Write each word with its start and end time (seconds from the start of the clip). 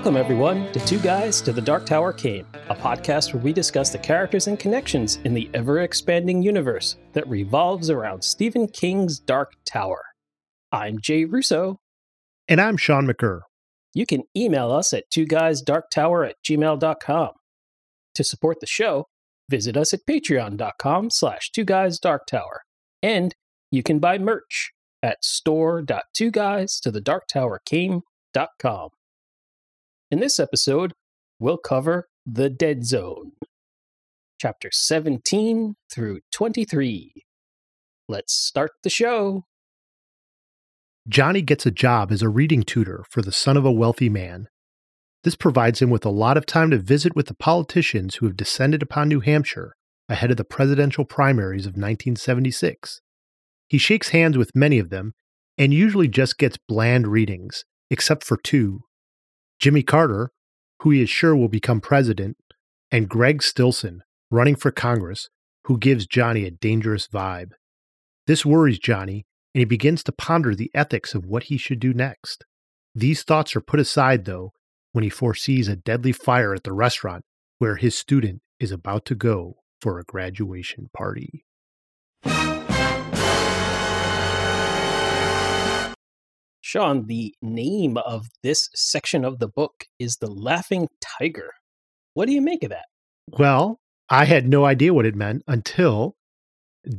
Welcome, 0.00 0.16
everyone, 0.16 0.72
to 0.72 0.80
Two 0.86 0.98
Guys 0.98 1.42
to 1.42 1.52
the 1.52 1.60
Dark 1.60 1.84
Tower 1.84 2.14
Came, 2.14 2.46
a 2.70 2.74
podcast 2.74 3.34
where 3.34 3.42
we 3.42 3.52
discuss 3.52 3.90
the 3.90 3.98
characters 3.98 4.46
and 4.46 4.58
connections 4.58 5.18
in 5.24 5.34
the 5.34 5.50
ever 5.52 5.80
expanding 5.80 6.42
universe 6.42 6.96
that 7.12 7.28
revolves 7.28 7.90
around 7.90 8.24
Stephen 8.24 8.66
King's 8.66 9.18
Dark 9.18 9.52
Tower. 9.66 10.02
I'm 10.72 11.00
Jay 11.02 11.26
Russo. 11.26 11.80
And 12.48 12.62
I'm 12.62 12.78
Sean 12.78 13.06
McCurr. 13.06 13.40
You 13.92 14.06
can 14.06 14.22
email 14.34 14.72
us 14.72 14.94
at 14.94 15.04
two 15.10 15.26
guysdarktower 15.26 16.30
at 16.30 16.36
gmail.com. 16.48 17.30
To 18.14 18.24
support 18.24 18.60
the 18.60 18.66
show, 18.66 19.06
visit 19.50 19.76
us 19.76 19.92
at 19.92 20.06
patreon.com 20.08 21.10
slash 21.10 21.50
two 21.50 21.66
guys 21.66 21.98
dark 21.98 22.26
tower. 22.26 22.62
And 23.02 23.34
you 23.70 23.82
can 23.82 23.98
buy 23.98 24.16
merch 24.16 24.72
at 25.02 25.22
store.twoguys 25.22 26.80
to 26.80 26.90
the 26.90 27.02
dark 27.02 27.24
tower 27.30 27.60
came.com. 27.66 28.88
In 30.10 30.18
this 30.18 30.40
episode, 30.40 30.92
we'll 31.38 31.56
cover 31.56 32.08
The 32.26 32.50
Dead 32.50 32.84
Zone, 32.84 33.30
chapter 34.40 34.68
17 34.72 35.76
through 35.88 36.18
23. 36.32 37.12
Let's 38.08 38.34
start 38.34 38.72
the 38.82 38.90
show. 38.90 39.44
Johnny 41.08 41.42
gets 41.42 41.64
a 41.64 41.70
job 41.70 42.10
as 42.10 42.22
a 42.22 42.28
reading 42.28 42.64
tutor 42.64 43.04
for 43.08 43.22
the 43.22 43.30
son 43.30 43.56
of 43.56 43.64
a 43.64 43.70
wealthy 43.70 44.08
man. 44.08 44.48
This 45.22 45.36
provides 45.36 45.80
him 45.80 45.90
with 45.90 46.04
a 46.04 46.10
lot 46.10 46.36
of 46.36 46.44
time 46.44 46.72
to 46.72 46.78
visit 46.78 47.14
with 47.14 47.26
the 47.26 47.34
politicians 47.34 48.16
who 48.16 48.26
have 48.26 48.36
descended 48.36 48.82
upon 48.82 49.06
New 49.06 49.20
Hampshire 49.20 49.76
ahead 50.08 50.32
of 50.32 50.36
the 50.38 50.44
presidential 50.44 51.04
primaries 51.04 51.66
of 51.66 51.74
1976. 51.74 53.00
He 53.68 53.78
shakes 53.78 54.08
hands 54.08 54.36
with 54.36 54.56
many 54.56 54.80
of 54.80 54.90
them 54.90 55.12
and 55.56 55.72
usually 55.72 56.08
just 56.08 56.36
gets 56.36 56.58
bland 56.66 57.06
readings, 57.06 57.64
except 57.90 58.24
for 58.24 58.36
two 58.36 58.80
Jimmy 59.60 59.82
Carter, 59.82 60.30
who 60.80 60.90
he 60.90 61.02
is 61.02 61.10
sure 61.10 61.36
will 61.36 61.48
become 61.48 61.82
president, 61.82 62.38
and 62.90 63.10
Greg 63.10 63.42
Stillson, 63.42 64.02
running 64.30 64.56
for 64.56 64.70
Congress, 64.70 65.28
who 65.64 65.76
gives 65.76 66.06
Johnny 66.06 66.46
a 66.46 66.50
dangerous 66.50 67.06
vibe. 67.06 67.50
This 68.26 68.46
worries 68.46 68.78
Johnny, 68.78 69.26
and 69.54 69.60
he 69.60 69.66
begins 69.66 70.02
to 70.04 70.12
ponder 70.12 70.54
the 70.54 70.70
ethics 70.72 71.14
of 71.14 71.26
what 71.26 71.44
he 71.44 71.58
should 71.58 71.78
do 71.78 71.92
next. 71.92 72.44
These 72.94 73.22
thoughts 73.22 73.54
are 73.54 73.60
put 73.60 73.80
aside, 73.80 74.24
though, 74.24 74.54
when 74.92 75.04
he 75.04 75.10
foresees 75.10 75.68
a 75.68 75.76
deadly 75.76 76.12
fire 76.12 76.54
at 76.54 76.64
the 76.64 76.72
restaurant 76.72 77.24
where 77.58 77.76
his 77.76 77.94
student 77.94 78.40
is 78.58 78.72
about 78.72 79.04
to 79.04 79.14
go 79.14 79.56
for 79.82 79.98
a 79.98 80.04
graduation 80.04 80.88
party. 80.94 81.44
Sean, 86.70 87.08
the 87.08 87.34
name 87.42 87.96
of 87.96 88.28
this 88.44 88.68
section 88.76 89.24
of 89.24 89.40
the 89.40 89.48
book 89.48 89.86
is 89.98 90.18
The 90.20 90.30
Laughing 90.30 90.86
Tiger. 91.00 91.50
What 92.14 92.26
do 92.26 92.32
you 92.32 92.40
make 92.40 92.62
of 92.62 92.70
that? 92.70 92.84
Well, 93.26 93.80
I 94.08 94.24
had 94.24 94.46
no 94.46 94.64
idea 94.64 94.94
what 94.94 95.04
it 95.04 95.16
meant 95.16 95.42
until 95.48 96.14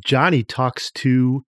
Johnny 0.03 0.43
talks 0.43 0.91
to 0.95 1.45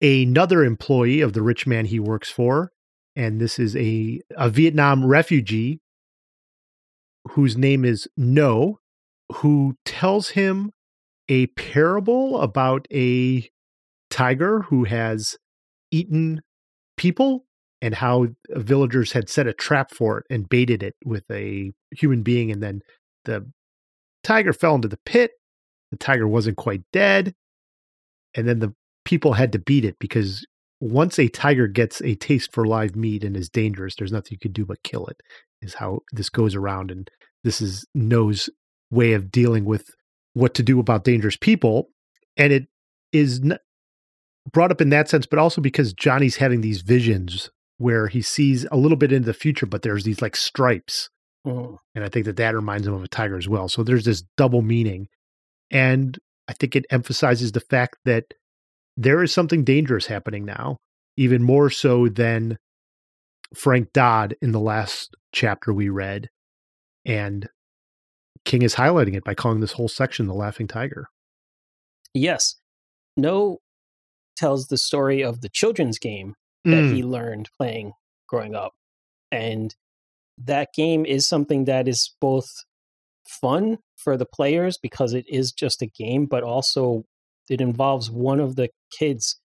another 0.00 0.64
employee 0.64 1.20
of 1.20 1.34
the 1.34 1.42
rich 1.42 1.66
man 1.66 1.84
he 1.84 2.00
works 2.00 2.30
for. 2.30 2.72
And 3.14 3.38
this 3.38 3.58
is 3.58 3.76
a, 3.76 4.22
a 4.34 4.48
Vietnam 4.48 5.04
refugee 5.04 5.82
whose 7.32 7.54
name 7.54 7.84
is 7.84 8.08
Ngo, 8.18 8.76
who 9.30 9.76
tells 9.84 10.30
him 10.30 10.72
a 11.28 11.48
parable 11.48 12.40
about 12.40 12.88
a 12.90 13.46
tiger 14.08 14.62
who 14.62 14.84
has 14.84 15.36
eaten 15.90 16.40
people 16.96 17.44
and 17.82 17.94
how 17.94 18.26
villagers 18.50 19.12
had 19.12 19.28
set 19.28 19.46
a 19.46 19.52
trap 19.52 19.90
for 19.92 20.18
it 20.18 20.24
and 20.30 20.48
baited 20.48 20.82
it 20.82 20.94
with 21.04 21.24
a 21.30 21.72
human 21.92 22.22
being 22.22 22.50
and 22.50 22.62
then 22.62 22.80
the 23.24 23.48
tiger 24.24 24.52
fell 24.52 24.74
into 24.74 24.88
the 24.88 24.98
pit 25.04 25.32
the 25.90 25.96
tiger 25.96 26.26
wasn't 26.26 26.56
quite 26.56 26.82
dead 26.92 27.34
and 28.34 28.48
then 28.48 28.58
the 28.58 28.74
people 29.04 29.34
had 29.34 29.52
to 29.52 29.58
beat 29.58 29.84
it 29.84 29.96
because 29.98 30.44
once 30.80 31.18
a 31.18 31.28
tiger 31.28 31.66
gets 31.66 32.00
a 32.02 32.14
taste 32.14 32.52
for 32.52 32.66
live 32.66 32.96
meat 32.96 33.24
and 33.24 33.36
is 33.36 33.48
dangerous 33.48 33.94
there's 33.96 34.12
nothing 34.12 34.32
you 34.32 34.38
can 34.38 34.52
do 34.52 34.64
but 34.64 34.82
kill 34.82 35.06
it 35.06 35.20
is 35.62 35.74
how 35.74 36.00
this 36.12 36.28
goes 36.28 36.54
around 36.54 36.90
and 36.90 37.10
this 37.44 37.60
is 37.60 37.86
Ngo's 37.94 38.50
way 38.90 39.12
of 39.12 39.30
dealing 39.30 39.64
with 39.64 39.90
what 40.34 40.54
to 40.54 40.62
do 40.62 40.80
about 40.80 41.04
dangerous 41.04 41.36
people 41.36 41.88
and 42.36 42.52
it 42.52 42.66
is 43.12 43.40
brought 44.52 44.70
up 44.70 44.80
in 44.80 44.90
that 44.90 45.08
sense, 45.08 45.26
but 45.26 45.38
also 45.38 45.60
because 45.60 45.92
Johnny's 45.92 46.36
having 46.36 46.60
these 46.60 46.82
visions 46.82 47.50
where 47.78 48.08
he 48.08 48.22
sees 48.22 48.66
a 48.70 48.76
little 48.76 48.96
bit 48.96 49.12
into 49.12 49.26
the 49.26 49.34
future, 49.34 49.66
but 49.66 49.82
there's 49.82 50.04
these 50.04 50.22
like 50.22 50.36
stripes. 50.36 51.10
Mm. 51.46 51.76
And 51.94 52.04
I 52.04 52.08
think 52.08 52.26
that 52.26 52.36
that 52.36 52.54
reminds 52.54 52.86
him 52.86 52.94
of 52.94 53.04
a 53.04 53.08
tiger 53.08 53.36
as 53.36 53.48
well. 53.48 53.68
So 53.68 53.82
there's 53.82 54.04
this 54.04 54.22
double 54.36 54.62
meaning. 54.62 55.08
And 55.70 56.18
I 56.48 56.52
think 56.52 56.74
it 56.76 56.86
emphasizes 56.90 57.52
the 57.52 57.60
fact 57.60 57.96
that 58.04 58.24
there 58.96 59.22
is 59.22 59.32
something 59.32 59.64
dangerous 59.64 60.06
happening 60.06 60.44
now, 60.44 60.78
even 61.16 61.42
more 61.42 61.70
so 61.70 62.08
than 62.08 62.56
Frank 63.54 63.92
Dodd 63.92 64.36
in 64.40 64.52
the 64.52 64.60
last 64.60 65.14
chapter 65.32 65.72
we 65.72 65.88
read. 65.88 66.28
And 67.04 67.48
King 68.44 68.62
is 68.62 68.76
highlighting 68.76 69.16
it 69.16 69.24
by 69.24 69.34
calling 69.34 69.60
this 69.60 69.72
whole 69.72 69.88
section 69.88 70.26
the 70.26 70.34
Laughing 70.34 70.66
Tiger. 70.66 71.08
Yes. 72.14 72.56
Ngo 73.18 73.56
tells 74.36 74.66
the 74.66 74.78
story 74.78 75.22
of 75.22 75.40
the 75.40 75.48
children's 75.48 75.98
game 75.98 76.34
that 76.64 76.84
mm. 76.84 76.94
he 76.94 77.02
learned 77.02 77.48
playing 77.56 77.92
growing 78.28 78.54
up. 78.54 78.72
And 79.30 79.74
that 80.38 80.68
game 80.74 81.06
is 81.06 81.28
something 81.28 81.64
that 81.64 81.88
is 81.88 82.14
both 82.20 82.48
fun 83.28 83.78
for 83.96 84.16
the 84.16 84.26
players 84.26 84.78
because 84.80 85.12
it 85.12 85.24
is 85.28 85.52
just 85.52 85.82
a 85.82 85.86
game, 85.86 86.26
but 86.26 86.42
also 86.42 87.04
it 87.48 87.60
involves 87.60 88.10
one 88.10 88.40
of 88.40 88.56
the 88.56 88.68
kids 88.90 89.40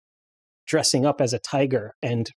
dressing 0.66 1.04
up 1.06 1.20
as 1.20 1.32
a 1.32 1.38
tiger 1.38 1.94
and 2.02 2.30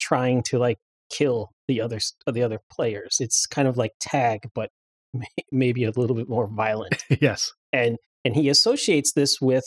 trying 0.00 0.42
to 0.42 0.58
like 0.58 0.78
kill 1.10 1.50
the 1.66 1.80
other 1.80 1.98
the 2.26 2.42
other 2.42 2.60
players. 2.70 3.16
It's 3.20 3.46
kind 3.46 3.68
of 3.68 3.76
like 3.76 3.92
tag, 4.00 4.48
but 4.54 4.70
maybe 5.52 5.84
a 5.84 5.90
little 5.90 6.16
bit 6.16 6.28
more 6.28 6.46
violent. 6.46 7.02
yes, 7.20 7.52
and 7.72 7.96
and 8.24 8.34
he 8.34 8.48
associates 8.48 9.12
this 9.12 9.40
with 9.40 9.64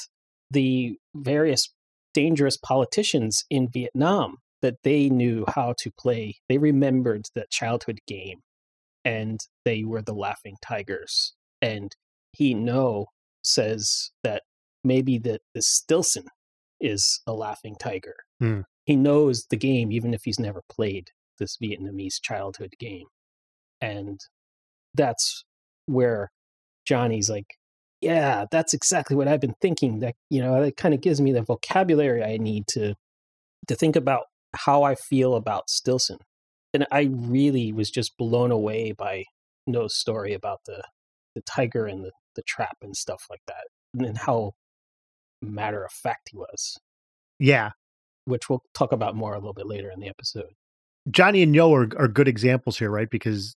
the 0.52 0.98
various 1.16 1.74
dangerous 2.14 2.58
politicians 2.58 3.44
in 3.50 3.70
Vietnam 3.70 4.38
that 4.62 4.78
they 4.84 5.10
knew 5.10 5.46
how 5.48 5.74
to 5.80 5.92
play. 5.92 6.36
They 6.48 6.58
remembered 6.58 7.26
that 7.36 7.50
childhood 7.50 8.00
game 8.08 8.40
and 9.04 9.40
they 9.66 9.84
were 9.84 10.02
the 10.02 10.14
laughing 10.14 10.56
tigers. 10.62 11.34
And 11.62 11.96
he 12.32 12.54
Ngo 12.54 13.06
says 13.44 14.12
that 14.24 14.44
maybe 14.84 15.18
that 15.20 15.42
the 15.54 15.62
Stillson 15.62 16.26
is 16.80 17.22
a 17.28 17.34
laughing 17.34 17.76
tiger. 17.80 18.16
Mm. 18.42 18.64
He 18.86 18.96
knows 18.96 19.46
the 19.50 19.58
game 19.58 19.92
even 19.92 20.14
if 20.14 20.22
he's 20.24 20.40
never 20.40 20.62
played 20.70 21.10
this 21.40 21.58
Vietnamese 21.62 22.22
childhood 22.22 22.74
game. 22.80 23.08
And 23.80 24.20
that's 24.94 25.44
where 25.86 26.32
Johnny's 26.86 27.30
like, 27.30 27.58
yeah, 28.02 28.46
that's 28.52 28.74
exactly 28.74 29.16
what 29.16 29.28
I've 29.28 29.40
been 29.40 29.56
thinking. 29.62 30.00
That 30.00 30.16
you 30.30 30.42
know, 30.42 30.62
it 30.62 30.78
kind 30.78 30.94
of 30.94 31.02
gives 31.02 31.22
me 31.22 31.32
the 31.32 31.44
vocabulary 31.44 32.24
I 32.24 32.38
need 32.38 32.66
to 32.70 32.96
to 33.68 33.76
think 33.76 33.96
about 33.96 34.24
how 34.56 34.84
I 34.84 34.96
feel 34.96 35.36
about 35.36 35.70
Stillson. 35.70 36.18
And 36.74 36.86
I 36.92 37.10
really 37.12 37.72
was 37.72 37.90
just 37.90 38.18
blown 38.18 38.52
away 38.52 38.92
by 38.92 39.26
Ngo's 39.70 39.98
story 39.98 40.34
about 40.34 40.60
the 40.66 40.84
the 41.36 41.42
tiger 41.42 41.86
and 41.86 42.04
the, 42.04 42.12
the 42.36 42.44
trap 42.48 42.78
and 42.82 42.96
stuff 42.96 43.24
like 43.30 43.42
that, 43.48 43.68
and 44.06 44.18
how 44.18 44.54
matter 45.42 45.84
of 45.84 45.92
fact 45.92 46.30
he 46.32 46.38
was. 46.38 46.78
Yeah, 47.40 47.72
which 48.26 48.50
we'll 48.50 48.64
talk 48.74 48.92
about 48.92 49.16
more 49.16 49.34
a 49.34 49.40
little 49.40 49.54
bit 49.54 49.68
later 49.68 49.92
in 49.94 50.00
the 50.00 50.10
episode. 50.10 50.54
Johnny 51.10 51.42
and 51.44 51.54
Ngo 51.54 51.72
are, 51.72 52.04
are 52.04 52.08
good 52.08 52.28
examples 52.28 52.78
here, 52.78 52.90
right? 52.90 53.10
Because 53.10 53.56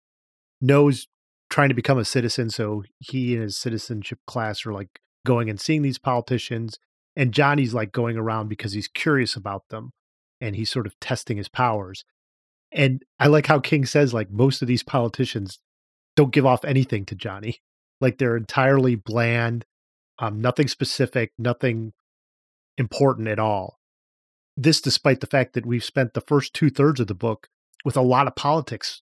Ngo's 0.63 1.07
trying 1.53 1.69
to 1.69 1.75
become 1.75 1.99
a 1.99 2.05
citizen. 2.05 2.49
So 2.49 2.83
he 2.99 3.35
and 3.35 3.43
his 3.43 3.59
citizenship 3.59 4.19
class 4.27 4.65
are 4.65 4.73
like 4.73 5.01
going 5.27 5.51
and 5.51 5.61
seeing 5.61 5.83
these 5.83 5.99
politicians. 5.99 6.79
And 7.15 7.35
Johnny's 7.35 7.75
like 7.75 7.93
going 7.93 8.17
around 8.17 8.49
because 8.49 8.73
he's 8.73 8.89
curious 8.89 9.37
about 9.37 9.69
them 9.69 9.91
and 10.41 10.57
he's 10.57 10.71
sort 10.71 10.87
of 10.87 10.99
testing 10.99 11.37
his 11.37 11.51
powers. 11.51 12.07
And 12.73 13.03
I 13.21 13.27
like 13.27 13.49
how 13.49 13.61
King 13.61 13.85
says, 13.85 14.15
like, 14.15 14.31
most 14.31 14.63
of 14.63 14.69
these 14.69 14.83
politicians 14.83 15.59
don't 16.17 16.33
give 16.33 16.47
off 16.47 16.65
anything 16.65 17.05
to 17.07 17.15
Johnny. 17.15 17.59
Like, 18.01 18.19
they're 18.19 18.37
entirely 18.37 18.97
bland, 18.97 19.65
um, 20.19 20.41
nothing 20.41 20.67
specific, 20.67 21.31
nothing 21.39 21.93
important 22.77 23.29
at 23.29 23.39
all. 23.39 23.79
This, 24.57 24.81
despite 24.81 25.21
the 25.21 25.29
fact 25.29 25.53
that 25.53 25.65
we've 25.65 25.85
spent 25.85 26.15
the 26.15 26.21
first 26.21 26.53
two 26.53 26.69
thirds 26.69 26.99
of 26.99 27.07
the 27.07 27.15
book 27.15 27.47
with 27.85 27.97
a 27.97 28.03
lot 28.03 28.27
of 28.27 28.35
politics 28.35 29.03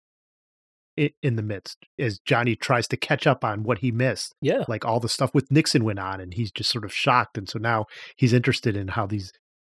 in 0.95 1.36
the 1.36 1.42
midst 1.42 1.78
as 1.98 2.19
Johnny 2.19 2.56
tries 2.56 2.88
to 2.90 2.98
catch 2.98 3.25
up 3.25 3.44
on 3.44 3.63
what 3.63 3.80
he 3.80 3.92
missed. 3.92 4.36
Yeah. 4.42 4.63
Like 4.68 4.86
all 4.86 5.00
the 5.00 5.10
stuff 5.10 5.34
with 5.34 5.51
Nixon 5.51 5.84
went 5.84 6.00
on 6.00 6.22
and 6.22 6.34
he's 6.34 6.51
just 6.51 6.69
sort 6.69 6.86
of 6.86 6.94
shocked. 6.94 7.38
And 7.38 7.50
so 7.50 7.60
now 7.60 7.86
he's 8.16 8.34
interested 8.34 8.78
in 8.78 8.90
how 8.90 9.06
these 9.07 9.31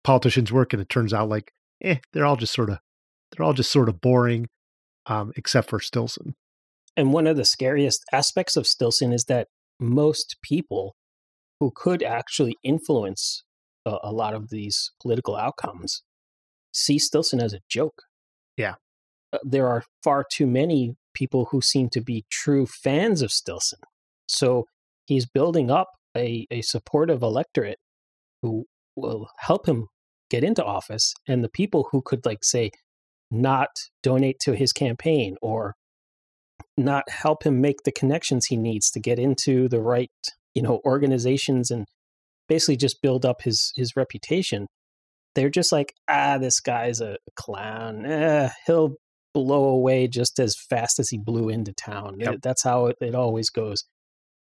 politicians 0.04 0.51
work. 0.51 0.74
And 0.74 0.81
it 0.81 0.89
turns 0.89 1.13
out 1.13 1.30
like, 1.30 1.51
eh, 1.83 1.98
they're 2.13 2.25
all 2.25 2.36
just 2.36 2.54
sort 2.54 2.69
of, 2.69 2.80
they're 3.31 3.45
all 3.45 3.54
just 3.54 3.71
sort 3.71 3.89
of 3.89 4.01
boring. 4.01 4.48
um, 5.06 5.31
except 5.36 5.69
for 5.69 5.80
Stillson. 5.80 6.36
And 6.95 7.13
one 7.13 7.27
of 7.27 7.38
the 7.38 7.45
scariest 7.45 8.04
aspects 8.12 8.56
of 8.56 8.68
Stillson 8.68 9.12
is 9.12 9.25
that 9.25 9.48
most 9.80 10.38
people 10.44 10.95
who 11.59 11.71
could 11.75 12.04
actually 12.04 12.56
influence 12.63 13.44
a, 13.86 13.98
a 14.04 14.12
lot 14.12 14.33
of 14.33 14.50
these 14.50 14.92
political 15.01 15.36
outcomes 15.36 16.04
see 16.71 17.00
Stillson 17.00 17.39
as 17.42 17.54
a 17.54 17.59
joke. 17.69 18.04
Yeah. 18.57 18.75
Uh, 19.31 19.39
there 19.44 19.68
are 19.68 19.83
far 20.04 20.25
too 20.31 20.45
many 20.45 20.95
people 21.13 21.48
who 21.51 21.62
seem 21.62 21.89
to 21.89 22.01
be 22.01 22.25
true 22.30 22.65
fans 22.65 23.21
of 23.21 23.31
Stillson. 23.31 23.80
So 24.27 24.65
he's 25.06 25.25
building 25.25 25.69
up 25.69 25.89
a, 26.15 26.48
a 26.51 26.62
supportive 26.62 27.21
electorate 27.21 27.80
who 28.42 28.65
will 28.95 29.27
help 29.39 29.68
him 29.68 29.88
get 30.30 30.44
into 30.44 30.63
office. 30.63 31.13
And 31.27 31.44
the 31.44 31.50
people 31.50 31.88
who 31.92 32.01
could, 32.01 32.25
like, 32.25 32.44
say, 32.44 32.71
not 33.31 33.69
donate 34.01 34.39
to 34.42 34.54
his 34.54 34.74
campaign 34.74 35.36
or 35.42 35.75
not 36.77 37.10
help 37.10 37.44
him 37.44 37.62
make 37.62 37.83
the 37.83 37.92
connections 37.92 38.45
he 38.45 38.57
needs 38.57 38.89
to 38.92 39.00
get 39.00 39.19
into 39.19 39.68
the 39.68 39.81
right, 39.81 40.12
you 40.54 40.62
know, 40.62 40.81
organizations 40.86 41.71
and 41.71 41.86
basically 42.48 42.77
just 42.77 43.01
build 43.01 43.25
up 43.25 43.42
his 43.44 43.71
his 43.75 43.95
reputation. 43.95 44.68
They're 45.36 45.50
just 45.50 45.71
like, 45.71 45.94
ah, 46.07 46.38
this 46.38 46.59
guy's 46.59 47.01
a 47.01 47.18
clown. 47.36 48.06
Eh, 48.06 48.50
he'll 48.68 48.95
blow 49.33 49.65
away 49.65 50.07
just 50.07 50.39
as 50.39 50.56
fast 50.56 51.00
as 51.00 51.09
he 51.09 51.18
blew 51.18 51.50
into 51.50 51.74
town. 51.74 52.18
Yep. 52.19 52.35
That's 52.41 52.63
how 52.63 52.88
it, 52.88 52.97
it 53.01 53.15
always 53.15 53.50
goes. 53.50 53.85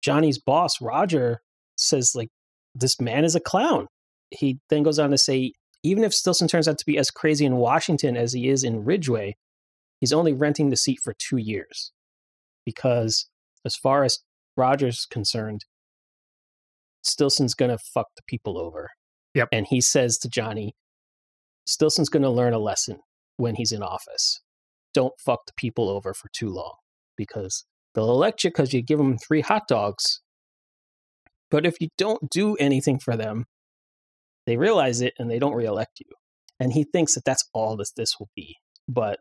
Johnny's 0.02 0.38
boss, 0.38 0.82
Roger, 0.82 1.42
says 1.78 2.14
like, 2.16 2.30
this 2.74 3.00
man 3.00 3.24
is 3.24 3.36
a 3.36 3.40
clown. 3.40 3.88
He 4.32 4.60
then 4.70 4.84
goes 4.84 5.00
on 5.00 5.12
to 5.12 5.18
say, 5.18 5.54
even 5.84 6.04
if 6.04 6.14
Stillson 6.14 6.48
turns 6.48 6.68
out 6.68 6.78
to 6.78 6.86
be 6.86 6.98
as 6.98 7.12
crazy 7.12 7.46
in 7.46 7.58
Washington 7.58 8.18
as 8.18 8.34
he 8.34 8.50
is 8.50 8.64
in 8.64 8.84
Ridgeway, 8.84 9.36
he's 10.00 10.14
only 10.14 10.34
renting 10.34 10.70
the 10.70 10.76
seat 10.76 11.00
for 11.04 11.14
two 11.14 11.38
years. 11.38 11.92
Because 12.66 13.28
as 13.64 13.76
far 13.76 14.04
as 14.04 14.20
Roger's 14.58 15.06
concerned, 15.06 15.66
Stillson's 17.04 17.54
going 17.54 17.72
to 17.72 17.78
fuck 17.78 18.08
the 18.16 18.24
people 18.28 18.58
over. 18.58 18.90
Yep. 19.36 19.50
And 19.52 19.68
he 19.68 19.80
says 19.80 20.18
to 20.20 20.30
Johnny, 20.30 20.76
Stillson's 21.66 22.10
going 22.10 22.24
to 22.24 22.30
learn 22.30 22.54
a 22.54 22.60
lesson 22.60 23.00
when 23.38 23.56
he's 23.56 23.72
in 23.72 23.84
office. 23.84 24.42
Don't 24.96 25.14
fuck 25.20 25.46
the 25.46 25.54
people 25.56 25.90
over 25.90 26.14
for 26.14 26.30
too 26.34 26.50
long 26.50 26.74
because 27.16 27.66
they'll 27.94 28.10
elect 28.10 28.44
you 28.44 28.50
because 28.50 28.74
you 28.74 28.82
give 28.82 28.98
them 28.98 29.18
three 29.18 29.42
hot 29.42 29.68
dogs. 29.68 30.22
But 31.52 31.66
if 31.66 31.80
you 31.80 31.90
don't 31.98 32.30
do 32.30 32.56
anything 32.56 33.00
for 33.00 33.16
them, 33.16 33.46
they 34.48 34.58
realize 34.58 35.02
it 35.02 35.14
and 35.20 35.30
they 35.30 35.38
don't 35.38 35.54
reelect 35.54 36.00
you. 36.00 36.08
And 36.60 36.74
he 36.74 36.86
thinks 36.86 37.16
that 37.16 37.26
that's 37.26 37.48
all 37.54 37.76
this 37.76 37.92
this 37.92 38.16
will 38.20 38.30
be. 38.36 38.56
But 38.88 39.20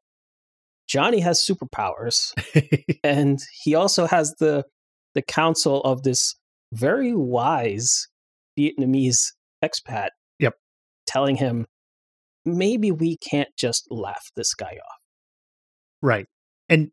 Johnny 0.87 1.21
has 1.21 1.41
superpowers, 1.41 2.32
and 3.05 3.41
he 3.62 3.75
also 3.75 4.06
has 4.06 4.35
the 4.38 4.65
the 5.15 5.23
counsel 5.23 5.81
of 5.81 6.03
this 6.03 6.37
very 6.73 7.15
wise 7.15 8.09
Vietnamese 8.59 9.32
expat. 9.65 10.09
Yep. 10.38 10.55
Telling 11.06 11.37
him, 11.37 11.67
maybe 12.44 12.93
we 12.93 13.17
can't 13.17 13.49
just 13.56 13.87
laugh 13.91 14.31
this 14.37 14.55
guy 14.55 14.79
off. 14.85 15.03
Right. 16.04 16.26
And 16.68 16.90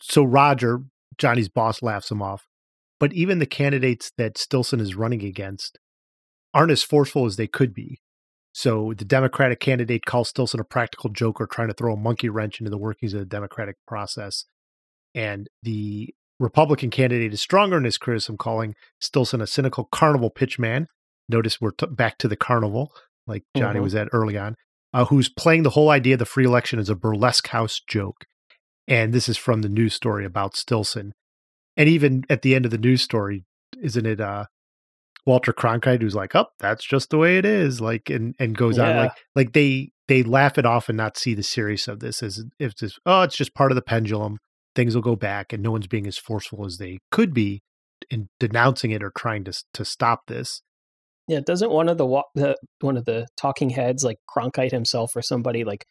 so 0.00 0.22
Roger, 0.22 0.82
Johnny's 1.18 1.48
boss, 1.48 1.82
laughs 1.82 2.12
him 2.12 2.22
off. 2.22 2.46
But 3.00 3.12
even 3.12 3.40
the 3.40 3.46
candidates 3.46 4.12
that 4.18 4.38
Stillson 4.38 4.78
is 4.78 4.94
running 4.94 5.24
against 5.24 5.78
aren't 6.54 6.70
as 6.70 6.84
forceful 6.84 7.26
as 7.26 7.34
they 7.34 7.48
could 7.48 7.74
be. 7.74 7.98
So 8.52 8.94
the 8.96 9.04
Democratic 9.04 9.58
candidate 9.58 10.04
calls 10.04 10.28
Stillson 10.28 10.60
a 10.60 10.64
practical 10.64 11.10
joker 11.10 11.48
trying 11.50 11.68
to 11.68 11.74
throw 11.74 11.94
a 11.94 11.96
monkey 11.96 12.28
wrench 12.28 12.60
into 12.60 12.70
the 12.70 12.78
workings 12.78 13.14
of 13.14 13.18
the 13.20 13.26
democratic 13.26 13.76
process. 13.88 14.44
And 15.12 15.48
the 15.64 16.14
Republican 16.38 16.90
candidate 16.90 17.32
is 17.32 17.40
stronger 17.40 17.78
in 17.78 17.84
his 17.84 17.98
criticism, 17.98 18.36
calling 18.36 18.76
Stillson 19.00 19.40
a 19.40 19.46
cynical 19.48 19.88
carnival 19.90 20.30
pitchman. 20.30 20.86
Notice 21.28 21.60
we're 21.60 21.72
t- 21.72 21.86
back 21.90 22.16
to 22.18 22.28
the 22.28 22.36
carnival, 22.36 22.92
like 23.26 23.42
Johnny 23.56 23.76
mm-hmm. 23.76 23.82
was 23.82 23.96
at 23.96 24.08
early 24.12 24.38
on, 24.38 24.54
uh, 24.94 25.06
who's 25.06 25.28
playing 25.28 25.64
the 25.64 25.70
whole 25.70 25.90
idea 25.90 26.14
of 26.14 26.20
the 26.20 26.24
free 26.24 26.44
election 26.44 26.78
as 26.78 26.88
a 26.88 26.94
burlesque 26.94 27.48
house 27.48 27.80
joke. 27.88 28.26
And 28.92 29.14
this 29.14 29.26
is 29.26 29.38
from 29.38 29.62
the 29.62 29.70
news 29.70 29.94
story 29.94 30.26
about 30.26 30.54
Stillson. 30.54 31.14
And 31.78 31.88
even 31.88 32.24
at 32.28 32.42
the 32.42 32.54
end 32.54 32.66
of 32.66 32.70
the 32.70 32.76
news 32.76 33.00
story, 33.00 33.46
isn't 33.80 34.04
it 34.04 34.20
uh, 34.20 34.44
Walter 35.24 35.54
Cronkite 35.54 36.02
who's 36.02 36.14
like, 36.14 36.36
"Oh, 36.36 36.48
that's 36.58 36.84
just 36.84 37.08
the 37.08 37.16
way 37.16 37.38
it 37.38 37.46
is," 37.46 37.80
like, 37.80 38.10
and 38.10 38.34
and 38.38 38.54
goes 38.54 38.76
yeah. 38.76 38.90
on 38.90 38.96
like 38.96 39.12
like 39.34 39.52
they 39.54 39.92
they 40.08 40.22
laugh 40.22 40.58
it 40.58 40.66
off 40.66 40.90
and 40.90 40.98
not 40.98 41.16
see 41.16 41.32
the 41.32 41.42
serious 41.42 41.88
of 41.88 42.00
this 42.00 42.22
as 42.22 42.44
if 42.58 42.76
this 42.76 42.98
oh, 43.06 43.22
it's 43.22 43.34
just 43.34 43.54
part 43.54 43.72
of 43.72 43.76
the 43.76 43.82
pendulum. 43.82 44.36
Things 44.74 44.94
will 44.94 45.00
go 45.00 45.16
back, 45.16 45.54
and 45.54 45.62
no 45.62 45.70
one's 45.70 45.86
being 45.86 46.06
as 46.06 46.18
forceful 46.18 46.66
as 46.66 46.76
they 46.76 46.98
could 47.10 47.32
be 47.32 47.62
in 48.10 48.28
denouncing 48.38 48.90
it 48.90 49.02
or 49.02 49.10
trying 49.16 49.44
to 49.44 49.54
to 49.72 49.86
stop 49.86 50.26
this. 50.26 50.60
Yeah, 51.28 51.40
doesn't 51.40 51.70
one 51.70 51.88
of 51.88 51.96
the, 51.96 52.22
the 52.34 52.56
one 52.82 52.98
of 52.98 53.06
the 53.06 53.26
talking 53.38 53.70
heads 53.70 54.04
like 54.04 54.18
Cronkite 54.28 54.72
himself 54.72 55.16
or 55.16 55.22
somebody 55.22 55.64
like 55.64 55.86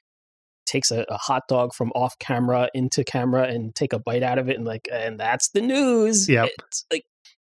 takes 0.72 0.92
a, 0.92 1.06
a, 1.10 1.18
hot 1.18 1.44
dog 1.50 1.74
from 1.74 1.92
off 1.94 2.18
camera 2.20 2.70
into 2.74 3.04
camera 3.04 3.44
and 3.44 3.76
take 3.76 3.92
a 3.94 4.00
bite 4.00 4.24
out 4.24 4.40
of 4.40 4.50
it 4.50 4.56
and 4.56 4.66
like 4.66 4.88
and 4.92 5.20
that's 5.20 5.50
the 5.50 5.62
news. 5.62 6.30
Yeah, 6.30 6.46
it's 6.46 6.86
like 6.92 7.04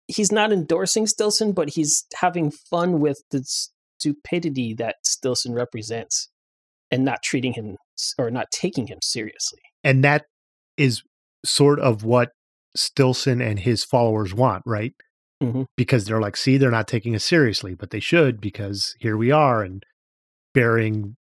he's 0.07 0.31
not 0.31 0.51
endorsing 0.51 1.07
Stillson, 1.07 1.53
but 1.53 1.69
he's 1.69 2.05
having 2.15 2.51
fun 2.51 2.99
with 2.99 3.21
the 3.31 3.43
stupidity 3.99 4.73
that 4.75 4.97
Stillson 5.03 5.53
represents 5.53 6.29
and 6.91 7.05
not 7.05 7.23
treating 7.23 7.53
him 7.53 7.77
or 8.17 8.29
not 8.29 8.51
taking 8.51 8.87
him 8.87 8.99
seriously. 9.01 9.61
And 9.83 10.03
that 10.03 10.25
is 10.77 11.01
sort 11.45 11.79
of 11.79 12.03
what 12.03 12.29
Stillson 12.75 13.41
and 13.41 13.59
his 13.59 13.83
followers 13.83 14.33
want, 14.33 14.63
right? 14.65 14.93
Mm-hmm. 15.41 15.63
Because 15.75 16.05
they're 16.05 16.21
like, 16.21 16.37
see, 16.37 16.57
they're 16.57 16.71
not 16.71 16.87
taking 16.87 17.15
us 17.15 17.23
seriously, 17.23 17.75
but 17.75 17.91
they 17.91 17.99
should 17.99 18.41
because 18.41 18.95
here 18.99 19.17
we 19.17 19.31
are 19.31 19.63
and 19.63 19.83
bearing 20.53 21.15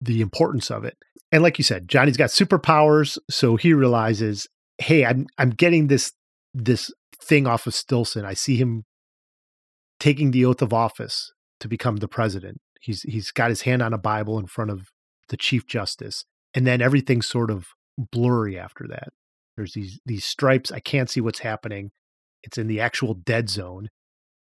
the 0.00 0.20
importance 0.20 0.70
of 0.70 0.84
it. 0.84 0.96
And 1.34 1.42
like 1.42 1.58
you 1.58 1.64
said, 1.64 1.88
Johnny's 1.88 2.16
got 2.16 2.30
superpowers, 2.30 3.18
so 3.28 3.56
he 3.56 3.72
realizes, 3.72 4.46
hey, 4.78 5.04
I'm 5.04 5.26
I'm 5.36 5.50
getting 5.50 5.88
this 5.88 6.12
this 6.54 6.92
thing 7.20 7.48
off 7.48 7.66
of 7.66 7.74
Stillson. 7.74 8.24
I 8.24 8.34
see 8.34 8.54
him 8.54 8.84
taking 9.98 10.30
the 10.30 10.44
oath 10.44 10.62
of 10.62 10.72
office 10.72 11.32
to 11.58 11.66
become 11.66 11.96
the 11.96 12.06
president. 12.06 12.60
He's 12.80 13.02
he's 13.02 13.32
got 13.32 13.50
his 13.50 13.62
hand 13.62 13.82
on 13.82 13.92
a 13.92 13.98
Bible 13.98 14.38
in 14.38 14.46
front 14.46 14.70
of 14.70 14.90
the 15.28 15.36
chief 15.36 15.66
justice, 15.66 16.24
and 16.54 16.68
then 16.68 16.80
everything's 16.80 17.26
sort 17.26 17.50
of 17.50 17.66
blurry 17.98 18.56
after 18.56 18.86
that. 18.90 19.08
There's 19.56 19.72
these 19.72 19.98
these 20.06 20.24
stripes. 20.24 20.70
I 20.70 20.78
can't 20.78 21.10
see 21.10 21.20
what's 21.20 21.40
happening. 21.40 21.90
It's 22.44 22.58
in 22.58 22.68
the 22.68 22.78
actual 22.78 23.12
dead 23.12 23.48
zone, 23.48 23.88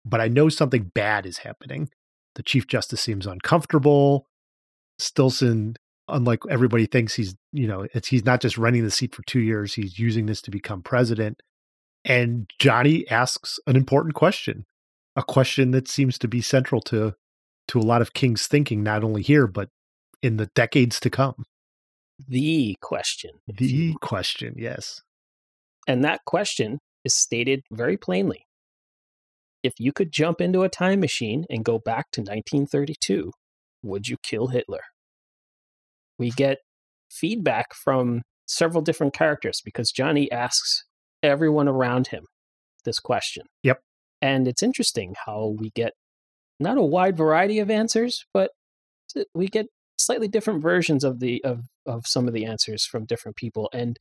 but 0.06 0.22
I 0.22 0.28
know 0.28 0.48
something 0.48 0.92
bad 0.94 1.26
is 1.26 1.40
happening. 1.40 1.90
The 2.36 2.44
chief 2.44 2.68
justice 2.68 3.02
seems 3.02 3.26
uncomfortable. 3.26 4.28
Stillson, 5.00 5.74
unlike 6.08 6.40
everybody 6.50 6.86
thinks 6.86 7.16
he's, 7.16 7.36
you 7.52 7.68
know, 7.68 7.88
it's 7.94 8.08
he's 8.08 8.26
not 8.26 8.42
just 8.42 8.58
running 8.58 8.84
the 8.84 8.92
seat 8.92 9.16
for 9.16 9.24
two 9.24 9.40
years. 9.40 9.74
He's 9.74 10.00
using 10.00 10.26
this 10.26 10.42
to 10.44 10.52
become 10.52 10.82
president. 10.82 11.42
And 12.06 12.50
Johnny 12.60 13.10
asks 13.10 13.60
an 13.66 13.76
important 13.76 14.14
question, 14.14 14.66
a 15.16 15.24
question 15.24 15.72
that 15.72 15.88
seems 15.88 16.18
to 16.20 16.28
be 16.28 16.42
central 16.42 16.82
to 16.82 17.14
to 17.70 17.80
a 17.80 17.82
lot 17.82 18.02
of 18.02 18.14
King's 18.14 18.48
thinking, 18.48 18.84
not 18.84 19.04
only 19.04 19.22
here, 19.22 19.48
but 19.48 19.70
in 20.22 20.38
the 20.38 20.48
decades 20.48 21.00
to 21.00 21.10
come. 21.10 21.46
The 22.28 22.76
question. 22.82 23.32
The 23.48 23.96
question, 24.02 24.56
yes. 24.58 25.02
And 25.88 26.04
that 26.04 26.22
question 26.26 26.80
is 27.04 27.16
stated 27.16 27.62
very 27.72 27.98
plainly. 27.98 28.46
If 29.64 29.74
you 29.80 29.94
could 29.94 30.12
jump 30.12 30.42
into 30.42 30.64
a 30.64 30.70
time 30.70 31.00
machine 31.00 31.46
and 31.50 31.64
go 31.64 31.80
back 31.80 32.12
to 32.12 32.22
1932, 32.22 33.32
would 33.82 34.08
you 34.08 34.18
kill 34.22 34.48
Hitler? 34.48 34.82
We 36.18 36.32
get 36.32 36.60
feedback 37.10 37.74
from 37.74 38.22
several 38.46 38.82
different 38.82 39.14
characters 39.14 39.62
because 39.64 39.92
Johnny 39.92 40.32
asks 40.32 40.84
everyone 41.22 41.68
around 41.68 42.08
him 42.08 42.26
this 42.86 43.00
question. 43.00 43.46
Yep. 43.64 43.80
And 44.22 44.48
it's 44.48 44.64
interesting 44.64 45.16
how 45.26 45.56
we 45.58 45.72
get 45.72 45.94
not 46.60 46.78
a 46.78 46.84
wide 46.84 47.18
variety 47.18 47.60
of 47.60 47.70
answers, 47.70 48.26
but 48.34 48.52
we 49.34 49.48
get 49.48 49.68
slightly 49.98 50.28
different 50.28 50.62
versions 50.62 51.04
of 51.04 51.20
the 51.20 51.44
of 51.44 51.62
of 51.86 52.06
some 52.06 52.28
of 52.28 52.34
the 52.34 52.46
answers 52.46 52.86
from 52.86 53.06
different 53.06 53.36
people 53.38 53.70
and 53.74 53.98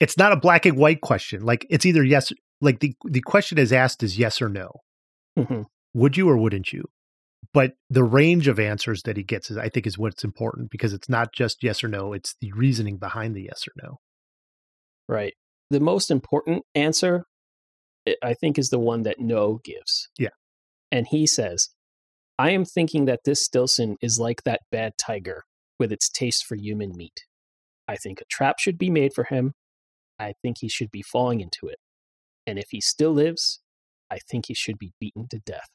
it's 0.00 0.16
not 0.16 0.32
a 0.32 0.36
black 0.36 0.66
and 0.66 0.76
white 0.76 1.00
question 1.00 1.42
like 1.42 1.66
it's 1.70 1.86
either 1.86 2.04
yes 2.04 2.32
like 2.60 2.80
the 2.80 2.94
the 3.04 3.20
question 3.20 3.58
is 3.58 3.72
asked 3.72 4.02
is 4.02 4.18
yes 4.18 4.40
or 4.42 4.48
no 4.48 4.70
mm-hmm. 5.36 5.62
would 5.94 6.16
you 6.16 6.28
or 6.28 6.36
wouldn't 6.36 6.72
you 6.72 6.84
but 7.52 7.72
the 7.88 8.04
range 8.04 8.48
of 8.48 8.58
answers 8.58 9.02
that 9.02 9.16
he 9.16 9.22
gets 9.22 9.50
is 9.50 9.56
i 9.56 9.68
think 9.68 9.86
is 9.86 9.98
what's 9.98 10.24
important 10.24 10.70
because 10.70 10.92
it's 10.92 11.08
not 11.08 11.32
just 11.32 11.62
yes 11.62 11.82
or 11.82 11.88
no 11.88 12.12
it's 12.12 12.34
the 12.40 12.52
reasoning 12.52 12.96
behind 12.96 13.34
the 13.34 13.42
yes 13.42 13.66
or 13.66 13.72
no 13.82 13.98
right 15.08 15.34
the 15.70 15.80
most 15.80 16.10
important 16.10 16.64
answer, 16.74 17.24
eh, 18.06 18.14
I 18.22 18.34
think, 18.34 18.58
is 18.58 18.70
the 18.70 18.78
one 18.78 19.02
that 19.02 19.18
Ngo 19.18 19.62
gives. 19.62 20.08
Yeah. 20.18 20.30
And 20.90 21.06
he 21.08 21.26
says, 21.26 21.68
I 22.38 22.50
am 22.50 22.64
thinking 22.64 23.04
that 23.06 23.20
this 23.24 23.44
stillson 23.44 23.96
is 24.00 24.18
like 24.18 24.44
that 24.44 24.60
bad 24.70 24.92
tiger 24.98 25.44
with 25.78 25.92
its 25.92 26.08
taste 26.08 26.46
for 26.46 26.56
human 26.56 26.96
meat. 26.96 27.24
I 27.86 27.96
think 27.96 28.20
a 28.20 28.24
trap 28.30 28.58
should 28.58 28.78
be 28.78 28.90
made 28.90 29.12
for 29.14 29.24
him. 29.24 29.52
I 30.18 30.34
think 30.42 30.58
he 30.60 30.68
should 30.68 30.90
be 30.90 31.02
falling 31.02 31.40
into 31.40 31.66
it. 31.66 31.78
And 32.46 32.58
if 32.58 32.66
he 32.70 32.80
still 32.80 33.12
lives, 33.12 33.60
I 34.10 34.18
think 34.30 34.46
he 34.46 34.54
should 34.54 34.78
be 34.78 34.92
beaten 34.98 35.28
to 35.28 35.38
death. 35.38 35.68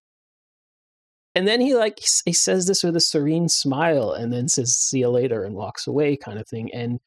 And 1.36 1.48
then 1.48 1.62
he 1.62 1.76
like 1.76 2.00
he 2.26 2.34
says 2.34 2.68
this 2.68 2.84
with 2.84 2.96
a 2.96 3.02
serene 3.02 3.50
smile 3.50 4.12
and 4.12 4.32
then 4.32 4.48
says 4.48 4.76
see 4.76 5.00
you 5.00 5.10
later 5.10 5.44
and 5.44 5.56
walks 5.56 5.88
away 5.88 6.16
kind 6.16 6.40
of 6.40 6.48
thing 6.48 6.72
and 6.74 7.00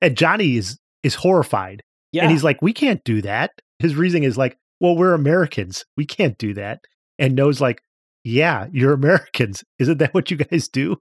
and 0.00 0.16
Johnny 0.16 0.56
is 0.56 0.78
is 1.02 1.14
horrified. 1.14 1.82
yeah 2.12 2.22
And 2.22 2.32
he's 2.32 2.44
like, 2.44 2.60
we 2.60 2.72
can't 2.72 3.02
do 3.04 3.22
that. 3.22 3.52
His 3.78 3.94
reasoning 3.94 4.24
is 4.24 4.36
like, 4.36 4.58
well, 4.80 4.96
we're 4.96 5.14
Americans. 5.14 5.84
We 5.96 6.04
can't 6.04 6.36
do 6.36 6.54
that. 6.54 6.80
And 7.18 7.36
Ngo's 7.38 7.60
like, 7.60 7.82
yeah, 8.24 8.66
you're 8.72 8.92
Americans. 8.92 9.64
Isn't 9.78 9.98
that 9.98 10.14
what 10.14 10.30
you 10.30 10.36
guys 10.36 10.68
do? 10.68 10.96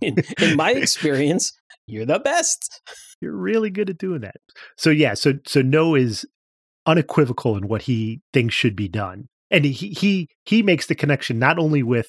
in, 0.00 0.16
in 0.40 0.56
my 0.56 0.70
experience 0.76 1.52
you're 1.88 2.06
the 2.06 2.18
best. 2.18 2.82
You're 3.20 3.36
really 3.36 3.70
good 3.70 3.90
at 3.90 3.98
doing 3.98 4.20
that. 4.20 4.36
So 4.76 4.90
yeah, 4.90 5.14
so 5.14 5.34
so 5.46 5.62
Ngo 5.62 5.98
is 5.98 6.26
unequivocal 6.86 7.56
in 7.56 7.66
what 7.66 7.82
he 7.82 8.20
thinks 8.32 8.54
should 8.54 8.76
be 8.76 8.88
done. 8.88 9.28
And 9.50 9.64
he 9.64 9.88
he 9.90 10.28
he 10.44 10.62
makes 10.62 10.86
the 10.86 10.94
connection 10.94 11.38
not 11.38 11.58
only 11.58 11.82
with 11.82 12.08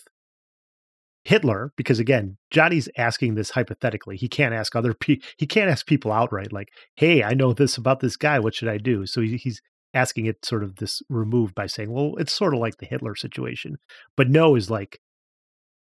Hitler, 1.24 1.72
because 1.78 2.00
again, 2.00 2.38
Johnny's 2.52 2.90
asking 2.98 3.36
this 3.36 3.52
hypothetically. 3.52 4.18
He 4.18 4.28
can't 4.28 4.54
ask 4.54 4.76
other 4.76 4.94
people. 4.94 5.28
He 5.38 5.48
can't 5.48 5.70
ask 5.70 5.86
people 5.86 6.12
outright, 6.12 6.52
like, 6.52 6.70
"Hey, 6.96 7.24
I 7.24 7.34
know 7.34 7.54
this 7.54 7.78
about 7.78 8.00
this 8.00 8.18
guy. 8.18 8.40
What 8.40 8.56
should 8.56 8.70
I 8.70 8.78
do?" 8.78 9.06
So 9.06 9.22
he, 9.22 9.38
he's 9.38 9.62
asking 9.94 10.26
it 10.26 10.46
sort 10.46 10.64
of 10.64 10.78
this 10.78 11.02
removed 11.10 11.56
by 11.56 11.68
saying, 11.68 11.92
"Well, 11.92 12.16
it's 12.18 12.34
sort 12.34 12.54
of 12.54 12.60
like 12.60 12.78
the 12.78 12.86
Hitler 12.86 13.16
situation." 13.16 13.78
But 14.16 14.30
Ngo 14.30 14.58
is 14.58 14.70
like 14.70 15.00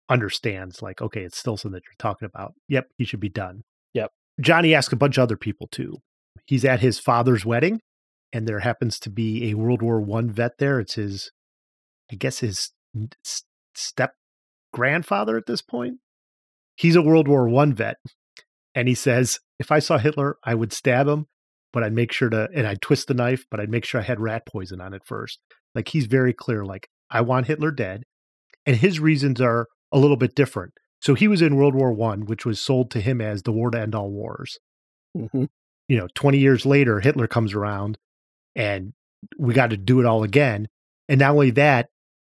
understands, 0.08 0.82
like, 0.82 1.00
okay, 1.00 1.22
it's 1.22 1.38
still 1.38 1.56
something 1.56 1.74
that 1.74 1.84
you're 1.86 1.94
talking 1.98 2.26
about. 2.26 2.54
Yep, 2.68 2.88
he 2.98 3.04
should 3.04 3.20
be 3.20 3.28
done. 3.28 3.62
Yep. 3.94 4.10
Johnny 4.40 4.74
asks 4.74 4.92
a 4.92 4.96
bunch 4.96 5.18
of 5.18 5.22
other 5.22 5.36
people 5.36 5.68
too. 5.68 5.96
He's 6.46 6.64
at 6.64 6.80
his 6.80 6.98
father's 6.98 7.44
wedding, 7.44 7.80
and 8.32 8.46
there 8.46 8.60
happens 8.60 8.98
to 9.00 9.10
be 9.10 9.50
a 9.50 9.54
World 9.54 9.82
War 9.82 10.00
One 10.00 10.30
vet 10.30 10.58
there. 10.58 10.80
It's 10.80 10.94
his, 10.94 11.30
I 12.12 12.16
guess, 12.16 12.40
his 12.40 12.70
step 13.74 14.14
grandfather 14.72 15.36
at 15.36 15.46
this 15.46 15.62
point. 15.62 15.98
He's 16.76 16.96
a 16.96 17.02
World 17.02 17.28
War 17.28 17.48
One 17.48 17.74
vet, 17.74 17.96
and 18.74 18.88
he 18.88 18.94
says, 18.94 19.40
"If 19.58 19.72
I 19.72 19.78
saw 19.78 19.98
Hitler, 19.98 20.36
I 20.44 20.54
would 20.54 20.72
stab 20.72 21.08
him, 21.08 21.26
but 21.72 21.82
I'd 21.82 21.92
make 21.92 22.12
sure 22.12 22.28
to, 22.30 22.48
and 22.54 22.66
I'd 22.66 22.82
twist 22.82 23.08
the 23.08 23.14
knife, 23.14 23.44
but 23.50 23.60
I'd 23.60 23.70
make 23.70 23.84
sure 23.84 24.00
I 24.00 24.04
had 24.04 24.20
rat 24.20 24.42
poison 24.46 24.80
on 24.80 24.94
it 24.94 25.02
first. 25.04 25.40
Like 25.74 25.88
he's 25.88 26.06
very 26.06 26.32
clear. 26.32 26.64
Like 26.64 26.88
I 27.10 27.20
want 27.22 27.46
Hitler 27.46 27.70
dead, 27.70 28.02
and 28.66 28.76
his 28.76 29.00
reasons 29.00 29.40
are 29.40 29.68
a 29.90 29.98
little 29.98 30.16
bit 30.16 30.34
different. 30.34 30.72
So 31.00 31.14
he 31.14 31.28
was 31.28 31.42
in 31.42 31.56
World 31.56 31.74
War 31.74 31.92
One, 31.92 32.26
which 32.26 32.46
was 32.46 32.60
sold 32.60 32.90
to 32.92 33.00
him 33.00 33.20
as 33.20 33.42
the 33.42 33.52
war 33.52 33.70
to 33.70 33.80
end 33.80 33.94
all 33.94 34.10
wars. 34.10 34.58
hmm 35.14 35.44
You 35.88 35.98
know, 35.98 36.08
twenty 36.14 36.38
years 36.38 36.64
later, 36.66 37.00
Hitler 37.00 37.26
comes 37.26 37.54
around, 37.54 37.98
and 38.54 38.92
we 39.38 39.54
got 39.54 39.70
to 39.70 39.76
do 39.76 40.00
it 40.00 40.06
all 40.06 40.22
again. 40.22 40.68
And 41.08 41.18
not 41.18 41.32
only 41.32 41.50
that, 41.52 41.88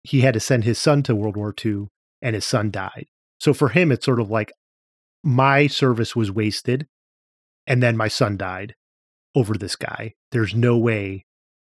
he 0.04 0.22
had 0.22 0.34
to 0.34 0.40
send 0.40 0.64
his 0.64 0.80
son 0.80 1.04
to 1.04 1.16
World 1.16 1.38
War 1.38 1.54
II, 1.64 1.88
and 2.22 2.36
his 2.36 2.46
son 2.46 2.72
died. 2.72 3.08
So 3.40 3.54
for 3.54 3.70
him, 3.70 3.92
it's 3.92 4.06
sort 4.06 4.20
of 4.20 4.30
like 4.30 4.52
my 5.24 5.68
service 5.68 6.16
was 6.16 6.32
wasted, 6.32 6.88
and 7.66 7.82
then 7.82 7.98
my 7.98 8.10
son 8.10 8.38
died 8.38 8.76
over 9.36 9.56
this 9.56 9.76
guy. 9.76 10.14
There's 10.32 10.54
no 10.54 10.78
way 10.78 11.26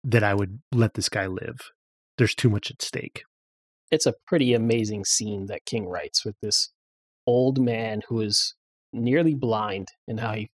that 0.03 0.23
I 0.23 0.33
would 0.33 0.59
let 0.71 0.93
this 0.93 1.09
guy 1.09 1.27
live. 1.27 1.71
There's 2.17 2.35
too 2.35 2.49
much 2.49 2.71
at 2.71 2.81
stake. 2.81 3.23
It's 3.91 4.05
a 4.05 4.13
pretty 4.27 4.53
amazing 4.53 5.05
scene 5.05 5.47
that 5.47 5.65
King 5.65 5.87
writes 5.87 6.23
with 6.23 6.35
this 6.41 6.69
old 7.25 7.59
man 7.59 8.01
who 8.07 8.21
is 8.21 8.55
nearly 8.93 9.33
blind 9.33 9.87
and 10.07 10.19
how 10.19 10.33
he 10.33 10.49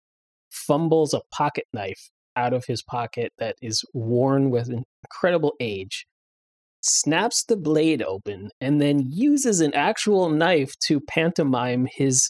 fumbles 0.51 1.15
a 1.15 1.23
pocket 1.33 1.65
knife 1.73 2.11
out 2.37 2.53
of 2.53 2.67
his 2.67 2.83
pocket 2.83 3.33
that 3.39 3.57
is 3.61 3.85
worn 3.95 4.51
with 4.51 4.71
incredible 5.05 5.55
age 5.61 6.07
snaps 6.83 7.45
the 7.45 7.57
blade 7.57 8.03
open 8.03 8.51
and 8.61 8.81
then 8.81 9.05
uses 9.09 9.61
an 9.61 9.75
actual 9.75 10.29
knife 10.29 10.75
to 10.87 11.01
pantomime 11.01 11.87
his 11.91 12.29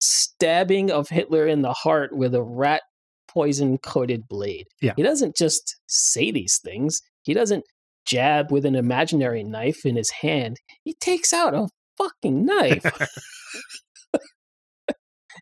stabbing 0.00 0.90
of 0.90 1.08
Hitler 1.08 1.46
in 1.46 1.62
the 1.62 1.72
heart 1.72 2.16
with 2.16 2.34
a 2.34 2.42
rat 2.42 2.82
poison 3.28 3.78
coated 3.78 4.28
blade. 4.28 4.66
Yeah. 4.80 4.94
He 4.96 5.02
doesn't 5.02 5.36
just 5.36 5.76
say 5.86 6.30
these 6.30 6.58
things. 6.64 7.00
He 7.22 7.34
doesn't 7.34 7.64
jab 8.06 8.50
with 8.50 8.64
an 8.64 8.74
imaginary 8.74 9.44
knife 9.44 9.84
in 9.84 9.96
his 9.96 10.10
hand. 10.22 10.56
He 10.84 10.94
takes 10.94 11.32
out 11.32 11.54
a 11.54 11.68
fucking 11.98 12.46
knife. 12.46 12.84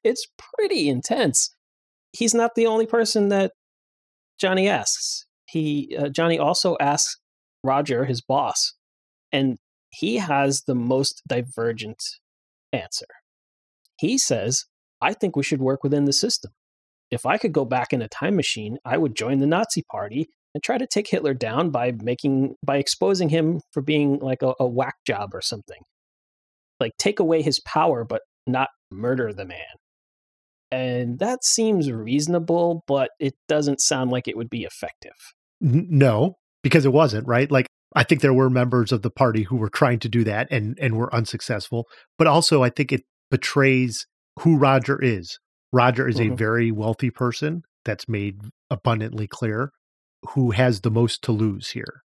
it's 0.04 0.26
pretty 0.56 0.88
intense. 0.88 1.50
He's 2.12 2.34
not 2.34 2.52
the 2.56 2.66
only 2.66 2.86
person 2.86 3.28
that 3.28 3.52
Johnny 4.40 4.68
asks. 4.68 5.26
He 5.46 5.96
uh, 5.98 6.08
Johnny 6.08 6.38
also 6.38 6.76
asks 6.80 7.16
Roger, 7.62 8.04
his 8.04 8.20
boss, 8.20 8.74
and 9.32 9.58
he 9.90 10.16
has 10.16 10.62
the 10.66 10.74
most 10.74 11.22
divergent 11.28 12.02
answer. 12.72 13.06
He 13.98 14.18
says, 14.18 14.64
I 15.00 15.14
think 15.14 15.36
we 15.36 15.42
should 15.42 15.60
work 15.60 15.82
within 15.82 16.04
the 16.04 16.12
system. 16.12 16.52
If 17.10 17.24
I 17.24 17.38
could 17.38 17.52
go 17.52 17.64
back 17.64 17.92
in 17.92 18.02
a 18.02 18.08
time 18.08 18.36
machine, 18.36 18.78
I 18.84 18.98
would 18.98 19.14
join 19.14 19.38
the 19.38 19.46
Nazi 19.46 19.82
party 19.90 20.28
and 20.54 20.62
try 20.62 20.78
to 20.78 20.86
take 20.86 21.08
Hitler 21.08 21.34
down 21.34 21.70
by 21.70 21.92
making 22.02 22.54
by 22.64 22.78
exposing 22.78 23.28
him 23.28 23.60
for 23.72 23.82
being 23.82 24.18
like 24.18 24.42
a, 24.42 24.54
a 24.58 24.66
whack 24.66 24.96
job 25.06 25.30
or 25.34 25.40
something. 25.40 25.82
Like 26.80 26.92
take 26.98 27.20
away 27.20 27.42
his 27.42 27.60
power 27.60 28.04
but 28.04 28.22
not 28.46 28.70
murder 28.90 29.32
the 29.32 29.44
man. 29.44 29.58
And 30.70 31.18
that 31.20 31.44
seems 31.44 31.92
reasonable, 31.92 32.82
but 32.86 33.10
it 33.20 33.34
doesn't 33.48 33.80
sound 33.80 34.10
like 34.10 34.26
it 34.26 34.36
would 34.36 34.50
be 34.50 34.64
effective. 34.64 35.12
No, 35.60 36.36
because 36.66 36.84
it 36.84 36.92
wasn't, 36.92 37.28
right? 37.28 37.48
Like 37.48 37.68
I 37.94 38.02
think 38.02 38.22
there 38.22 38.34
were 38.34 38.50
members 38.50 38.90
of 38.90 39.02
the 39.02 39.10
party 39.10 39.44
who 39.44 39.54
were 39.56 39.68
trying 39.70 40.00
to 40.00 40.08
do 40.08 40.24
that 40.24 40.48
and 40.50 40.76
and 40.80 40.96
were 40.96 41.14
unsuccessful. 41.14 41.86
But 42.18 42.26
also 42.26 42.64
I 42.64 42.70
think 42.70 42.90
it 42.90 43.02
betrays 43.30 44.04
who 44.40 44.56
Roger 44.56 45.00
is. 45.00 45.38
Roger 45.72 46.08
is 46.08 46.18
a 46.18 46.24
Mhm. 46.30 46.36
very 46.36 46.72
wealthy 46.72 47.10
person 47.10 47.62
that's 47.84 48.08
made 48.08 48.40
abundantly 48.68 49.28
clear 49.28 49.70
who 50.30 50.50
has 50.50 50.80
the 50.80 50.90
most 50.90 51.22
to 51.22 51.30
lose 51.32 51.70
here. 51.70 52.02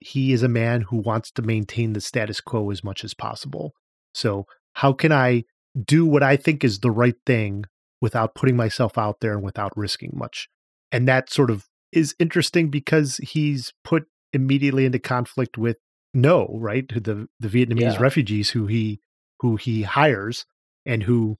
He 0.00 0.32
is 0.32 0.44
a 0.44 0.48
man 0.48 0.82
who 0.82 0.98
wants 0.98 1.32
to 1.32 1.42
maintain 1.42 1.92
the 1.92 2.00
status 2.00 2.40
quo 2.40 2.70
as 2.70 2.84
much 2.84 3.02
as 3.02 3.12
possible. 3.14 3.72
So, 4.14 4.44
how 4.74 4.92
can 4.92 5.10
I 5.10 5.42
do 5.84 6.06
what 6.06 6.22
I 6.22 6.36
think 6.36 6.62
is 6.62 6.78
the 6.78 6.92
right 6.92 7.16
thing 7.26 7.64
without 8.00 8.34
putting 8.36 8.56
myself 8.56 8.96
out 8.96 9.16
there 9.20 9.32
and 9.32 9.42
without 9.42 9.72
risking 9.76 10.12
much? 10.14 10.48
And 10.92 11.08
that 11.08 11.28
sort 11.30 11.50
of 11.50 11.64
is 11.92 12.14
interesting 12.18 12.68
because 12.70 13.16
he's 13.18 13.72
put 13.84 14.06
immediately 14.32 14.84
into 14.84 14.98
conflict 14.98 15.56
with 15.58 15.76
Ngo, 16.16 16.48
right? 16.52 16.86
The 16.88 17.28
the 17.40 17.48
Vietnamese 17.48 17.94
Yeah. 17.94 17.98
refugees 18.00 18.50
who 18.50 18.66
he 18.66 19.00
who 19.40 19.56
he 19.56 19.82
hires 19.82 20.46
and 20.84 21.02
who 21.02 21.36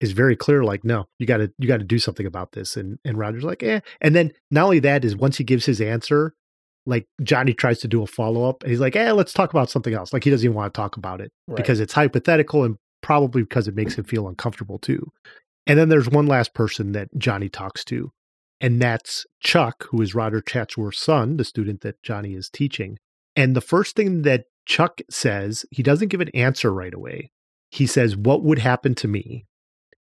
is 0.00 0.12
very 0.12 0.36
clear 0.36 0.62
like 0.62 0.84
no 0.84 1.06
you 1.18 1.26
got 1.26 1.38
to 1.38 1.50
you 1.58 1.66
got 1.66 1.78
to 1.78 1.84
do 1.84 1.98
something 1.98 2.26
about 2.26 2.52
this 2.52 2.76
and 2.76 2.98
and 3.04 3.16
Roger's 3.18 3.44
like 3.44 3.62
eh 3.62 3.80
and 4.02 4.14
then 4.14 4.30
not 4.50 4.64
only 4.64 4.78
that 4.80 5.04
is 5.06 5.16
once 5.16 5.38
he 5.38 5.44
gives 5.44 5.64
his 5.64 5.80
answer 5.80 6.34
like 6.84 7.06
Johnny 7.22 7.52
tries 7.54 7.78
to 7.80 7.88
do 7.88 8.02
a 8.02 8.06
follow 8.06 8.46
up 8.48 8.62
and 8.62 8.70
he's 8.70 8.80
like 8.80 8.94
eh 8.94 9.10
let's 9.12 9.32
talk 9.32 9.50
about 9.50 9.70
something 9.70 9.94
else 9.94 10.12
like 10.12 10.22
he 10.24 10.30
doesn't 10.30 10.44
even 10.44 10.54
want 10.54 10.72
to 10.72 10.76
talk 10.78 10.96
about 10.98 11.20
it 11.22 11.32
Right. 11.48 11.56
because 11.56 11.80
it's 11.80 11.94
hypothetical 11.94 12.62
and 12.64 12.76
probably 13.02 13.42
because 13.42 13.68
it 13.68 13.74
makes 13.74 13.94
him 13.94 14.04
feel 14.04 14.28
uncomfortable 14.28 14.78
too 14.78 15.10
and 15.66 15.78
then 15.78 15.88
there's 15.88 16.08
one 16.10 16.26
last 16.26 16.52
person 16.54 16.92
that 16.92 17.08
Johnny 17.16 17.48
talks 17.48 17.82
to 17.86 18.10
and 18.60 18.80
that's 18.80 19.26
Chuck 19.40 19.86
who 19.90 20.00
is 20.02 20.14
Roger 20.14 20.40
Chatsworth's 20.40 21.02
son 21.02 21.36
the 21.36 21.44
student 21.44 21.80
that 21.82 22.02
Johnny 22.02 22.34
is 22.34 22.48
teaching 22.48 22.98
and 23.34 23.54
the 23.54 23.60
first 23.60 23.96
thing 23.96 24.22
that 24.22 24.44
Chuck 24.66 25.00
says 25.10 25.64
he 25.70 25.82
doesn't 25.82 26.08
give 26.08 26.20
an 26.20 26.30
answer 26.34 26.72
right 26.72 26.94
away 26.94 27.30
he 27.70 27.86
says 27.86 28.16
what 28.16 28.42
would 28.42 28.58
happen 28.58 28.94
to 28.96 29.08
me 29.08 29.44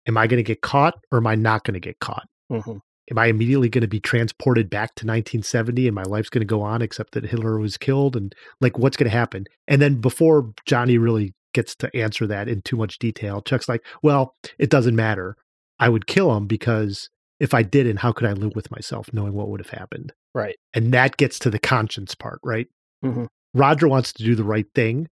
am 0.07 0.17
I 0.17 0.27
going 0.27 0.39
to 0.39 0.43
get 0.43 0.63
caught 0.63 0.95
or 1.11 1.19
am 1.19 1.27
I 1.27 1.35
not 1.35 1.65
going 1.65 1.75
to 1.75 1.81
get 1.81 1.99
caught? 1.99 2.27
Mhm. 2.51 2.81
Am 3.11 3.19
I 3.19 3.27
immediately 3.27 3.69
going 3.69 3.83
to 3.83 3.89
be 3.89 4.01
transported 4.01 4.69
back 4.69 4.95
to 4.97 5.07
1970 5.07 5.87
and 5.87 5.95
my 5.95 6.03
life's 6.03 6.29
going 6.29 6.41
to 6.41 6.47
go 6.47 6.63
on 6.63 6.83
except 6.83 7.13
that 7.13 7.27
Hitler 7.27 7.59
was 7.59 7.77
killed? 7.77 8.17
And 8.17 8.35
like, 8.61 8.79
what's 8.79 8.97
going 8.97 9.11
to 9.11 9.17
happen? 9.17 9.45
And 9.69 9.81
then 9.81 10.01
before 10.01 10.53
Johnny 10.65 10.99
really 10.99 11.35
gets 11.55 11.75
to 11.77 11.97
answer 11.97 12.27
that 12.27 12.49
in 12.49 12.63
too 12.63 12.77
much 12.77 12.99
detail, 12.99 13.43
Chuck's 13.43 13.69
like, 13.69 13.85
well, 14.03 14.35
it 14.59 14.71
doesn't 14.71 14.97
matter. 14.97 15.37
I 15.79 15.89
would 15.89 16.07
kill 16.07 16.37
him 16.37 16.47
because 16.47 17.09
if 17.41 17.55
I 17.55 17.63
didn't, 17.63 17.99
how 17.99 18.13
could 18.13 18.27
I 18.27 18.33
live 18.33 18.53
with 18.55 18.71
myself 18.71 19.09
knowing 19.13 19.35
what 19.35 19.49
would 19.49 19.61
have 19.61 19.79
happened? 19.79 20.13
Right. 20.35 20.57
And 20.75 20.93
that 20.95 21.17
gets 21.17 21.39
to 21.41 21.51
the 21.51 21.59
conscience 21.59 22.15
part, 22.15 22.41
right? 22.45 22.67
Mhm. 23.05 23.29
Roger 23.55 23.89
wants 23.89 24.13
to 24.15 24.25
do 24.25 24.35
the 24.35 24.45
right 24.45 24.67
thing, 24.75 25.09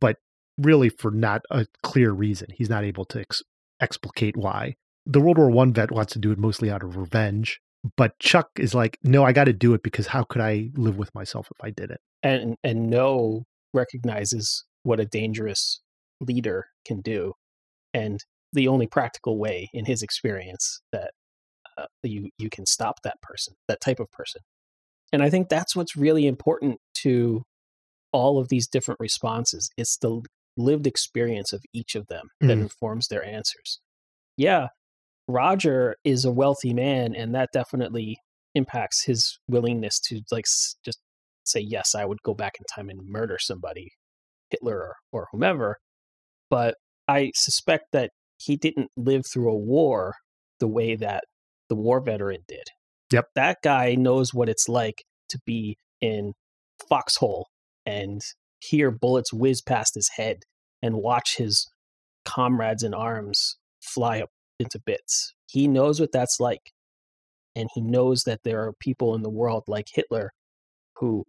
but 0.00 0.16
really 0.58 0.88
for 0.88 1.10
not 1.10 1.42
a 1.50 1.66
clear 1.82 2.12
reason. 2.12 2.48
He's 2.54 2.70
not 2.70 2.84
able 2.84 3.04
to 3.06 3.20
ex- 3.20 3.42
explicate 3.80 4.36
why. 4.36 4.74
The 5.06 5.20
World 5.20 5.38
War 5.38 5.50
One 5.50 5.72
vet 5.72 5.90
wants 5.90 6.12
to 6.14 6.18
do 6.18 6.30
it 6.32 6.38
mostly 6.38 6.70
out 6.70 6.82
of 6.82 6.96
revenge, 6.96 7.60
but 7.96 8.18
Chuck 8.18 8.48
is 8.58 8.74
like, 8.74 8.98
no, 9.02 9.24
I 9.24 9.32
got 9.32 9.44
to 9.44 9.52
do 9.52 9.74
it 9.74 9.82
because 9.82 10.06
how 10.08 10.22
could 10.24 10.40
I 10.40 10.70
live 10.74 10.96
with 10.96 11.14
myself 11.14 11.48
if 11.50 11.62
I 11.62 11.70
did 11.70 11.90
it? 11.90 12.00
and 12.22 12.56
and 12.64 12.90
Ngo 12.90 13.42
recognizes 13.74 14.64
what 14.82 14.98
a 15.00 15.04
dangerous 15.04 15.82
leader 16.20 16.68
can 16.86 17.00
do 17.02 17.34
and 17.92 18.24
the 18.52 18.66
only 18.68 18.86
practical 18.86 19.38
way 19.38 19.68
in 19.74 19.84
his 19.84 20.02
experience 20.02 20.80
that 20.90 21.10
uh, 21.76 21.86
you 22.02 22.30
you 22.38 22.50
can 22.50 22.66
stop 22.66 22.96
that 23.02 23.20
person, 23.22 23.54
that 23.68 23.80
type 23.80 24.00
of 24.00 24.10
person. 24.10 24.40
And 25.12 25.22
I 25.22 25.30
think 25.30 25.48
that's 25.48 25.76
what's 25.76 25.96
really 25.96 26.26
important 26.26 26.78
to 27.02 27.42
all 28.12 28.38
of 28.38 28.48
these 28.48 28.66
different 28.68 29.00
responses. 29.00 29.70
It's 29.76 29.96
the 29.98 30.22
lived 30.56 30.86
experience 30.86 31.52
of 31.52 31.62
each 31.72 31.94
of 31.94 32.06
them 32.06 32.28
that 32.40 32.58
Mhm. 32.58 32.62
informs 32.62 33.08
their 33.08 33.24
answers. 33.24 33.80
Yeah, 34.36 34.68
Roger 35.28 35.96
is 36.04 36.24
a 36.24 36.32
wealthy 36.32 36.74
man, 36.74 37.14
and 37.14 37.34
that 37.34 37.50
definitely 37.52 38.18
impacts 38.54 39.04
his 39.04 39.38
willingness 39.48 39.98
to 40.00 40.20
like 40.30 40.44
just 40.84 41.00
say 41.44 41.60
yes, 41.60 41.94
I 41.94 42.04
would 42.04 42.22
go 42.22 42.34
back 42.34 42.54
in 42.58 42.64
time 42.74 42.88
and 42.88 43.06
murder 43.08 43.38
somebody, 43.38 43.90
Hitler 44.50 44.78
or, 44.80 44.96
or 45.12 45.28
whomever. 45.32 45.78
But 46.50 46.76
I 47.08 47.32
suspect 47.34 47.86
that 47.92 48.10
he 48.38 48.56
didn't 48.56 48.90
live 48.96 49.26
through 49.26 49.50
a 49.50 49.56
war 49.56 50.14
the 50.60 50.68
way 50.68 50.96
that 50.96 51.24
the 51.68 51.76
war 51.76 52.00
veteran 52.00 52.42
did. 52.46 52.64
Yep. 53.12 53.26
That 53.34 53.58
guy 53.62 53.94
knows 53.94 54.34
what 54.34 54.48
it's 54.48 54.68
like 54.68 55.04
to 55.30 55.38
be 55.46 55.78
in 56.00 56.32
foxhole 56.88 57.48
and 57.86 58.20
hear 58.60 58.90
bullets 58.90 59.32
whiz 59.32 59.62
past 59.62 59.94
his 59.94 60.10
head 60.16 60.38
and 60.82 60.96
watch 60.96 61.36
his 61.36 61.66
comrades 62.24 62.82
in 62.82 62.94
arms 62.94 63.56
fly 63.82 64.20
up 64.20 64.30
into 64.58 64.80
bits. 64.84 65.34
He 65.46 65.68
knows 65.68 66.00
what 66.00 66.12
that's 66.12 66.40
like. 66.40 66.72
And 67.56 67.68
he 67.74 67.80
knows 67.80 68.22
that 68.24 68.40
there 68.42 68.62
are 68.64 68.72
people 68.80 69.14
in 69.14 69.22
the 69.22 69.30
world 69.30 69.64
like 69.68 69.86
Hitler 69.92 70.32
who 70.96 71.24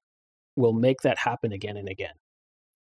will 0.55 0.73
make 0.73 1.01
that 1.03 1.19
happen 1.19 1.51
again 1.51 1.77
and 1.77 1.89
again. 1.89 2.15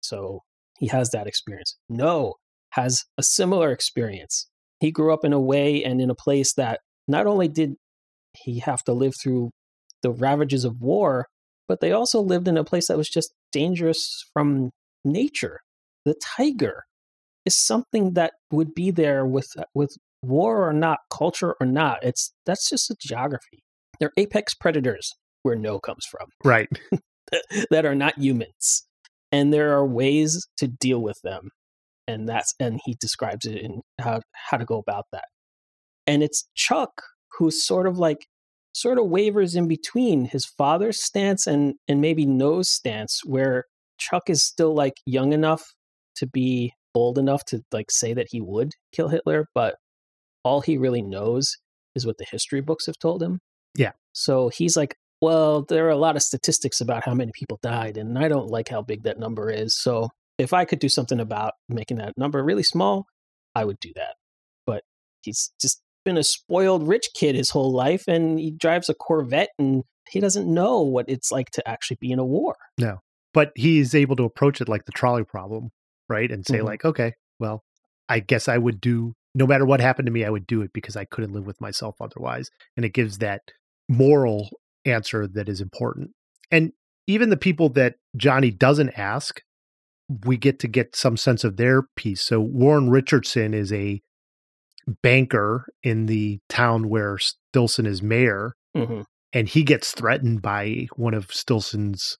So 0.00 0.40
he 0.78 0.88
has 0.88 1.10
that 1.10 1.26
experience. 1.26 1.76
Ngo 1.90 2.34
has 2.70 3.04
a 3.16 3.22
similar 3.22 3.70
experience. 3.70 4.48
He 4.80 4.90
grew 4.90 5.14
up 5.14 5.24
in 5.24 5.32
a 5.32 5.40
way 5.40 5.84
and 5.84 6.00
in 6.00 6.10
a 6.10 6.14
place 6.14 6.54
that 6.54 6.80
not 7.08 7.26
only 7.26 7.48
did 7.48 7.74
he 8.34 8.60
have 8.60 8.82
to 8.84 8.92
live 8.92 9.14
through 9.20 9.50
the 10.02 10.10
ravages 10.10 10.64
of 10.64 10.80
war, 10.80 11.26
but 11.68 11.80
they 11.80 11.92
also 11.92 12.20
lived 12.20 12.48
in 12.48 12.56
a 12.56 12.64
place 12.64 12.88
that 12.88 12.96
was 12.96 13.08
just 13.08 13.32
dangerous 13.52 14.24
from 14.32 14.70
nature. 15.04 15.60
The 16.04 16.14
tiger 16.36 16.84
is 17.44 17.56
something 17.56 18.14
that 18.14 18.32
would 18.50 18.74
be 18.74 18.90
there 18.90 19.24
with 19.24 19.48
uh, 19.58 19.64
with 19.74 19.96
war 20.22 20.68
or 20.68 20.72
not, 20.72 20.98
culture 21.12 21.54
or 21.60 21.66
not. 21.66 21.98
It's 22.02 22.32
that's 22.46 22.68
just 22.68 22.90
a 22.90 22.96
geography. 23.00 23.62
They're 23.98 24.12
apex 24.16 24.54
predators 24.54 25.12
where 25.42 25.56
Ngo 25.56 25.80
comes 25.82 26.04
from 26.10 26.28
Right. 26.44 26.68
that 27.70 27.84
are 27.84 27.94
not 27.94 28.18
humans. 28.18 28.86
And 29.30 29.52
there 29.52 29.72
are 29.72 29.86
ways 29.86 30.46
to 30.58 30.68
deal 30.68 31.00
with 31.00 31.18
them. 31.22 31.50
And 32.06 32.28
that's 32.28 32.54
and 32.60 32.80
he 32.84 32.96
describes 33.00 33.46
it 33.46 33.56
in 33.56 33.80
how 34.00 34.20
how 34.32 34.56
to 34.56 34.64
go 34.64 34.78
about 34.78 35.06
that. 35.12 35.24
And 36.06 36.22
it's 36.22 36.48
Chuck 36.54 37.02
who's 37.38 37.64
sort 37.64 37.86
of 37.86 37.98
like 37.98 38.26
sort 38.74 38.98
of 38.98 39.06
wavers 39.06 39.54
in 39.54 39.68
between 39.68 40.24
his 40.26 40.46
father's 40.46 41.02
stance 41.02 41.46
and 41.46 41.74
and 41.88 42.00
maybe 42.00 42.26
Ngo's 42.26 42.70
stance 42.70 43.20
where 43.24 43.64
Chuck 43.98 44.28
is 44.28 44.44
still 44.44 44.74
like 44.74 44.94
young 45.06 45.32
enough 45.32 45.74
to 46.16 46.26
be 46.26 46.72
bold 46.94 47.18
enough 47.18 47.44
to 47.46 47.62
like 47.72 47.90
say 47.90 48.12
that 48.14 48.28
he 48.30 48.40
would 48.40 48.72
kill 48.92 49.08
Hitler, 49.08 49.46
but 49.54 49.76
all 50.44 50.60
he 50.60 50.76
really 50.76 51.02
knows 51.02 51.56
is 51.94 52.06
what 52.06 52.18
the 52.18 52.26
history 52.30 52.60
books 52.60 52.86
have 52.86 52.98
told 52.98 53.22
him. 53.22 53.40
Yeah. 53.76 53.92
So 54.12 54.48
he's 54.48 54.76
like, 54.76 54.96
well, 55.20 55.64
there 55.68 55.86
are 55.86 55.90
a 55.90 55.96
lot 55.96 56.16
of 56.16 56.22
statistics 56.22 56.80
about 56.80 57.04
how 57.04 57.14
many 57.14 57.32
people 57.34 57.58
died, 57.62 57.96
and 57.96 58.18
I 58.18 58.28
don't 58.28 58.48
like 58.48 58.68
how 58.68 58.82
big 58.82 59.04
that 59.04 59.18
number 59.18 59.50
is. 59.50 59.74
So 59.76 60.10
if 60.38 60.52
I 60.52 60.64
could 60.64 60.80
do 60.80 60.88
something 60.88 61.20
about 61.20 61.54
making 61.68 61.98
that 61.98 62.14
number 62.16 62.42
really 62.42 62.64
small, 62.64 63.06
I 63.54 63.64
would 63.64 63.78
do 63.80 63.92
that. 63.94 64.16
But 64.66 64.82
he's 65.22 65.52
just 65.60 65.80
been 66.04 66.16
a 66.16 66.24
spoiled 66.24 66.86
rich 66.86 67.08
kid 67.14 67.34
his 67.34 67.50
whole 67.50 67.72
life, 67.72 68.04
and 68.08 68.38
he 68.38 68.50
drives 68.50 68.88
a 68.88 68.94
Corvette, 68.94 69.50
and 69.58 69.84
he 70.10 70.20
doesn't 70.20 70.52
know 70.52 70.82
what 70.82 71.06
it's 71.08 71.30
like 71.30 71.50
to 71.50 71.68
actually 71.68 71.98
be 72.00 72.10
in 72.12 72.18
a 72.18 72.24
war. 72.24 72.56
No. 72.78 72.98
But 73.34 73.52
he's 73.54 73.94
able 73.94 74.16
to 74.16 74.24
approach 74.24 74.60
it 74.60 74.68
like 74.68 74.84
the 74.84 74.92
trolley 74.92 75.24
problem, 75.24 75.70
right? 76.08 76.30
And 76.30 76.44
say, 76.46 76.58
Mhm. 76.58 76.64
like, 76.64 76.84
okay, 76.84 77.12
well, 77.38 77.62
I 78.08 78.20
guess 78.20 78.48
I 78.48 78.58
would 78.58 78.80
do 78.80 79.14
no 79.34 79.46
matter 79.46 79.64
what 79.64 79.80
happened 79.80 80.06
to 80.06 80.12
me, 80.12 80.24
I 80.24 80.30
would 80.30 80.46
do 80.46 80.60
it 80.62 80.72
because 80.74 80.96
I 80.96 81.04
couldn't 81.06 81.32
live 81.32 81.46
with 81.46 81.60
myself 81.60 81.96
otherwise. 82.00 82.50
And 82.76 82.84
it 82.84 82.92
gives 82.92 83.18
that 83.18 83.40
moral 83.88 84.50
answer 84.84 85.26
that 85.26 85.48
is 85.48 85.60
important. 85.60 86.10
And 86.50 86.72
even 87.06 87.30
the 87.30 87.36
people 87.36 87.70
that 87.70 87.94
Johnny 88.16 88.50
doesn't 88.50 88.90
ask, 88.98 89.40
we 90.26 90.36
get 90.36 90.58
to 90.58 90.68
get 90.68 90.94
some 90.94 91.16
sense 91.16 91.44
of 91.44 91.56
their 91.56 91.84
piece. 91.96 92.22
So 92.22 92.40
Warren 92.40 92.90
Richardson 92.90 93.54
is 93.54 93.72
a 93.72 94.02
banker 95.02 95.66
in 95.82 96.06
the 96.06 96.40
town 96.48 96.88
where 96.88 97.18
Stillson 97.18 97.86
is 97.86 98.02
mayor, 98.02 98.54
hmm 98.74 99.02
and 99.32 99.48
he 99.48 99.62
gets 99.62 99.92
threatened 99.92 100.42
by 100.42 100.86
one 100.96 101.14
of 101.14 101.32
Stillson's 101.32 102.18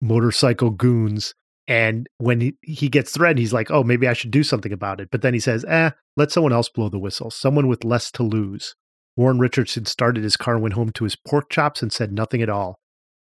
motorcycle 0.00 0.70
goons. 0.70 1.34
And 1.66 2.08
when 2.18 2.40
he, 2.40 2.54
he 2.62 2.88
gets 2.88 3.12
threatened, 3.12 3.38
he's 3.38 3.52
like, 3.52 3.70
oh, 3.70 3.82
maybe 3.82 4.06
I 4.06 4.12
should 4.12 4.32
do 4.32 4.42
something 4.42 4.72
about 4.72 5.00
it. 5.00 5.08
But 5.10 5.22
then 5.22 5.32
he 5.32 5.40
says, 5.40 5.64
eh, 5.66 5.90
let 6.16 6.30
someone 6.30 6.52
else 6.52 6.68
blow 6.68 6.88
the 6.88 6.98
whistle, 6.98 7.30
someone 7.30 7.68
with 7.68 7.84
less 7.84 8.10
to 8.12 8.22
lose. 8.22 8.74
Warren 9.16 9.38
Richardson 9.38 9.86
started 9.86 10.24
his 10.24 10.36
car 10.36 10.54
and 10.54 10.62
went 10.62 10.74
home 10.74 10.90
to 10.92 11.04
his 11.04 11.16
pork 11.16 11.50
chops 11.50 11.82
and 11.82 11.92
said 11.92 12.12
nothing 12.12 12.42
at 12.42 12.50
all. 12.50 12.78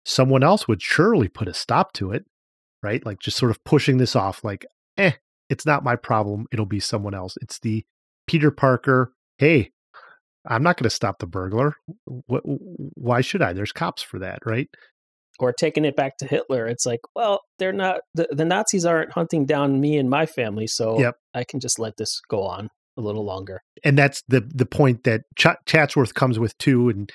Someone 0.06 0.44
else 0.44 0.68
would 0.68 0.82
surely 0.82 1.28
put 1.28 1.48
a 1.48 1.54
stop 1.54 1.94
to 1.94 2.12
it, 2.12 2.26
right? 2.82 3.06
Like 3.06 3.20
just 3.20 3.38
sort 3.38 3.52
of 3.52 3.64
pushing 3.64 3.98
this 3.98 4.16
off, 4.16 4.44
like, 4.44 4.66
eh, 4.98 5.12
it's 5.50 5.66
not 5.66 5.84
my 5.84 5.96
problem. 5.96 6.46
It'll 6.52 6.66
be 6.66 6.80
someone 6.80 7.14
else. 7.14 7.38
It's 7.42 7.60
the 7.60 7.84
Peter 8.30 8.52
Parker, 8.52 9.12
hey, 9.40 9.72
I'm 10.48 10.62
not 10.62 10.78
going 10.78 10.84
to 10.84 10.90
stop 10.96 11.18
the 11.18 11.26
burglar. 11.26 11.74
What, 12.06 12.44
why 12.46 13.22
should 13.22 13.42
I? 13.42 13.54
There's 13.54 13.72
cops 13.72 14.04
for 14.04 14.20
that, 14.20 14.40
right? 14.46 14.70
Or 15.40 15.52
taking 15.52 15.84
it 15.84 15.96
back 15.96 16.18
to 16.18 16.28
Hitler, 16.28 16.68
it's 16.68 16.86
like, 16.86 17.00
well, 17.16 17.42
they're 17.58 17.74
not 17.74 18.02
the, 18.14 18.28
the 18.30 18.46
Nazis 18.46 18.86
aren't 18.86 19.14
hunting 19.14 19.46
down 19.48 19.82
me 19.82 19.98
and 19.98 20.10
my 20.12 20.28
family, 20.28 20.68
so 20.68 21.00
Yep. 21.00 21.16
I 21.34 21.44
can 21.44 21.60
just 21.60 21.80
let 21.80 21.98
this 21.98 22.22
go 22.30 22.44
on 22.44 22.70
a 22.98 23.02
little 23.02 23.26
longer. 23.26 23.62
and 23.84 23.98
that's 23.98 24.22
the 24.28 24.42
the 24.54 24.66
point 24.66 25.06
that 25.06 25.22
Ch- 25.38 25.58
Chatsworth 25.66 26.14
comes 26.14 26.38
with 26.38 26.56
too, 26.60 26.90
and 26.90 27.10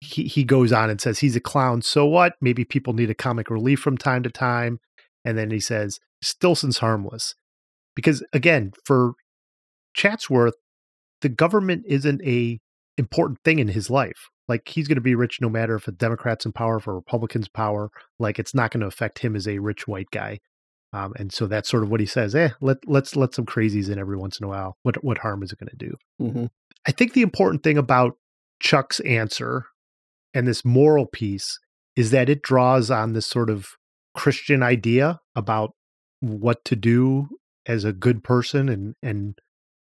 he 0.00 0.22
he 0.24 0.44
goes 0.44 0.72
on 0.72 0.88
and 0.88 1.00
says 1.00 1.18
he's 1.18 1.36
a 1.36 1.40
clown. 1.40 1.82
So 1.82 2.06
what? 2.06 2.34
Maybe 2.40 2.64
people 2.64 2.92
need 2.94 3.10
a 3.10 3.14
comic 3.14 3.50
relief 3.50 3.80
from 3.80 3.98
time 3.98 4.22
to 4.22 4.30
time, 4.30 4.78
and 5.24 5.36
then 5.36 5.50
he 5.50 5.60
says 5.60 5.98
Stillson's 6.22 6.78
harmless 6.78 7.34
because 7.96 8.24
again, 8.32 8.70
for 8.84 9.14
Chatsworth, 9.98 10.54
the 11.22 11.28
government 11.28 11.84
isn't 11.86 12.22
a 12.22 12.60
important 12.96 13.40
thing 13.44 13.58
in 13.58 13.68
his 13.68 13.90
life. 13.90 14.28
Like 14.46 14.68
he's 14.68 14.86
going 14.86 14.96
to 14.96 15.02
be 15.02 15.16
rich 15.16 15.40
no 15.40 15.48
matter 15.48 15.74
if 15.74 15.88
a 15.88 15.92
Democrat's 15.92 16.46
in 16.46 16.52
power, 16.52 16.76
if 16.76 16.86
a 16.86 16.92
Republican's 16.92 17.48
power. 17.48 17.90
Like 18.18 18.38
it's 18.38 18.54
not 18.54 18.70
going 18.70 18.80
to 18.80 18.86
affect 18.86 19.18
him 19.18 19.34
as 19.34 19.48
a 19.48 19.58
rich 19.58 19.88
white 19.88 20.10
guy. 20.12 20.38
Um, 20.92 21.12
and 21.16 21.32
so 21.32 21.46
that's 21.46 21.68
sort 21.68 21.82
of 21.82 21.90
what 21.90 22.00
he 22.00 22.06
says. 22.06 22.34
Eh, 22.34 22.50
let 22.60 22.78
let's 22.86 23.16
let 23.16 23.34
some 23.34 23.44
crazies 23.44 23.90
in 23.90 23.98
every 23.98 24.16
once 24.16 24.38
in 24.38 24.44
a 24.44 24.48
while. 24.48 24.76
What 24.84 25.02
what 25.02 25.18
harm 25.18 25.42
is 25.42 25.52
it 25.52 25.58
going 25.58 25.70
to 25.76 25.76
do? 25.76 25.94
hmm 26.18 26.46
I 26.86 26.92
think 26.92 27.12
the 27.12 27.22
important 27.22 27.64
thing 27.64 27.76
about 27.76 28.14
Chuck's 28.60 29.00
answer 29.00 29.66
and 30.32 30.46
this 30.46 30.64
moral 30.64 31.06
piece 31.06 31.58
is 31.96 32.12
that 32.12 32.30
it 32.30 32.40
draws 32.40 32.88
on 32.88 33.12
this 33.12 33.26
sort 33.26 33.50
of 33.50 33.66
Christian 34.14 34.62
idea 34.62 35.18
about 35.34 35.72
what 36.20 36.64
to 36.66 36.76
do 36.76 37.28
as 37.66 37.84
a 37.84 37.92
good 37.92 38.22
person 38.22 38.68
and 38.68 38.94
and 39.02 39.34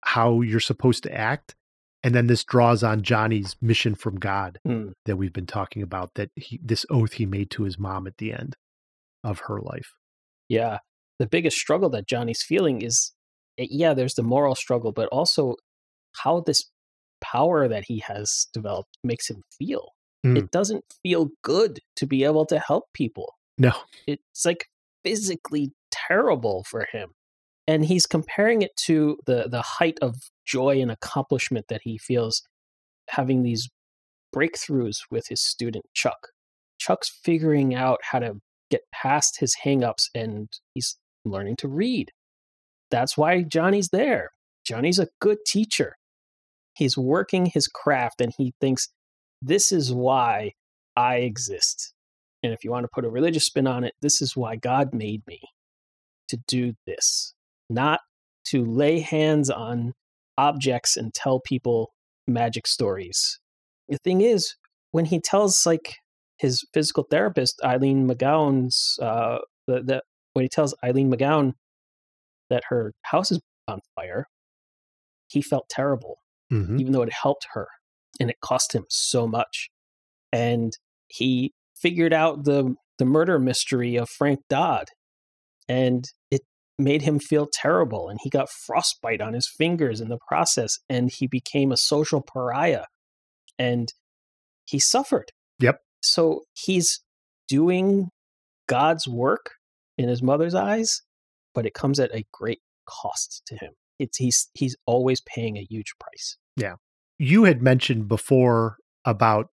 how 0.03 0.41
you're 0.41 0.61
supposed 0.61 1.03
to 1.05 1.15
act. 1.15 1.55
And 2.03 2.15
then 2.15 2.29
this 2.29 2.45
draws 2.45 2.85
on 2.85 3.03
Johnny's 3.03 3.57
mission 3.61 3.95
from 3.95 4.17
God 4.17 4.61
Mm. 4.67 4.93
that 5.07 5.17
we've 5.17 5.33
been 5.33 5.47
talking 5.47 5.83
about, 5.83 6.15
that 6.15 6.31
he 6.37 6.61
this 6.63 6.87
oath 6.91 7.15
he 7.15 7.27
made 7.27 7.51
to 7.53 7.65
his 7.65 7.79
mom 7.79 8.07
at 8.07 8.19
the 8.19 8.33
end 8.33 8.55
of 9.25 9.41
her 9.49 9.61
life. 9.61 9.95
Yeah. 10.49 10.79
The 11.19 11.27
biggest 11.27 11.57
struggle 11.57 11.89
that 11.91 12.07
Johnny's 12.07 12.43
feeling 12.47 12.83
is, 12.83 13.13
eh, 13.59 13.67
yeah, 13.71 13.95
there's 13.95 14.15
the 14.15 14.23
moral 14.23 14.55
struggle, 14.55 14.93
but 14.93 15.09
also 15.09 15.57
how 16.23 16.41
this 16.41 16.71
power 17.21 17.67
that 17.67 17.85
he 17.87 17.99
has 18.07 18.47
developed 18.53 18.99
makes 19.03 19.29
him 19.29 19.43
feel. 19.59 19.89
Mm. 20.25 20.39
It 20.39 20.51
doesn't 20.51 20.85
feel 21.03 21.31
good 21.43 21.81
to 21.97 22.07
be 22.07 22.23
able 22.25 22.47
to 22.47 22.59
help 22.59 22.85
people. 22.93 23.35
No. 23.59 23.73
It's 24.07 24.45
like 24.45 24.67
physically 25.03 25.73
terrible 25.91 26.65
for 26.69 26.87
him. 26.93 27.11
And 27.69 27.85
he's 27.85 28.07
comparing 28.07 28.63
it 28.63 28.77
to 28.85 29.19
the, 29.27 29.49
the 29.51 29.63
height 29.63 29.99
of 30.01 30.17
joy 30.47 30.81
and 30.81 30.91
accomplishment 30.91 31.67
that 31.69 31.81
he 31.83 31.99
feels 31.99 32.43
having 33.09 33.43
these 33.43 33.69
breakthroughs 34.35 34.99
with 35.11 35.27
his 35.29 35.43
student 35.43 35.85
Chuck. 35.95 36.29
Chuck's 36.79 37.11
figuring 37.25 37.75
out 37.75 37.99
how 38.11 38.19
to 38.19 38.35
get 38.71 38.83
past 38.93 39.41
his 39.41 39.57
hangups 39.65 40.09
and 40.15 40.49
he's 40.75 40.97
learning 41.25 41.57
to 41.57 41.69
read. 41.69 42.11
That's 42.91 43.17
why 43.17 43.43
Johnny's 43.43 43.89
there. 43.89 44.31
Johnny's 44.65 44.99
a 44.99 45.09
good 45.21 45.39
teacher. 45.47 45.97
He's 46.75 46.97
working 46.97 47.47
his 47.47 47.69
craft 47.69 48.21
and 48.21 48.33
he 48.37 48.53
thinks, 48.61 48.89
this 49.41 49.73
is 49.73 49.93
why 49.93 50.53
I 50.95 51.17
exist. 51.17 51.93
And 52.43 52.53
if 52.53 52.65
you 52.65 52.71
want 52.71 52.85
to 52.85 52.91
put 52.93 53.05
a 53.05 53.11
religious 53.11 53.47
spin 53.47 53.67
on 53.67 53.85
it, 53.85 53.95
this 54.03 54.21
is 54.21 54.37
why 54.37 54.57
God 54.57 54.93
made 54.93 55.23
me 55.27 55.41
to 56.29 56.39
do 56.49 56.75
this, 56.87 57.35
not 57.69 58.01
to 58.47 58.65
lay 58.65 59.01
hands 59.01 59.51
on 59.51 59.93
objects 60.39 60.97
and 60.97 61.13
tell 61.15 61.41
people 61.41 61.93
magic 62.27 62.67
stories. 62.67 63.39
the 63.89 63.99
thing 63.99 64.21
is, 64.21 64.55
when 64.91 65.05
he 65.05 65.21
tells 65.21 65.65
like 65.67 65.95
his 66.39 66.65
physical 66.75 67.05
therapist 67.11 67.61
Eileen 67.65 68.09
Magown's 68.09 68.99
uh, 69.01 69.39
the, 69.67 69.83
the 69.83 70.03
when 70.35 70.43
he 70.45 70.49
tells 70.49 70.75
Eileen 70.85 71.11
Magown 71.11 71.53
that 72.51 72.65
her 72.69 72.93
house 73.03 73.31
is 73.33 73.41
on 73.69 73.81
fire, 73.95 74.27
he 75.29 75.41
felt 75.43 75.69
terrible, 75.69 76.19
Mhm. 76.53 76.81
even 76.81 76.93
though 76.93 77.03
it 77.03 77.13
helped 77.13 77.47
her, 77.53 77.69
and 78.21 78.29
it 78.31 78.37
cost 78.41 78.75
him 78.75 78.85
so 78.91 79.27
much. 79.27 79.69
And 80.33 80.73
he 81.09 81.53
figured 81.77 82.13
out 82.13 82.45
the 82.45 82.75
the 82.99 83.05
murder 83.05 83.39
mystery 83.39 83.97
of 83.97 84.09
Frank 84.09 84.41
Dodd, 84.51 84.89
and 85.69 86.05
it 86.31 86.43
made 86.79 87.03
him 87.03 87.19
feel 87.19 87.49
terrible. 87.51 88.09
And 88.09 88.19
he 88.23 88.31
got 88.31 88.51
frostbite 88.51 89.21
on 89.21 89.33
his 89.33 89.49
fingers 89.49 90.01
in 90.01 90.09
the 90.09 90.19
process, 90.29 90.79
and 90.89 91.11
he 91.11 91.27
became 91.27 91.73
a 91.73 91.77
social 91.77 92.23
pariah, 92.23 92.85
and 93.59 93.93
he 94.65 94.79
suffered. 94.79 95.31
Yep. 95.61 95.81
So 96.03 96.43
he's 96.53 97.01
doing 97.49 98.11
God's 98.69 99.07
work 99.09 99.53
in 99.99 100.09
his 100.09 100.23
mother's 100.23 100.55
eyes, 100.55 101.03
but 101.55 101.67
it 101.67 101.75
comes 101.75 101.99
at 101.99 102.15
a 102.15 102.25
great 102.33 102.61
cost 102.87 103.43
to 103.47 103.57
him. 103.57 103.73
It's 103.99 104.19
he's 104.19 104.49
he's 104.55 104.77
always 104.87 105.23
paying 105.23 105.57
a 105.57 105.67
huge 105.69 105.95
price. 105.99 106.37
Yeah. 106.57 106.75
You 107.19 107.45
had 107.45 107.63
mentioned 107.63 108.09
before 108.09 108.77
about 109.05 109.47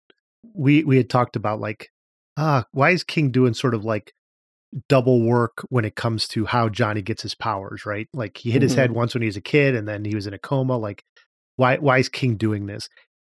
we 0.54 0.84
we 0.84 0.98
had 0.98 1.10
talked 1.10 1.36
about 1.36 1.60
like 1.60 1.90
ah 2.38 2.66
why 2.72 2.90
is 2.90 3.04
king 3.04 3.30
doing 3.30 3.54
sort 3.54 3.76
of 3.76 3.86
like 3.86 4.14
double 4.88 5.22
work 5.22 5.66
when 5.70 5.84
it 5.86 5.96
comes 5.96 6.28
to 6.28 6.46
how 6.46 6.70
johnny 6.70 7.02
gets 7.02 7.22
his 7.22 7.36
powers 7.36 7.86
right 7.86 8.08
like 8.14 8.38
he 8.38 8.52
hit 8.52 8.62
his 8.62 8.74
Mhm. 8.74 8.78
head 8.78 8.92
once 8.92 9.14
when 9.14 9.22
he 9.22 9.28
was 9.28 9.36
a 9.38 9.42
kid 9.42 9.76
and 9.76 9.88
then 9.88 10.06
he 10.06 10.16
was 10.16 10.28
in 10.28 10.34
a 10.34 10.40
coma 10.40 10.78
like 10.78 11.04
why 11.58 11.78
why 11.78 11.98
is 11.98 12.08
king 12.10 12.38
doing 12.38 12.68
this 12.68 12.88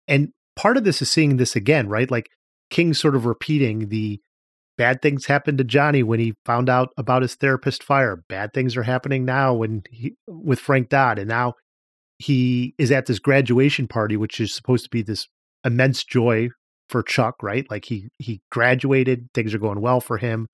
and 0.07 0.29
part 0.55 0.77
of 0.77 0.83
this 0.83 1.01
is 1.01 1.09
seeing 1.09 1.37
this 1.37 1.55
again 1.55 1.89
right 1.89 2.11
like 2.11 2.29
king 2.69 2.93
sort 2.93 3.15
of 3.15 3.25
repeating 3.25 3.89
the 3.89 4.19
bad 4.77 5.01
things 5.01 5.25
happened 5.25 5.57
to 5.57 5.63
johnny 5.63 6.03
when 6.03 6.19
he 6.19 6.33
found 6.45 6.69
out 6.69 6.89
about 6.97 7.23
his 7.23 7.35
therapist 7.35 7.83
fire 7.83 8.23
bad 8.29 8.53
things 8.53 8.77
are 8.77 8.83
happening 8.83 9.25
now 9.25 9.53
when 9.53 9.81
he 9.89 10.13
with 10.27 10.59
frank 10.59 10.89
dodd 10.89 11.17
and 11.17 11.27
now 11.27 11.53
he 12.19 12.75
is 12.77 12.91
at 12.91 13.07
this 13.07 13.17
graduation 13.17 13.87
party, 13.87 14.15
which 14.15 14.39
is 14.39 14.53
supposed 14.53 14.83
to 14.83 14.91
be 14.91 15.01
this 15.01 15.27
immense 15.65 16.03
joy 16.03 16.49
for 16.87 17.01
Chuck, 17.01 17.41
right? 17.41 17.65
Like 17.71 17.85
he 17.85 18.09
he 18.19 18.41
graduated, 18.51 19.27
things 19.33 19.55
are 19.55 19.57
going 19.57 19.81
well 19.81 19.99
for 19.99 20.19
him, 20.19 20.45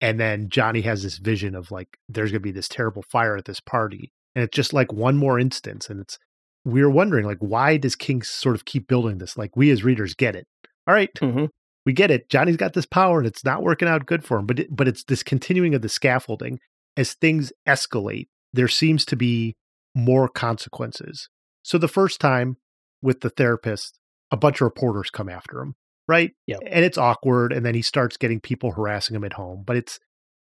and 0.00 0.18
then 0.20 0.48
Johnny 0.48 0.82
has 0.82 1.02
this 1.02 1.18
vision 1.18 1.54
of 1.54 1.70
like 1.70 1.96
there's 2.08 2.30
going 2.30 2.40
to 2.40 2.46
be 2.46 2.52
this 2.52 2.68
terrible 2.68 3.02
fire 3.02 3.36
at 3.36 3.44
this 3.46 3.60
party, 3.60 4.12
and 4.34 4.44
it's 4.44 4.54
just 4.56 4.72
like 4.72 4.92
one 4.92 5.16
more 5.16 5.38
instance, 5.38 5.88
and 5.90 6.00
it's 6.00 6.18
we're 6.64 6.90
wondering 6.90 7.24
like 7.26 7.38
why 7.38 7.76
does 7.76 7.94
King 7.96 8.22
sort 8.22 8.54
of 8.56 8.64
keep 8.64 8.88
building 8.88 9.18
this? 9.18 9.36
Like 9.36 9.56
we 9.56 9.70
as 9.70 9.84
readers 9.84 10.14
get 10.14 10.34
it, 10.36 10.46
all 10.86 10.94
right, 10.94 11.12
Mhm. 11.14 11.48
we 11.84 11.92
get 11.92 12.10
it. 12.10 12.28
Johnny's 12.28 12.56
got 12.56 12.72
this 12.74 12.86
power, 12.86 13.18
and 13.18 13.26
it's 13.26 13.44
not 13.44 13.62
working 13.62 13.88
out 13.88 14.06
good 14.06 14.24
for 14.24 14.38
him, 14.38 14.46
but 14.46 14.58
it, 14.60 14.74
but 14.74 14.88
it's 14.88 15.04
this 15.04 15.22
continuing 15.22 15.74
of 15.74 15.82
the 15.82 15.88
scaffolding 15.88 16.58
as 16.96 17.14
things 17.14 17.52
escalate. 17.68 18.28
There 18.52 18.68
seems 18.68 19.04
to 19.06 19.16
be 19.16 19.56
more 19.94 20.28
consequences. 20.28 21.28
So 21.62 21.78
the 21.78 21.88
first 21.88 22.20
time 22.20 22.56
with 23.02 23.20
the 23.20 23.30
therapist, 23.30 23.98
a 24.30 24.36
bunch 24.36 24.56
of 24.60 24.64
reporters 24.64 25.10
come 25.10 25.28
after 25.28 25.60
him, 25.60 25.74
right? 26.08 26.32
Yeah. 26.46 26.58
And 26.66 26.84
it's 26.84 26.98
awkward 26.98 27.52
and 27.52 27.64
then 27.64 27.74
he 27.74 27.82
starts 27.82 28.16
getting 28.16 28.40
people 28.40 28.72
harassing 28.72 29.16
him 29.16 29.24
at 29.24 29.34
home, 29.34 29.62
but 29.66 29.76
it's 29.76 29.98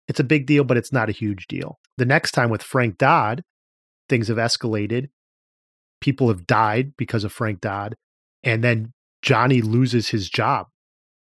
it's 0.07 0.19
a 0.19 0.23
big 0.23 0.45
deal, 0.45 0.63
but 0.63 0.77
it's 0.77 0.93
not 0.93 1.09
a 1.09 1.13
huge 1.13 1.47
deal. 1.47 1.79
The 1.97 2.05
next 2.05 2.31
time 2.31 2.49
with 2.49 2.63
Frank 2.63 2.97
Dodd, 2.97 3.43
things 4.07 4.29
have 4.29 4.37
escalated. 4.37 5.09
People 5.99 6.27
have 6.29 6.47
died 6.47 6.93
because 6.97 7.23
of 7.23 7.33
Frank 7.33 7.59
Dodd, 7.59 7.95
and 8.43 8.63
then 8.63 8.93
Johnny 9.21 9.61
loses 9.61 10.09
his 10.09 10.29
job. 10.29 10.67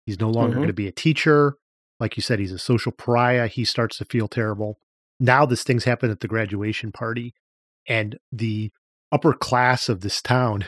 He's 0.06 0.18
no 0.18 0.30
longer 0.30 0.54
Mhm. 0.54 0.58
going 0.60 0.66
to 0.68 0.72
be 0.72 0.88
a 0.88 0.92
teacher. 0.92 1.54
Like 2.00 2.16
you 2.16 2.22
said, 2.22 2.40
he's 2.40 2.50
a 2.52 2.58
social 2.58 2.90
pariah. 2.90 3.46
He 3.46 3.64
starts 3.64 3.98
to 3.98 4.04
feel 4.04 4.26
terrible. 4.26 4.78
Now 5.20 5.46
this 5.46 5.62
thing's 5.62 5.84
happened 5.84 6.10
at 6.10 6.18
the 6.20 6.26
graduation 6.26 6.90
party 6.90 7.34
and 7.86 8.18
the 8.32 8.72
upper 9.12 9.34
class 9.34 9.88
of 9.88 10.00
this 10.00 10.20
town 10.20 10.64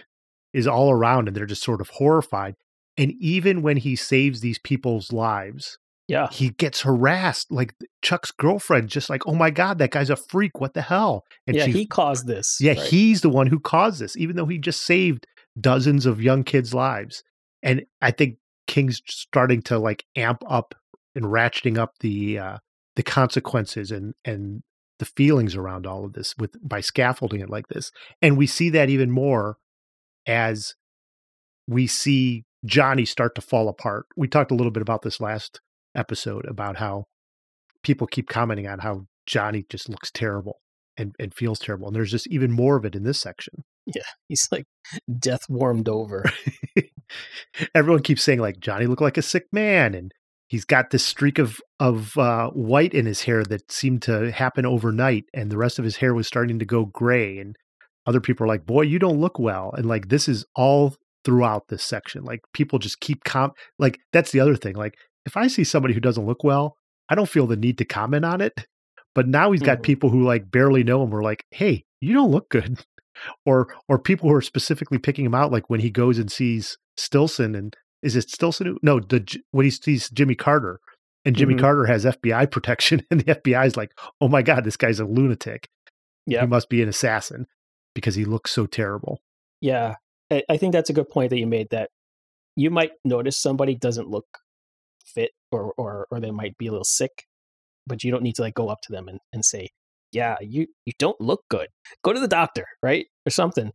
is 0.53 0.69
all 0.69 0.93
around 0.93 1.27
and 1.27 1.37
they're 1.37 1.47
just 1.47 1.65
sort 1.65 1.81
of 1.81 1.89
horrified 1.95 2.55
and 2.97 3.13
even 3.21 3.63
when 3.63 3.77
he 3.77 3.97
saves 3.97 4.41
these 4.41 4.59
people's 4.59 5.13
lives 5.13 5.79
Yeah. 6.09 6.29
he 6.31 6.51
gets 6.51 6.83
harassed 6.83 7.51
like 7.51 7.75
chuck's 8.03 8.31
girlfriend 8.31 8.89
just 8.89 9.11
like 9.11 9.27
oh 9.27 9.35
my 9.35 9.51
god 9.51 9.79
that 9.79 9.91
guy's 9.91 10.11
a 10.11 10.17
freak 10.17 10.61
what 10.61 10.75
the 10.75 10.83
hell 10.83 11.25
and 11.47 11.57
yeah, 11.57 11.65
she 11.67 11.73
he 11.73 11.87
caused 11.87 12.27
this. 12.27 12.59
yeah 12.61 12.73
right? 12.73 12.81
he's 12.81 13.21
the 13.23 13.31
one 13.31 13.47
who 13.49 13.59
caused 13.61 14.01
this 14.01 14.17
even 14.17 14.37
though 14.37 14.47
he 14.47 14.59
just 14.59 14.83
saved 14.83 15.27
dozens 15.61 16.05
of 16.07 16.21
young 16.23 16.43
kids 16.45 16.75
lives 16.75 17.23
and 17.63 17.83
i 18.03 18.11
think 18.11 18.37
king's 18.67 19.01
starting 19.07 19.63
to 19.63 19.79
like 19.79 20.05
amp 20.17 20.43
up 20.49 20.75
and 21.15 21.27
ratcheting 21.27 21.79
up 21.79 21.93
the 22.01 22.39
uh 22.39 22.59
the 22.97 23.03
consequences 23.03 23.91
and 23.91 24.15
and 24.25 24.63
the 25.01 25.05
feelings 25.05 25.57
around 25.57 25.87
all 25.87 26.05
of 26.05 26.13
this 26.13 26.35
with 26.39 26.53
by 26.67 26.81
scaffolding 26.81 27.41
it 27.41 27.51
like 27.51 27.67
this 27.69 27.91
and 28.23 28.37
we 28.37 28.47
see 28.47 28.71
that 28.71 28.89
even 28.89 29.11
more 29.11 29.57
as 30.27 30.75
we 31.67 31.87
see 31.87 32.45
johnny 32.65 33.05
start 33.05 33.35
to 33.35 33.41
fall 33.41 33.69
apart 33.69 34.07
we 34.17 34.27
talked 34.29 34.51
a 34.51 34.55
little 34.55 34.73
bit 34.73 34.83
about 34.83 35.03
this 35.03 35.21
last 35.21 35.61
episode 35.95 36.45
about 36.47 36.77
how 36.77 37.05
people 37.83 38.07
keep 38.07 38.29
commenting 38.29 38.67
on 38.67 38.79
how 38.81 39.03
johnny 39.27 39.65
just 39.69 39.89
looks 39.89 40.11
terrible 40.11 40.61
and, 40.97 41.15
and 41.19 41.35
feels 41.35 41.59
terrible 41.59 41.87
and 41.89 41.97
there's 41.97 42.11
just 42.11 42.27
even 42.29 42.53
more 42.53 42.77
of 42.77 42.85
it 42.85 42.95
in 42.95 43.03
this 43.03 43.21
section 43.21 43.55
Yeah. 43.87 44.03
he's 44.29 44.49
like 44.53 44.65
death 45.19 45.43
warmed 45.49 45.89
over. 45.89 46.25
everyone 47.75 48.03
keeps 48.03 48.23
saying 48.23 48.41
like 48.41 48.59
Johnny 48.61 48.87
looked 48.87 49.03
like 49.03 49.19
a 49.19 49.23
sick 49.23 49.47
man 49.53 49.95
and 49.95 50.13
he's 50.49 50.65
got 50.65 50.91
this 50.91 51.05
streak 51.05 51.39
of 51.39 51.59
of 51.81 52.17
uh, 52.19 52.51
white 52.51 52.95
in 52.95 53.07
his 53.07 53.23
hair 53.23 53.43
that 53.45 53.71
seemed 53.71 54.03
to 54.03 54.31
happen 54.33 54.67
overnight 54.67 55.25
and 55.35 55.51
the 55.51 55.57
rest 55.57 55.79
of 55.79 55.85
his 55.85 55.97
hair 55.97 56.15
was 56.15 56.27
starting 56.27 56.59
to 56.59 56.65
go 56.65 56.85
gray 56.87 57.39
and 57.39 57.57
other 58.07 58.21
people 58.21 58.45
are 58.45 58.49
like 58.49 58.67
boy 58.67 58.83
you 58.83 58.99
don't 58.99 59.21
look 59.21 59.39
well 59.39 59.73
and 59.77 59.87
like 59.87 60.09
this 60.09 60.29
is 60.29 60.45
all 60.55 60.95
throughout 61.25 61.69
this 61.69 61.83
section 61.83 62.23
like 62.25 62.41
people 62.53 62.79
just 62.79 63.01
keep 63.01 63.25
com 63.25 63.51
like 63.79 63.99
that's 64.13 64.31
the 64.33 64.41
other 64.41 64.57
thing 64.57 64.75
like 64.77 64.95
if 65.27 65.37
i 65.37 65.47
see 65.47 65.65
somebody 65.65 65.95
who 65.95 66.01
doesn't 66.01 66.27
look 66.27 66.45
well 66.45 66.77
i 67.09 67.15
don't 67.15 67.29
feel 67.29 67.47
the 67.47 67.57
need 67.57 67.79
to 67.79 67.85
comment 67.85 68.25
on 68.25 68.41
it 68.41 68.67
but 69.15 69.27
now 69.29 69.51
he's 69.53 69.63
got 69.63 69.79
Mhm. 69.79 69.83
people 69.85 70.11
who 70.11 70.23
like 70.25 70.51
barely 70.51 70.85
know 70.85 71.03
him 71.03 71.11
were 71.11 71.23
like 71.23 71.45
hey 71.51 71.85
you 72.01 72.13
don't 72.15 72.31
look 72.31 72.49
good 72.51 72.85
or 73.47 73.69
or 73.89 73.99
people 73.99 74.29
who 74.29 74.35
are 74.35 74.43
specifically 74.43 74.99
picking 74.99 75.25
him 75.25 75.35
out 75.35 75.53
like 75.53 75.71
when 75.71 75.81
he 75.81 75.91
goes 75.91 76.19
and 76.19 76.31
sees 76.31 76.77
stillson 76.97 77.55
and 77.55 77.75
is 78.03 78.17
it 78.17 78.29
stillson 78.29 78.67
who, 78.67 78.79
no 78.83 79.01
the 79.01 79.25
when 79.53 79.65
he 79.65 79.71
sees 79.71 80.11
jimmy 80.11 80.35
carter 80.35 80.79
and 81.25 81.37
jimmy 81.37 81.55
Mhm. 81.55 81.61
carter 81.61 81.87
has 81.87 82.05
fbi 82.05 82.51
protection 82.51 83.03
and 83.11 83.21
the 83.21 83.35
fbi 83.37 83.67
is 83.67 83.77
like 83.77 83.93
oh 84.21 84.29
my 84.29 84.43
god 84.43 84.65
this 84.65 84.77
guy's 84.77 85.01
a 85.01 85.05
lunatic 85.07 85.69
Yeah. 86.27 86.43
he 86.43 86.47
must 86.47 86.69
be 86.69 86.83
an 86.83 86.89
assassin 86.89 87.47
because 87.95 88.15
he 88.17 88.25
looks 88.25 88.51
so 88.51 88.67
terrible 88.67 89.21
Yeah, 89.61 89.95
I, 90.31 90.43
I 90.49 90.57
think 90.57 90.73
that's 90.73 90.91
a 90.91 90.95
good 90.95 91.09
point 91.11 91.31
that 91.31 91.39
you 91.39 91.47
made. 91.47 91.69
That 91.71 91.91
you 92.57 92.71
might 92.71 92.93
notice 93.05 93.41
somebody 93.41 93.75
doesn't 93.75 94.09
look 94.09 94.27
fit, 95.15 95.31
or 95.53 95.73
or 95.77 96.07
or 96.11 96.21
they 96.21 96.31
might 96.31 96.57
be 96.59 96.67
a 96.67 96.71
little 96.71 96.85
sick, 96.85 97.25
but 97.87 98.03
you 98.05 98.11
don't 98.11 98.23
need 98.23 98.35
to 98.37 98.43
like 98.43 98.55
go 98.55 98.69
up 98.69 98.79
to 98.85 98.93
them 98.93 99.09
and, 99.09 99.21
and 99.33 99.45
say, 99.45 99.69
"Yeah, 100.13 100.37
you 100.41 100.67
you 100.87 100.93
don't 100.99 101.21
look 101.21 101.43
good. 101.51 101.69
Go 102.03 102.13
to 102.13 102.21
the 102.21 102.29
doctor, 102.29 102.67
right, 102.83 103.07
or 103.27 103.31
something." 103.31 103.73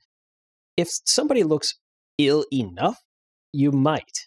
If 0.77 0.87
somebody 1.05 1.43
looks 1.43 1.73
ill 2.17 2.45
enough, 2.53 2.97
you 3.51 3.71
might, 3.71 4.25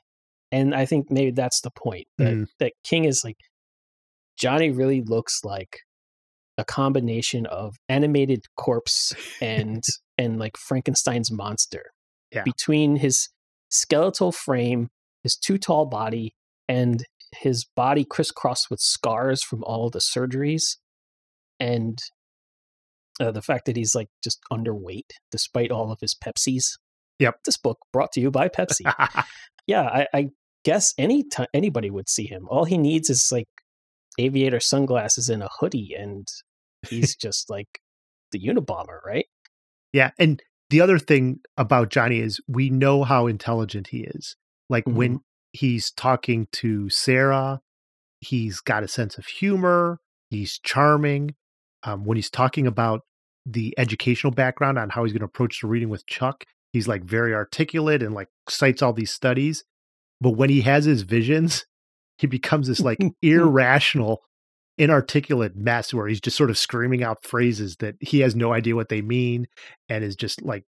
and 0.51 0.75
I 0.75 0.85
think 0.87 1.11
maybe 1.11 1.31
that's 1.31 1.61
the 1.63 1.71
point 1.71 2.07
that 2.19 2.35
Mm. 2.35 2.47
that 2.61 2.73
King 2.85 3.05
is 3.05 3.23
like 3.25 3.37
Johnny 4.39 4.71
really 4.71 5.03
looks 5.03 5.41
like 5.45 5.79
a 6.59 6.65
combination 6.65 7.47
of 7.47 7.77
animated 7.89 8.45
corpse 8.57 9.13
and 9.43 9.83
and 10.19 10.39
like 10.39 10.57
Frankenstein's 10.57 11.31
monster. 11.33 11.85
Yeah. 12.33 12.43
Between 12.45 12.97
his 12.97 13.29
skeletal 13.69 14.33
frame, 14.33 14.89
his 15.23 15.37
too 15.37 15.59
tall 15.59 15.87
body, 15.87 16.35
and 16.69 17.05
his 17.37 17.65
body 17.77 18.05
crisscrossed 18.05 18.71
with 18.71 18.81
scars 18.81 19.43
from 19.43 19.63
all 19.65 19.91
the 19.91 19.99
surgeries, 19.99 20.77
and 21.61 21.99
uh, 23.21 23.31
the 23.31 23.43
fact 23.43 23.67
that 23.67 23.77
he's 23.77 23.95
like 23.95 24.09
just 24.23 24.41
underweight 24.53 25.11
despite 25.31 25.71
all 25.71 25.93
of 25.93 26.01
his 26.01 26.15
Pepsis. 26.15 26.79
Yep. 27.19 27.37
This 27.45 27.57
book 27.57 27.79
brought 27.93 28.13
to 28.13 28.21
you 28.21 28.31
by 28.31 28.49
Pepsi. 28.49 28.91
yeah, 29.67 29.83
I, 29.83 30.07
I 30.13 30.29
guess 30.65 30.95
any 30.99 31.23
ti 31.23 31.45
anybody 31.55 31.91
would 31.91 32.09
see 32.09 32.27
him. 32.27 32.47
All 32.49 32.65
he 32.65 32.79
needs 32.79 33.11
is 33.11 33.31
like 33.31 33.49
aviator 34.19 34.61
sunglasses 34.61 35.29
and 35.29 35.43
a 35.43 35.51
hoodie, 35.61 35.95
and 35.97 36.27
he's 36.89 37.15
just 37.21 37.51
like 37.51 37.81
the 38.33 38.41
Unabomber, 38.41 39.05
right? 39.05 39.27
Yeah, 39.93 40.11
and 40.19 40.43
the 40.73 40.81
other 40.81 40.99
thing 40.99 41.41
about 41.57 41.91
Johnny 41.91 42.19
is 42.19 42.41
we 42.49 42.71
know 42.71 43.05
how 43.05 43.27
intelligent 43.27 43.89
he 43.89 44.01
is. 44.01 44.37
Like 44.69 44.85
when 44.87 45.21
he's 45.53 45.91
talking 45.93 46.49
to 46.53 46.89
Sarah, 46.91 47.61
he's 48.21 48.61
got 48.61 48.83
a 48.83 48.89
sense 48.89 49.19
of 49.19 49.27
humor. 49.27 50.01
He's 50.31 50.59
charming. 50.59 51.35
Um, 51.85 52.05
when 52.05 52.17
he's 52.17 52.31
talking 52.31 52.67
about 52.67 53.03
the 53.45 53.75
educational 53.77 54.33
background 54.33 54.79
on 54.79 54.91
how 54.91 55.05
he's 55.05 55.13
going 55.13 55.21
to 55.21 55.27
approach 55.27 55.61
the 55.61 55.67
reading 55.67 55.89
with 55.89 56.07
Chuck, 56.07 56.45
He's 56.73 56.89
like 56.89 57.05
very 57.05 57.35
articulate 57.35 58.03
and 58.03 58.15
like 58.15 58.29
cites 58.49 58.83
all 58.83 58.93
these 58.93 59.11
studies. 59.11 59.65
But 60.21 60.31
when 60.31 60.49
he 60.51 60.63
has 60.63 60.85
his 60.85 61.03
visions, 61.03 61.67
he 62.19 62.27
becomes 62.27 62.69
this 62.69 62.81
like 62.81 62.99
irrational, 63.23 64.21
inarticulate 64.79 65.57
mess 65.57 65.93
where 65.93 66.09
he's 66.09 66.21
just 66.21 66.37
sort 66.37 66.51
of 66.51 66.59
screaming 66.59 67.03
out 67.03 67.25
phrases 67.25 67.77
that 67.77 67.97
he 68.01 68.21
has 68.21 68.35
no 68.35 68.53
idea 68.53 68.75
what 68.75 68.89
they 68.89 69.03
mean 69.03 69.47
and 69.89 70.03
is 70.03 70.17
just 70.17 70.43
like 70.43 70.65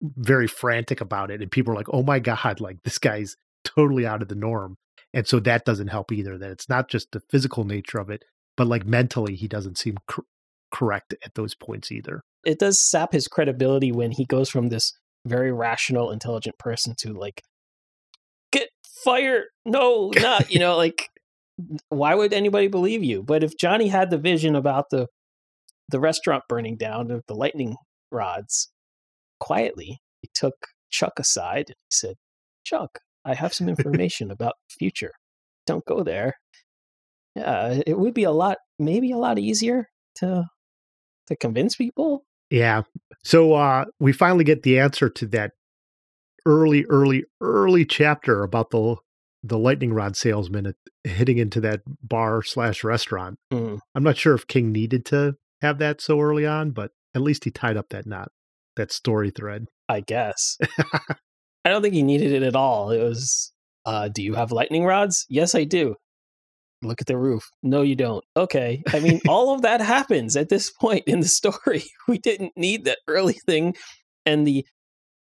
very 0.00 0.46
frantic 0.46 1.00
about 1.00 1.30
it. 1.30 1.42
And 1.42 1.50
people 1.50 1.72
are 1.72 1.76
like, 1.76 1.92
oh 1.92 2.02
my 2.02 2.18
God, 2.18 2.60
like 2.60 2.82
this 2.84 2.98
guy's 2.98 3.36
totally 3.64 4.06
out 4.06 4.22
of 4.22 4.28
the 4.28 4.34
norm. 4.34 4.76
And 5.14 5.26
so 5.26 5.40
that 5.40 5.64
doesn't 5.64 5.88
help 5.88 6.12
either. 6.12 6.38
That 6.38 6.50
it's 6.50 6.68
not 6.68 6.88
just 6.88 7.12
the 7.12 7.22
physical 7.30 7.64
nature 7.64 7.98
of 7.98 8.10
it, 8.10 8.24
but 8.56 8.66
like 8.66 8.86
mentally, 8.86 9.34
he 9.34 9.48
doesn't 9.48 9.78
seem 9.78 9.96
cor- 10.06 10.24
correct 10.72 11.14
at 11.24 11.34
those 11.34 11.54
points 11.54 11.90
either. 11.90 12.22
It 12.44 12.58
does 12.58 12.80
sap 12.80 13.12
his 13.12 13.26
credibility 13.26 13.90
when 13.90 14.12
he 14.12 14.24
goes 14.24 14.50
from 14.50 14.68
this 14.68 14.92
very 15.26 15.52
rational, 15.52 16.10
intelligent 16.10 16.58
person 16.58 16.94
to 16.98 17.12
like, 17.12 17.42
get 18.52 18.68
fired. 19.04 19.44
No, 19.64 20.12
not, 20.16 20.50
you 20.52 20.58
know, 20.58 20.76
like, 20.76 21.08
why 21.88 22.14
would 22.14 22.32
anybody 22.32 22.68
believe 22.68 23.02
you? 23.02 23.22
But 23.22 23.42
if 23.42 23.56
Johnny 23.56 23.88
had 23.88 24.10
the 24.10 24.18
vision 24.18 24.54
about 24.54 24.86
the 24.90 25.06
the 25.90 26.00
restaurant 26.00 26.44
burning 26.48 26.76
down, 26.76 27.10
of 27.10 27.22
the 27.28 27.34
lightning 27.34 27.76
rods, 28.12 28.70
quietly, 29.40 30.00
he 30.20 30.28
took 30.34 30.54
Chuck 30.90 31.14
aside 31.18 31.66
and 31.68 31.76
he 31.88 31.90
said, 31.90 32.14
Chuck, 32.64 32.98
I 33.24 33.34
have 33.34 33.54
some 33.54 33.68
information 33.76 34.30
about 34.30 34.54
the 34.68 34.74
future. 34.78 35.12
Don't 35.66 35.84
go 35.86 36.02
there. 36.02 36.34
Yeah, 37.34 37.80
it 37.86 37.98
would 37.98 38.14
be 38.14 38.24
a 38.24 38.30
lot, 38.30 38.58
maybe 38.78 39.12
a 39.12 39.16
lot 39.16 39.38
easier 39.38 39.88
to 40.16 40.44
to 41.28 41.36
convince 41.36 41.76
people. 41.76 42.24
Yeah. 42.50 42.82
So 43.24 43.54
uh 43.54 43.86
we 44.00 44.12
finally 44.12 44.44
get 44.44 44.62
the 44.62 44.78
answer 44.78 45.08
to 45.10 45.26
that 45.28 45.52
early, 46.46 46.84
early, 46.88 47.24
early 47.40 47.84
chapter 47.84 48.42
about 48.42 48.70
the 48.70 48.96
the 49.42 49.58
lightning 49.58 49.92
rod 49.92 50.16
salesman 50.16 50.66
at, 50.66 50.74
hitting 51.04 51.38
into 51.38 51.60
that 51.60 51.80
bar 52.02 52.42
slash 52.42 52.82
restaurant. 52.84 53.38
Mm. 53.52 53.78
I'm 53.94 54.02
not 54.02 54.16
sure 54.16 54.34
if 54.34 54.46
King 54.46 54.72
needed 54.72 55.04
to 55.06 55.34
have 55.60 55.78
that 55.78 56.00
so 56.00 56.20
early 56.20 56.46
on, 56.46 56.70
but 56.70 56.90
at 57.14 57.22
least 57.22 57.44
he 57.44 57.50
tied 57.50 57.76
up 57.76 57.88
that 57.90 58.06
knot, 58.06 58.30
that 58.76 58.92
story 58.92 59.30
thread. 59.30 59.66
I 59.88 60.00
guess. 60.00 60.56
I 61.64 61.70
don't 61.70 61.82
think 61.82 61.94
he 61.94 62.02
needed 62.02 62.32
it 62.32 62.42
at 62.42 62.56
all. 62.56 62.90
It 62.90 63.02
was, 63.02 63.52
uh, 63.84 64.08
do 64.08 64.22
you 64.22 64.34
have 64.34 64.52
lightning 64.52 64.84
rods? 64.84 65.24
Yes, 65.28 65.54
I 65.54 65.64
do. 65.64 65.96
Look 66.82 67.00
at 67.00 67.06
the 67.06 67.18
roof. 67.18 67.44
No, 67.62 67.82
you 67.82 67.96
don't. 67.96 68.24
Okay. 68.36 68.82
I 68.92 69.00
mean, 69.00 69.20
all 69.28 69.54
of 69.54 69.62
that 69.62 69.80
happens 69.80 70.36
at 70.36 70.48
this 70.48 70.70
point 70.70 71.04
in 71.06 71.20
the 71.20 71.28
story. 71.28 71.84
We 72.08 72.18
didn't 72.18 72.52
need 72.56 72.84
that 72.84 72.98
early 73.06 73.36
thing 73.46 73.74
and 74.24 74.46
the 74.46 74.64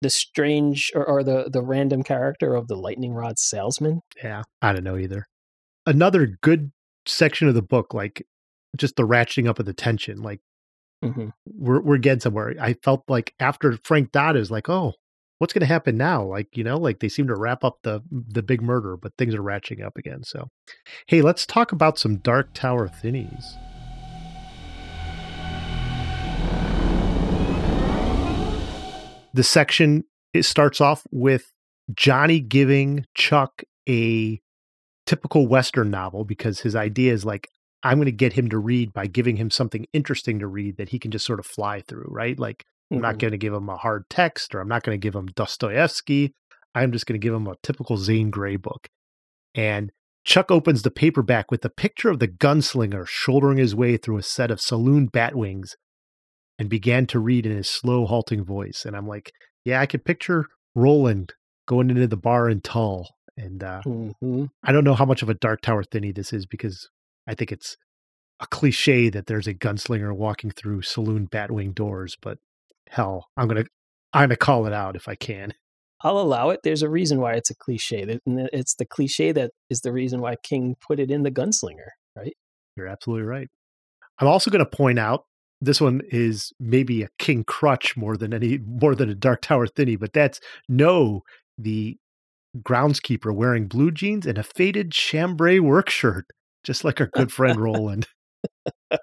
the 0.02 0.10
strange 0.10 0.92
or, 0.96 1.06
or 1.06 1.24
the 1.24 1.50
the 1.52 1.62
random 1.62 2.04
character 2.04 2.54
of 2.56 2.68
the 2.68 2.76
lightning 2.76 3.14
rod 3.14 3.40
salesman. 3.40 4.02
Yeah, 4.24 4.44
I 4.62 4.74
don't 4.74 4.84
know 4.84 4.98
either. 4.98 5.26
Another 5.86 6.38
good 6.42 6.72
section 7.06 7.48
of 7.48 7.56
the 7.56 7.62
book, 7.62 7.94
like 7.94 8.26
just 8.78 8.96
the 8.96 9.08
ratcheting 9.08 9.48
up 9.48 9.60
of 9.60 9.66
the 9.66 9.74
tension, 9.74 10.22
like 10.22 10.40
Mhm. 11.04 11.32
we're 11.46 11.82
we're 11.82 11.98
getting 12.00 12.20
somewhere. 12.20 12.56
I 12.60 12.74
felt 12.84 13.04
like 13.08 13.34
after 13.40 13.78
Frank 13.84 14.12
Dodd 14.12 14.36
is 14.36 14.50
like, 14.52 14.68
oh, 14.68 14.94
what's 15.38 15.54
going 15.54 15.60
to 15.62 15.66
happen 15.68 15.96
now? 15.98 16.24
Like 16.26 16.48
you 16.58 16.64
know, 16.64 16.78
like 16.78 17.00
they 17.00 17.10
seem 17.10 17.28
to 17.28 17.36
wrap 17.36 17.64
up 17.64 17.78
the 17.84 18.02
the 18.12 18.42
big 18.44 18.62
murder, 18.62 18.98
but 18.98 19.14
things 19.18 19.36
are 19.36 19.42
ratcheting 19.44 19.86
up 19.86 19.98
again. 19.98 20.24
So, 20.24 20.48
hey, 21.08 21.22
let's 21.22 21.46
talk 21.46 21.72
about 21.72 22.00
some 22.00 22.18
Dark 22.18 22.54
Tower 22.54 22.88
thinnies. 22.88 23.56
The 29.34 29.44
section 29.44 30.04
it 30.34 30.44
starts 30.44 30.82
off 30.82 31.04
with 31.12 31.46
Johnny 31.94 32.40
giving 32.40 33.06
Chuck 33.16 33.64
a 33.88 34.40
typical 35.06 35.48
Western 35.48 35.90
novel 35.90 36.26
because 36.26 36.60
his 36.62 36.76
idea 36.76 37.14
is 37.14 37.24
like, 37.26 37.48
I'm 37.84 37.98
going 37.98 38.06
to 38.06 38.12
get 38.12 38.34
him 38.34 38.50
to 38.50 38.58
read 38.58 38.92
by 38.94 39.08
giving 39.08 39.38
him 39.38 39.50
something 39.50 39.86
interesting 39.94 40.40
to 40.40 40.48
read 40.48 40.78
that 40.78 40.90
he 40.90 41.00
can 41.00 41.12
just 41.12 41.26
sort 41.26 41.40
of 41.40 41.46
fly 41.46 41.82
through, 41.82 42.08
right? 42.10 42.38
Like, 42.38 42.66
I'm 42.92 43.00
not 43.02 43.16
Mhm. 43.16 43.20
going 43.20 43.32
to 43.32 43.38
give 43.38 43.54
him 43.54 43.70
a 43.70 43.78
hard 43.78 44.06
text 44.10 44.54
or 44.56 44.60
I'm 44.60 44.68
not 44.68 44.84
going 44.84 45.00
to 45.00 45.06
give 45.06 45.16
him 45.16 45.28
Dostoevsky. 45.28 46.34
I'm 46.76 46.92
just 46.92 47.06
going 47.06 47.20
to 47.20 47.24
give 47.26 47.34
him 47.34 47.48
a 47.48 47.56
typical 47.64 47.98
Zane 47.98 48.30
Grey 48.30 48.56
book. 48.56 48.90
And 49.56 49.92
Chuck 50.26 50.52
opens 50.52 50.82
the 50.82 50.92
paperback 50.92 51.52
with 51.52 51.64
a 51.64 51.70
picture 51.70 52.10
of 52.10 52.20
the 52.20 52.28
gunslinger 52.28 53.08
shouldering 53.08 53.58
his 53.58 53.74
way 53.76 53.98
through 53.98 54.18
a 54.18 54.24
set 54.24 54.52
of 54.52 54.60
saloon 54.60 55.10
batwings 55.10 55.76
and 56.60 56.70
began 56.70 57.06
to 57.08 57.20
read 57.20 57.46
in 57.46 57.56
his 57.56 57.70
slow, 57.70 58.06
halting 58.06 58.44
voice. 58.44 58.84
And 58.86 58.96
I'm 58.96 59.08
like, 59.08 59.32
yeah, 59.66 59.80
I 59.82 59.86
could 59.86 60.06
picture 60.06 60.46
Roland 60.76 61.34
going 61.68 61.90
into 61.90 62.08
the 62.08 62.18
bar 62.18 62.50
in 62.50 62.62
Tull. 62.62 63.10
And 63.38 63.64
uh, 63.64 63.82
Mhm. 63.86 64.50
I 64.64 64.72
don't 64.72 64.84
know 64.84 64.96
how 64.96 65.06
much 65.06 65.22
of 65.22 65.30
a 65.30 65.36
Dark 65.36 65.62
Tower 65.62 65.84
thinny 65.84 66.12
this 66.12 66.34
is 66.34 66.46
because 66.46 66.90
I 67.28 67.36
think 67.36 67.52
it's 67.52 67.78
a 68.40 68.48
cliche 68.48 69.10
that 69.10 69.28
there's 69.28 69.48
a 69.48 69.54
gunslinger 69.54 70.16
walking 70.16 70.52
through 70.52 70.82
saloon 70.84 71.28
batwing 71.28 71.74
doors, 71.76 72.16
but 72.22 72.38
hell, 72.90 73.28
I'm 73.36 73.48
gonna 73.48 73.66
I'm 74.14 74.24
gonna 74.24 74.38
call 74.38 74.66
it 74.66 74.74
out 74.74 74.96
if 74.96 75.08
I 75.08 75.16
can. 75.16 75.54
I'll 76.02 76.20
allow 76.20 76.50
it. 76.52 76.62
There's 76.64 76.84
a 76.84 76.90
reason 76.90 77.20
why 77.20 77.34
it's 77.34 77.50
a 77.50 77.56
cliche. 77.56 78.20
It's 78.26 78.76
the 78.76 78.86
cliche 78.86 79.32
that 79.32 79.52
is 79.70 79.82
the 79.82 79.92
reason 79.92 80.22
why 80.22 80.36
King 80.44 80.76
put 80.80 81.00
it 81.00 81.10
in 81.12 81.24
the 81.24 81.32
gunslinger, 81.32 81.90
right? 82.16 82.36
You're 82.76 82.88
absolutely 82.88 83.26
right. 83.26 83.48
I'm 84.20 84.28
also 84.28 84.50
gonna 84.52 84.66
point 84.66 85.00
out 85.00 85.26
this 85.62 85.82
one 85.82 86.02
is 86.10 86.54
maybe 86.60 87.04
a 87.04 87.10
king 87.18 87.44
crutch 87.44 87.98
more 87.98 88.18
than 88.18 88.34
any 88.34 88.60
more 88.60 88.96
than 88.96 89.10
a 89.10 89.16
dark 89.16 89.42
tower 89.42 89.68
thinny, 89.68 89.96
but 89.96 90.14
that's 90.14 90.40
Ngo 90.70 91.22
the 91.58 91.98
groundskeeper 92.60 93.34
wearing 93.34 93.68
blue 93.68 93.92
jeans 93.92 94.26
and 94.26 94.38
a 94.38 94.44
faded 94.44 94.92
chambray 94.92 95.60
work 95.60 95.90
shirt, 95.90 96.26
just 96.64 96.84
like 96.84 97.02
our 97.02 97.08
good 97.08 97.32
friend 97.32 97.60
Roland. 97.60 98.08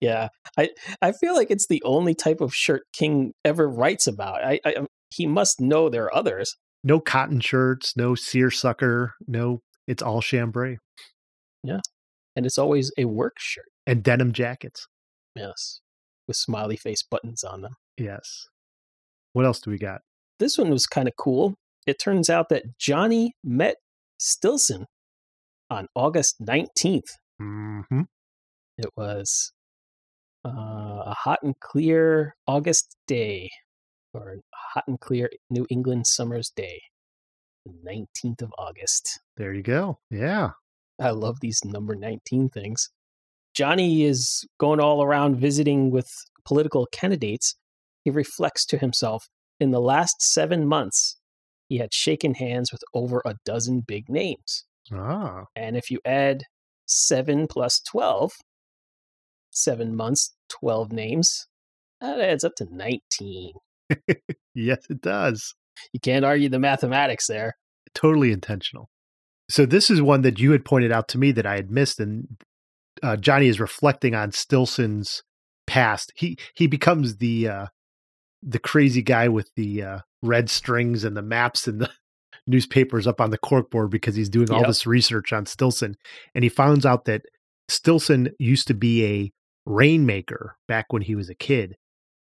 Yeah, 0.00 0.28
I 0.58 0.70
I 1.00 1.12
feel 1.12 1.34
like 1.34 1.50
it's 1.50 1.66
the 1.66 1.82
only 1.84 2.14
type 2.14 2.40
of 2.40 2.54
shirt 2.54 2.82
King 2.92 3.32
ever 3.44 3.68
writes 3.68 4.06
about. 4.06 4.44
I, 4.44 4.60
I 4.64 4.74
um, 4.74 4.86
he 5.10 5.26
must 5.26 5.60
know 5.60 5.88
there 5.88 6.04
are 6.04 6.14
others. 6.14 6.56
No 6.84 7.00
cotton 7.00 7.40
shirts, 7.40 7.96
no 7.96 8.14
seersucker, 8.14 9.14
no 9.26 9.60
it's 9.86 10.02
all 10.02 10.20
chambray. 10.20 10.78
Yeah, 11.64 11.80
and 12.36 12.46
it's 12.46 12.58
always 12.58 12.92
a 12.96 13.06
work 13.06 13.34
shirt. 13.38 13.66
And 13.86 14.02
denim 14.02 14.32
jackets. 14.32 14.86
Yes, 15.40 15.80
with 16.28 16.36
smiley 16.36 16.76
face 16.76 17.02
buttons 17.02 17.44
on 17.44 17.62
them. 17.62 17.76
Yes. 17.96 18.48
What 19.32 19.46
else 19.46 19.60
do 19.60 19.70
we 19.70 19.78
got? 19.78 20.02
This 20.38 20.58
one 20.58 20.70
was 20.70 20.86
kind 20.86 21.08
of 21.08 21.16
cool. 21.16 21.54
It 21.86 21.98
turns 21.98 22.28
out 22.28 22.50
that 22.50 22.78
Johnny 22.78 23.34
met 23.42 23.76
Stillson 24.18 24.86
on 25.70 25.86
August 25.94 26.36
19th. 26.42 27.12
Mm-hmm. 27.40 28.02
It 28.76 28.90
was 28.96 29.52
uh, 30.46 30.50
a 31.06 31.14
hot 31.16 31.38
and 31.42 31.58
clear 31.60 32.34
August 32.46 32.96
day, 33.06 33.50
or 34.12 34.32
a 34.32 34.56
hot 34.74 34.84
and 34.88 35.00
clear 35.00 35.30
New 35.48 35.66
England 35.70 36.06
summer's 36.06 36.50
day, 36.50 36.82
the 37.64 37.72
19th 37.86 38.42
of 38.42 38.52
August. 38.58 39.20
There 39.36 39.54
you 39.54 39.62
go. 39.62 40.00
Yeah. 40.10 40.50
I 41.00 41.10
love 41.10 41.40
these 41.40 41.64
number 41.64 41.94
19 41.94 42.50
things. 42.50 42.90
Johnny 43.54 44.04
is 44.04 44.46
going 44.58 44.80
all 44.80 45.02
around 45.02 45.36
visiting 45.36 45.90
with 45.90 46.08
political 46.44 46.86
candidates. 46.86 47.56
He 48.04 48.10
reflects 48.10 48.64
to 48.66 48.78
himself 48.78 49.28
in 49.60 49.70
the 49.70 49.80
last 49.80 50.22
seven 50.22 50.66
months, 50.66 51.18
he 51.68 51.78
had 51.78 51.92
shaken 51.92 52.34
hands 52.34 52.72
with 52.72 52.82
over 52.94 53.22
a 53.24 53.36
dozen 53.44 53.82
big 53.86 54.08
names. 54.08 54.64
Ah. 54.92 55.44
And 55.54 55.76
if 55.76 55.90
you 55.90 56.00
add 56.04 56.44
seven 56.86 57.46
plus 57.46 57.80
12, 57.80 58.32
seven 59.50 59.94
months, 59.94 60.34
12 60.48 60.90
names, 60.92 61.46
that 62.00 62.18
adds 62.18 62.42
up 62.42 62.54
to 62.56 62.66
19. 62.70 63.52
Yes, 64.52 64.78
it 64.90 65.00
does. 65.00 65.54
You 65.92 66.00
can't 66.00 66.24
argue 66.24 66.48
the 66.48 66.58
mathematics 66.58 67.28
there. 67.28 67.56
Totally 67.94 68.32
intentional. 68.32 68.90
So 69.48 69.64
this 69.64 69.90
is 69.90 70.02
one 70.02 70.22
that 70.22 70.40
you 70.40 70.50
had 70.50 70.64
pointed 70.64 70.90
out 70.90 71.06
to 71.08 71.18
me 71.18 71.30
that 71.32 71.46
I 71.46 71.54
had 71.54 71.70
missed, 71.70 72.00
and 72.00 72.26
uh, 73.02 73.16
Johnny 73.16 73.46
is 73.46 73.60
reflecting 73.60 74.14
on 74.14 74.32
Stillson's 74.32 75.22
past. 75.66 76.12
He 76.16 76.36
he 76.54 76.66
becomes 76.66 77.16
the 77.16 77.48
uh, 77.48 77.66
the 78.42 78.58
crazy 78.58 79.02
guy 79.02 79.28
with 79.28 79.50
the 79.56 79.82
uh, 79.82 79.98
red 80.22 80.50
strings 80.50 81.04
and 81.04 81.16
the 81.16 81.22
maps 81.22 81.66
and 81.66 81.80
the 81.80 81.90
newspapers 82.46 83.06
up 83.06 83.20
on 83.20 83.30
the 83.30 83.38
corkboard 83.38 83.90
because 83.90 84.16
he's 84.16 84.28
doing 84.28 84.50
all 84.50 84.60
Yep. 84.60 84.66
this 84.68 84.86
research 84.86 85.32
on 85.32 85.46
Stillson, 85.46 85.96
and 86.34 86.42
he 86.44 86.50
finds 86.50 86.84
out 86.86 87.04
that 87.04 87.22
Stillson 87.68 88.30
used 88.38 88.66
to 88.68 88.74
be 88.74 89.04
a 89.04 89.32
rainmaker 89.66 90.56
back 90.66 90.86
when 90.92 91.02
he 91.02 91.14
was 91.14 91.28
a 91.30 91.34
kid. 91.34 91.76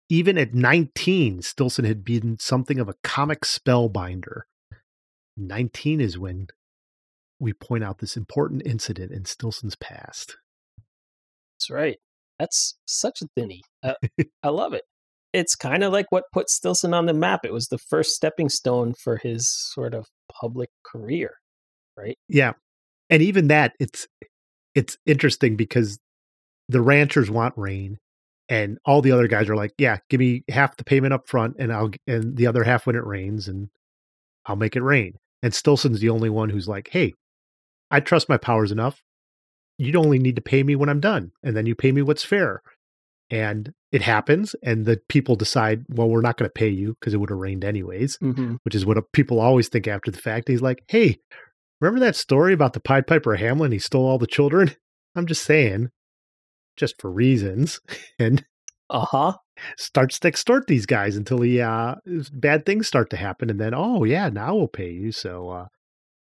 Even 0.09 0.37
at 0.37 0.53
19, 0.53 1.41
Stillson 1.41 1.85
had 1.85 2.03
been 2.03 2.37
something 2.39 2.79
of 2.79 2.89
a 2.89 2.95
comic 3.03 3.41
spellbinder. 3.41 4.41
19 5.37 6.01
is 6.01 6.17
when 6.19 6.47
we 7.39 7.53
point 7.53 7.83
out 7.83 7.99
this 7.99 8.17
important 8.17 8.61
incident 8.65 9.11
in 9.11 9.23
Stillson's 9.25 9.75
past. 9.75 10.35
That's 11.61 11.69
right. 11.69 11.97
That's 12.39 12.75
such 12.87 13.21
a 13.21 13.27
thinny. 13.35 13.61
Uh, 13.83 13.93
I 14.43 14.49
love 14.49 14.73
it. 14.73 14.81
it's 15.31 15.55
kind 15.55 15.83
of 15.83 15.93
like 15.93 16.07
what 16.09 16.23
put 16.33 16.49
Stillson 16.49 16.93
on 16.93 17.05
the 17.05 17.13
map. 17.13 17.41
It 17.45 17.53
was 17.53 17.67
the 17.67 17.77
first 17.77 18.15
stepping 18.15 18.49
stone 18.49 18.93
for 18.95 19.17
his 19.17 19.47
sort 19.47 19.93
of 19.93 20.07
public 20.31 20.69
career, 20.83 21.35
right? 21.95 22.17
Yeah. 22.27 22.53
And 23.11 23.21
even 23.21 23.47
that, 23.49 23.73
it's 23.79 24.07
it's 24.73 24.97
interesting 25.05 25.55
because 25.55 25.99
the 26.67 26.81
ranchers 26.81 27.29
want 27.29 27.53
rain 27.57 27.97
and 28.49 28.79
all 28.85 29.01
the 29.03 29.11
other 29.11 29.27
guys 29.27 29.47
are 29.47 29.55
like, 29.55 29.73
"Yeah, 29.77 29.97
give 30.09 30.19
me 30.19 30.43
half 30.49 30.77
the 30.77 30.83
payment 30.83 31.13
up 31.13 31.27
front 31.27 31.57
and 31.59 31.71
I'll 31.71 31.91
and 32.07 32.35
the 32.37 32.47
other 32.47 32.63
half 32.63 32.87
when 32.87 32.95
it 32.95 33.05
rains 33.05 33.47
and 33.47 33.69
I'll 34.47 34.55
make 34.55 34.75
it 34.75 34.81
rain." 34.81 35.13
And 35.43 35.53
Stillson's 35.53 35.99
the 35.99 36.09
only 36.09 36.29
one 36.29 36.49
who's 36.49 36.67
like, 36.67 36.89
"Hey, 36.91 37.13
I 37.91 37.99
trust 37.99 38.29
my 38.29 38.37
powers 38.37 38.71
enough. 38.71 39.01
You 39.81 39.97
only 39.99 40.19
need 40.19 40.35
to 40.35 40.41
pay 40.41 40.61
me 40.63 40.75
when 40.75 40.89
I'm 40.89 40.99
done, 40.99 41.31
and 41.43 41.55
then 41.57 41.65
you 41.65 41.73
pay 41.75 41.91
me 41.91 42.01
what's 42.01 42.23
fair." 42.23 42.61
And 43.31 43.73
it 43.91 44.01
happens, 44.01 44.55
and 44.61 44.85
the 44.85 44.99
people 45.09 45.35
decide, 45.35 45.85
"Well, 45.89 46.09
we're 46.09 46.21
not 46.21 46.37
going 46.37 46.49
to 46.49 46.53
pay 46.53 46.69
you 46.69 46.95
because 46.99 47.13
it 47.13 47.17
would 47.17 47.29
have 47.31 47.39
rained 47.39 47.63
anyways," 47.65 48.17
Mm-hmm. 48.21 48.55
which 48.63 48.75
is 48.75 48.85
what 48.85 48.97
people 49.13 49.39
always 49.39 49.69
think 49.69 49.87
after 49.87 50.11
the 50.11 50.17
fact. 50.19 50.47
He's 50.49 50.61
like, 50.61 50.83
"Hey, 50.87 51.17
remember 51.79 51.99
that 52.01 52.15
story 52.15 52.53
about 52.53 52.73
the 52.73 52.79
Pied 52.79 53.07
Piper 53.07 53.33
of 53.33 53.39
Hamlin? 53.39 53.71
He 53.71 53.79
stole 53.79 54.05
all 54.05 54.19
the 54.19 54.27
children." 54.27 54.75
I'm 55.15 55.25
just 55.25 55.43
saying, 55.43 55.89
just 56.77 57.01
for 57.01 57.11
reasons, 57.11 57.79
and 58.19 58.45
Uh 58.89 59.05
huh. 59.05 59.33
starts 59.77 60.19
to 60.19 60.27
extort 60.27 60.67
these 60.67 60.85
guys 60.85 61.15
until 61.17 61.41
he 61.41 61.59
uh 61.61 61.95
bad 62.33 62.65
things 62.65 62.87
start 62.87 63.09
to 63.11 63.17
happen, 63.17 63.49
and 63.49 63.59
then 63.59 63.73
oh 63.73 64.03
yeah, 64.03 64.29
now 64.29 64.55
we'll 64.55 64.67
pay 64.67 64.91
you. 64.91 65.11
So 65.11 65.49
uh 65.49 65.67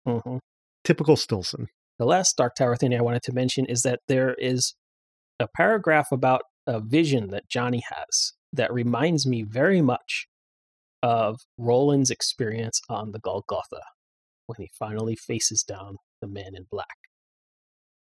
hmm 0.06 0.38
typical 0.84 1.16
Stillson. 1.16 1.68
The 2.02 2.08
last 2.08 2.36
Dark 2.36 2.56
Tower 2.56 2.76
thing 2.76 2.96
I 2.96 3.02
wanted 3.02 3.22
to 3.26 3.32
mention 3.32 3.68
is 3.68 3.84
that 3.84 4.00
there 4.08 4.34
is 4.40 4.74
a 5.40 5.48
paragraph 5.48 6.08
about 6.12 6.42
a 6.66 6.80
vision 6.80 7.28
that 7.28 7.48
Johnny 7.48 7.84
has 7.92 8.34
that 8.52 8.74
reminds 8.74 9.28
me 9.28 9.44
very 9.44 9.84
much 9.84 10.26
of 11.04 11.42
Roland's 11.60 12.10
experience 12.10 12.82
on 12.90 13.12
the 13.12 13.20
Golgotha 13.20 13.84
when 14.48 14.56
he 14.58 14.72
finally 14.80 15.16
faces 15.16 15.62
down 15.62 15.98
the 16.22 16.28
man 16.28 16.56
in 16.56 16.66
black. 16.72 16.88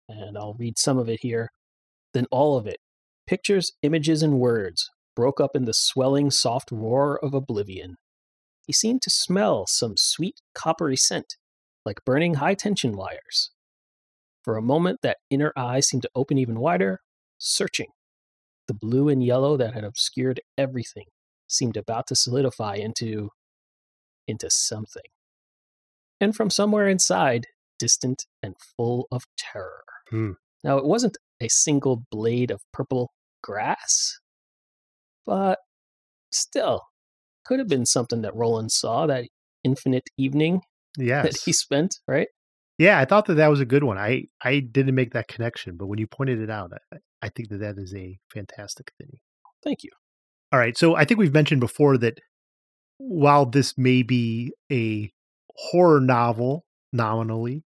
And 0.09 0.37
I'll 0.37 0.57
read 0.59 0.81
some 0.81 0.99
of 0.99 1.09
it 1.09 1.21
here. 1.21 1.53
Then 2.13 2.27
all 2.33 2.57
of 2.57 2.67
it 2.67 2.79
pictures, 3.29 3.71
images, 3.83 4.21
and 4.21 4.41
words 4.41 4.91
broke 5.15 5.41
up 5.41 5.53
in 5.55 5.65
the 5.65 5.73
swelling, 5.73 6.33
soft 6.33 6.73
roar 6.73 7.25
of 7.25 7.35
oblivion. 7.35 7.99
He 8.67 8.73
seemed 8.73 9.03
to 9.03 9.11
smell 9.11 9.65
some 9.69 9.95
sweet, 9.97 10.41
coppery 10.57 10.97
scent, 10.97 11.37
like 11.85 12.05
burning 12.05 12.35
high 12.35 12.55
tension 12.55 12.97
wires. 12.97 13.53
For 14.47 14.57
a 14.57 14.63
moment, 14.63 15.01
that 15.03 15.19
inner 15.29 15.53
eye 15.57 15.81
seemed 15.81 16.05
to 16.05 16.11
open 16.15 16.39
even 16.39 16.61
wider, 16.61 17.01
searching. 17.37 17.89
The 18.69 18.75
blue 18.75 19.09
and 19.09 19.23
yellow 19.23 19.57
that 19.57 19.75
had 19.75 19.83
obscured 19.83 20.41
everything 20.57 21.07
seemed 21.49 21.77
about 21.77 22.07
to 22.07 22.17
solidify 22.17 22.77
into 22.77 23.31
into 24.29 24.49
something. 24.49 25.03
And 26.21 26.35
from 26.35 26.51
somewhere 26.51 26.89
inside, 26.89 27.49
distant 27.79 28.27
and 28.41 28.55
full 28.77 29.09
of 29.11 29.25
terror. 29.37 29.85
Hmm. 30.11 30.33
Now, 30.63 30.79
it 30.79 30.85
wasn't 30.85 31.19
a 31.41 31.49
single 31.49 32.05
blade 32.09 32.53
of 32.53 32.63
purple 32.73 33.13
grass, 33.43 34.21
but 35.27 35.59
still, 36.31 36.83
could 37.45 37.59
have 37.59 37.69
been 37.69 37.87
something 37.87 38.23
that 38.23 38.35
Roland 38.35 38.71
saw 38.71 39.07
that 39.07 39.27
infinite 39.65 40.09
evening 40.17 40.63
that 41.25 41.39
he 41.45 41.53
spent, 41.53 41.99
right? 42.07 42.29
Yeah, 42.79 42.99
I 42.99 43.05
thought 43.07 43.27
that 43.27 43.35
that 43.35 43.49
was 43.49 43.61
a 43.61 43.67
good 43.67 43.85
one. 43.85 43.99
I 43.99 44.25
I 44.43 44.61
didn't 44.61 44.95
make 44.95 45.13
that 45.13 45.29
connection, 45.29 45.77
but 45.77 45.87
when 45.87 45.99
you 45.99 46.07
pointed 46.07 46.41
it 46.41 46.51
out, 46.51 46.73
I, 46.93 46.97
I 47.23 47.29
think 47.31 47.49
that 47.49 47.59
that 47.59 47.79
is 47.79 47.95
a 47.95 48.19
fantastic 48.33 48.93
thing. 48.99 49.19
Thank 49.65 49.83
you. 49.83 49.91
All 50.53 50.59
right, 50.59 50.77
so 50.77 50.95
I 50.95 51.05
think 51.05 51.19
we've 51.19 51.35
mentioned 51.35 51.61
before 51.61 51.99
that 51.99 52.21
while 52.99 53.47
this 53.47 53.77
may 53.77 54.03
be 54.03 54.53
a 54.71 55.11
horror 55.57 56.01
novel 56.01 56.65
nominally, 56.93 57.65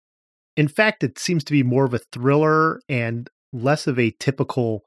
in 0.57 0.69
fact, 0.69 1.05
it 1.05 1.19
seems 1.19 1.45
to 1.45 1.53
be 1.53 1.63
more 1.63 1.85
of 1.85 1.95
a 1.95 2.01
thriller 2.13 2.81
and 2.89 3.29
less 3.53 3.87
of 3.87 3.99
a 3.99 4.15
typical 4.19 4.83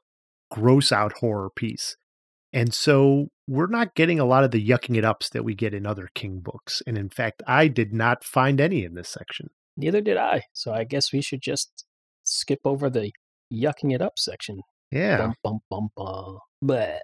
gross 0.50 0.92
out 0.92 1.14
horror 1.20 1.50
piece. 1.50 1.96
And 2.52 2.72
so 2.72 3.28
we're 3.46 3.66
not 3.66 3.94
getting 3.94 4.18
a 4.18 4.24
lot 4.24 4.44
of 4.44 4.50
the 4.50 4.66
yucking 4.66 4.96
it 4.96 5.04
ups 5.04 5.28
that 5.30 5.44
we 5.44 5.54
get 5.54 5.74
in 5.74 5.86
other 5.86 6.08
King 6.14 6.40
books. 6.40 6.82
And 6.86 6.96
in 6.96 7.10
fact, 7.10 7.42
I 7.46 7.68
did 7.68 7.92
not 7.92 8.24
find 8.24 8.60
any 8.60 8.84
in 8.84 8.94
this 8.94 9.08
section. 9.08 9.48
Neither 9.78 10.00
did 10.00 10.16
I. 10.16 10.42
So 10.52 10.74
I 10.74 10.84
guess 10.84 11.12
we 11.12 11.22
should 11.22 11.40
just 11.40 11.84
skip 12.24 12.60
over 12.64 12.90
the 12.90 13.12
yucking 13.50 13.94
it 13.94 14.02
up 14.02 14.18
section. 14.18 14.60
Yeah. 14.90 15.18
Bum, 15.18 15.60
bum, 15.70 15.88
bum, 15.96 16.38
bum. 16.60 16.98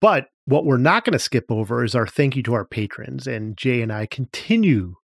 But 0.00 0.26
what 0.46 0.64
we're 0.64 0.78
not 0.78 1.04
going 1.04 1.12
to 1.12 1.18
skip 1.18 1.44
over 1.50 1.84
is 1.84 1.94
our 1.94 2.06
thank 2.06 2.34
you 2.34 2.42
to 2.44 2.54
our 2.54 2.64
patrons. 2.64 3.26
And 3.26 3.56
Jay 3.56 3.82
and 3.82 3.92
I 3.92 4.06
continue 4.06 4.94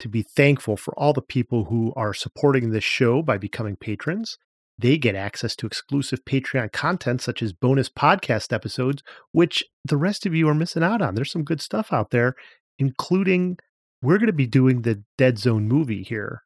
to 0.00 0.08
be 0.08 0.22
thankful 0.22 0.76
for 0.76 0.98
all 0.98 1.12
the 1.12 1.22
people 1.22 1.66
who 1.66 1.92
are 1.94 2.14
supporting 2.14 2.70
this 2.70 2.84
show 2.84 3.22
by 3.22 3.38
becoming 3.38 3.76
patrons. 3.76 4.38
They 4.78 4.96
get 4.96 5.14
access 5.14 5.54
to 5.56 5.66
exclusive 5.66 6.24
Patreon 6.24 6.72
content, 6.72 7.20
such 7.20 7.42
as 7.42 7.52
bonus 7.52 7.88
podcast 7.88 8.52
episodes, 8.52 9.02
which 9.30 9.62
the 9.84 9.98
rest 9.98 10.24
of 10.24 10.34
you 10.34 10.48
are 10.48 10.54
missing 10.54 10.82
out 10.82 11.02
on. 11.02 11.14
There's 11.14 11.30
some 11.30 11.44
good 11.44 11.60
stuff 11.60 11.92
out 11.92 12.10
there, 12.10 12.34
including 12.78 13.58
we're 14.02 14.18
going 14.18 14.26
to 14.26 14.32
be 14.32 14.46
doing 14.46 14.82
the 14.82 15.02
Dead 15.16 15.38
Zone 15.38 15.68
movie 15.68 16.02
here 16.02 16.42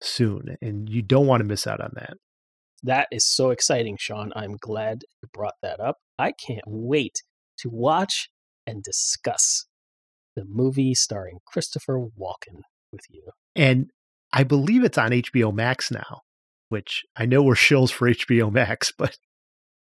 soon, 0.00 0.56
and 0.62 0.88
you 0.88 1.02
don't 1.02 1.26
want 1.26 1.40
to 1.40 1.44
miss 1.44 1.66
out 1.66 1.80
on 1.80 1.90
that. 1.94 2.14
That 2.82 3.08
is 3.12 3.26
so 3.26 3.50
exciting, 3.50 3.96
Sean. 3.98 4.32
I'm 4.34 4.56
glad 4.56 5.02
you 5.22 5.28
brought 5.32 5.54
that 5.62 5.80
up. 5.80 5.98
I 6.18 6.32
can't 6.32 6.64
wait 6.66 7.22
to 7.58 7.68
watch 7.70 8.30
and 8.66 8.82
discuss 8.82 9.66
the 10.34 10.44
movie 10.48 10.94
starring 10.94 11.38
Christopher 11.46 11.98
Walken 11.98 12.62
with 12.90 13.04
you. 13.10 13.22
And 13.54 13.90
I 14.32 14.44
believe 14.44 14.82
it's 14.82 14.98
on 14.98 15.10
HBO 15.10 15.54
Max 15.54 15.90
now, 15.90 16.22
which 16.70 17.04
I 17.16 17.26
know 17.26 17.42
we're 17.42 17.54
shills 17.54 17.92
for 17.92 18.08
HBO 18.08 18.50
Max, 18.50 18.92
but 18.98 19.16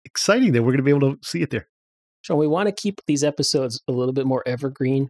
exciting 0.06 0.54
that 0.54 0.62
we're 0.62 0.72
going 0.72 0.78
to 0.78 0.84
be 0.84 0.92
able 0.92 1.16
to 1.16 1.18
see 1.24 1.42
it 1.42 1.50
there. 1.50 1.68
Sean, 2.22 2.38
we 2.38 2.48
want 2.48 2.68
to 2.68 2.74
keep 2.74 3.02
these 3.08 3.24
episodes 3.24 3.82
a 3.88 3.92
little 3.92 4.14
bit 4.14 4.26
more 4.26 4.44
evergreen. 4.46 5.10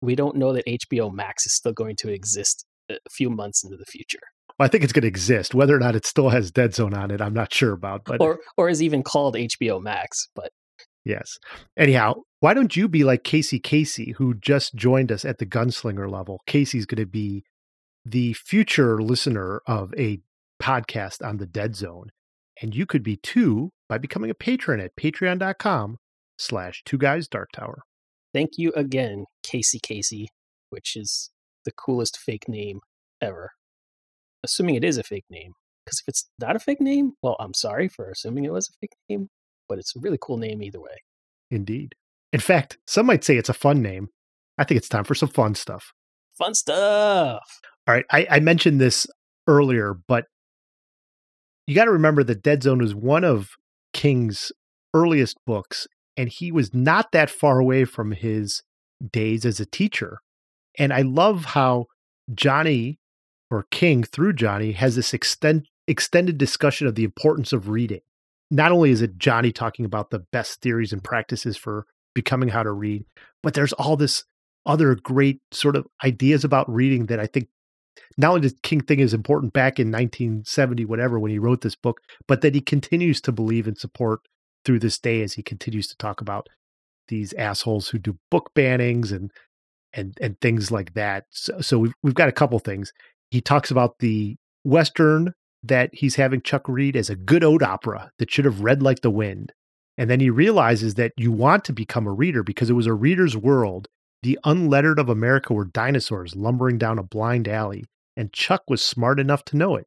We 0.00 0.14
don't 0.14 0.36
know 0.36 0.52
that 0.52 0.66
HBO 0.66 1.12
Max 1.12 1.46
is 1.46 1.54
still 1.54 1.72
going 1.72 1.96
to 1.96 2.08
exist 2.08 2.64
a 2.90 2.96
few 3.10 3.30
months 3.30 3.64
into 3.64 3.76
the 3.76 3.84
future, 3.84 4.20
Well, 4.58 4.66
I 4.66 4.68
think 4.68 4.84
it's 4.84 4.92
going 4.92 5.02
to 5.02 5.08
exist. 5.08 5.54
Whether 5.54 5.74
or 5.74 5.80
not 5.80 5.96
it 5.96 6.06
still 6.06 6.28
has 6.28 6.50
Dead 6.50 6.74
Zone 6.74 6.94
on 6.94 7.10
it, 7.10 7.20
I'm 7.20 7.34
not 7.34 7.52
sure 7.52 7.72
about. 7.72 8.04
But 8.04 8.20
or 8.20 8.38
or 8.56 8.68
is 8.68 8.82
even 8.82 9.02
called 9.02 9.34
HBO 9.34 9.82
Max. 9.82 10.28
But 10.34 10.50
yes. 11.04 11.38
Anyhow, 11.76 12.14
why 12.40 12.54
don't 12.54 12.76
you 12.76 12.88
be 12.88 13.02
like 13.04 13.24
Casey 13.24 13.58
Casey, 13.58 14.14
who 14.18 14.34
just 14.34 14.74
joined 14.74 15.10
us 15.10 15.24
at 15.24 15.38
the 15.38 15.46
gunslinger 15.46 16.10
level? 16.10 16.40
Casey's 16.46 16.86
going 16.86 17.00
to 17.02 17.06
be 17.06 17.44
the 18.04 18.34
future 18.34 19.02
listener 19.02 19.62
of 19.66 19.92
a 19.98 20.20
podcast 20.62 21.26
on 21.26 21.38
the 21.38 21.46
Dead 21.46 21.74
Zone. 21.74 22.10
And 22.62 22.74
you 22.74 22.86
could 22.86 23.02
be 23.02 23.16
too 23.16 23.70
by 23.88 23.98
becoming 23.98 24.30
a 24.30 24.34
patron 24.34 24.80
at 24.80 24.96
patreon.com 24.96 25.96
slash 26.38 26.82
two 26.84 26.98
guys 26.98 27.28
dark 27.28 27.50
tower. 27.52 27.82
Thank 28.36 28.58
you 28.58 28.70
again, 28.76 29.24
Casey 29.42 29.78
Casey, 29.82 30.28
which 30.68 30.94
is 30.94 31.30
the 31.64 31.72
coolest 31.72 32.18
fake 32.18 32.48
name 32.48 32.80
ever. 33.22 33.52
Assuming 34.44 34.74
it 34.74 34.84
is 34.84 34.98
a 34.98 35.02
fake 35.02 35.24
name. 35.30 35.52
Because 35.84 36.00
if 36.00 36.08
it's 36.08 36.28
not 36.38 36.54
a 36.54 36.58
fake 36.58 36.80
name, 36.80 37.12
well, 37.22 37.36
I'm 37.40 37.54
sorry 37.54 37.88
for 37.88 38.10
assuming 38.10 38.44
it 38.44 38.52
was 38.52 38.68
a 38.68 38.72
fake 38.80 38.92
name, 39.08 39.28
but 39.68 39.78
it's 39.78 39.96
a 39.96 40.00
really 40.00 40.18
cool 40.20 40.36
name 40.36 40.62
either 40.62 40.80
way. 40.80 41.02
Indeed. 41.50 41.94
In 42.32 42.40
fact, 42.40 42.76
some 42.86 43.06
might 43.06 43.24
say 43.24 43.38
it's 43.38 43.48
a 43.48 43.54
fun 43.54 43.80
name. 43.80 44.08
I 44.58 44.64
think 44.64 44.76
it's 44.76 44.88
time 44.88 45.04
for 45.04 45.14
some 45.14 45.30
fun 45.30 45.54
stuff. 45.54 45.92
Fun 46.36 46.54
stuff. 46.54 47.42
All 47.86 47.94
right. 47.94 48.04
I, 48.10 48.26
I 48.30 48.40
mentioned 48.40 48.80
this 48.80 49.06
earlier, 49.46 49.94
but 50.08 50.26
you 51.66 51.74
got 51.74 51.86
to 51.86 51.92
remember 51.92 52.22
that 52.24 52.42
Dead 52.42 52.62
Zone 52.62 52.80
was 52.80 52.94
one 52.94 53.24
of 53.24 53.48
King's 53.94 54.52
earliest 54.92 55.38
books, 55.46 55.86
and 56.16 56.28
he 56.28 56.50
was 56.50 56.74
not 56.74 57.12
that 57.12 57.30
far 57.30 57.58
away 57.58 57.84
from 57.84 58.12
his 58.12 58.62
days 59.12 59.44
as 59.44 59.60
a 59.60 59.66
teacher. 59.66 60.20
And 60.78 60.92
I 60.92 61.02
love 61.02 61.46
how 61.46 61.86
Johnny 62.34 62.98
or 63.50 63.66
King 63.70 64.02
through 64.02 64.32
Johnny 64.34 64.72
has 64.72 64.96
this 64.96 65.14
extend, 65.14 65.68
extended 65.86 66.38
discussion 66.38 66.86
of 66.86 66.94
the 66.94 67.04
importance 67.04 67.52
of 67.52 67.68
reading. 67.68 68.00
Not 68.50 68.72
only 68.72 68.90
is 68.90 69.02
it 69.02 69.18
Johnny 69.18 69.52
talking 69.52 69.84
about 69.84 70.10
the 70.10 70.20
best 70.32 70.60
theories 70.60 70.92
and 70.92 71.02
practices 71.02 71.56
for 71.56 71.86
becoming 72.14 72.48
how 72.48 72.62
to 72.62 72.72
read, 72.72 73.04
but 73.42 73.54
there's 73.54 73.72
all 73.74 73.96
this 73.96 74.24
other 74.64 74.94
great 74.94 75.40
sort 75.52 75.76
of 75.76 75.86
ideas 76.04 76.44
about 76.44 76.68
reading 76.72 77.06
that 77.06 77.20
I 77.20 77.26
think 77.26 77.48
not 78.18 78.30
only 78.30 78.40
did 78.42 78.62
King 78.62 78.80
think 78.80 79.00
is 79.00 79.14
important 79.14 79.52
back 79.52 79.78
in 79.78 79.88
1970, 79.88 80.84
whatever, 80.84 81.18
when 81.18 81.30
he 81.30 81.38
wrote 81.38 81.60
this 81.60 81.76
book, 81.76 82.00
but 82.26 82.40
that 82.40 82.54
he 82.54 82.60
continues 82.60 83.20
to 83.22 83.32
believe 83.32 83.66
and 83.66 83.78
support 83.78 84.20
through 84.66 84.80
this 84.80 84.98
day 84.98 85.22
as 85.22 85.34
he 85.34 85.42
continues 85.42 85.88
to 85.88 85.96
talk 85.96 86.20
about 86.20 86.48
these 87.08 87.32
assholes 87.34 87.88
who 87.88 87.98
do 87.98 88.18
book 88.30 88.50
bannings 88.54 89.12
and 89.12 89.30
and 89.94 90.18
and 90.20 90.38
things 90.40 90.70
like 90.70 90.92
that. 90.94 91.24
So, 91.30 91.60
so 91.60 91.78
we've 91.78 91.94
we've 92.02 92.14
got 92.14 92.28
a 92.28 92.32
couple 92.32 92.58
things. 92.58 92.92
He 93.30 93.40
talks 93.40 93.70
about 93.70 93.98
the 94.00 94.36
western 94.64 95.32
that 95.62 95.90
he's 95.92 96.16
having 96.16 96.42
Chuck 96.42 96.68
read 96.68 96.96
as 96.96 97.08
a 97.08 97.16
good 97.16 97.42
ode 97.42 97.62
opera 97.62 98.10
that 98.18 98.30
should 98.30 98.44
have 98.44 98.60
read 98.60 98.82
like 98.82 99.00
the 99.00 99.10
wind. 99.10 99.52
And 99.98 100.10
then 100.10 100.20
he 100.20 100.28
realizes 100.28 100.94
that 100.94 101.12
you 101.16 101.32
want 101.32 101.64
to 101.64 101.72
become 101.72 102.06
a 102.06 102.12
reader 102.12 102.42
because 102.42 102.68
it 102.68 102.74
was 102.74 102.86
a 102.86 102.92
reader's 102.92 103.36
world. 103.36 103.88
The 104.22 104.38
unlettered 104.44 104.98
of 104.98 105.08
America 105.08 105.54
were 105.54 105.64
dinosaurs 105.64 106.36
lumbering 106.36 106.78
down 106.78 106.98
a 106.98 107.02
blind 107.02 107.48
alley, 107.48 107.84
and 108.16 108.32
Chuck 108.32 108.62
was 108.68 108.82
smart 108.82 109.18
enough 109.18 109.44
to 109.46 109.56
know 109.56 109.76
it. 109.76 109.86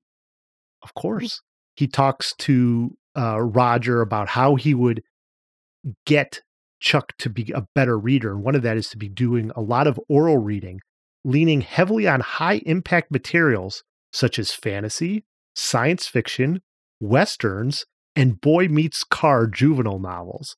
Of 0.81 0.91
hmm. 0.95 0.99
course. 1.01 1.41
He 1.75 1.87
talks 1.87 2.33
to 2.39 2.97
uh, 3.17 3.41
Roger 3.41 4.01
about 4.01 4.29
how 4.29 4.55
he 4.55 4.73
would 4.73 5.01
get 6.05 6.41
Chuck 6.79 7.13
to 7.19 7.29
be 7.29 7.51
a 7.53 7.67
better 7.75 7.97
reader. 7.97 8.31
And 8.31 8.43
one 8.43 8.55
of 8.55 8.61
that 8.61 8.77
is 8.77 8.89
to 8.89 8.97
be 8.97 9.09
doing 9.09 9.51
a 9.55 9.61
lot 9.61 9.87
of 9.87 9.99
oral 10.07 10.37
reading, 10.37 10.79
leaning 11.25 11.61
heavily 11.61 12.07
on 12.07 12.21
high 12.21 12.61
impact 12.65 13.11
materials 13.11 13.83
such 14.13 14.39
as 14.39 14.51
fantasy, 14.51 15.25
science 15.55 16.07
fiction, 16.07 16.61
westerns, 16.99 17.85
and 18.15 18.39
boy 18.39 18.67
meets 18.67 19.03
car 19.03 19.47
juvenile 19.47 19.99
novels. 19.99 20.55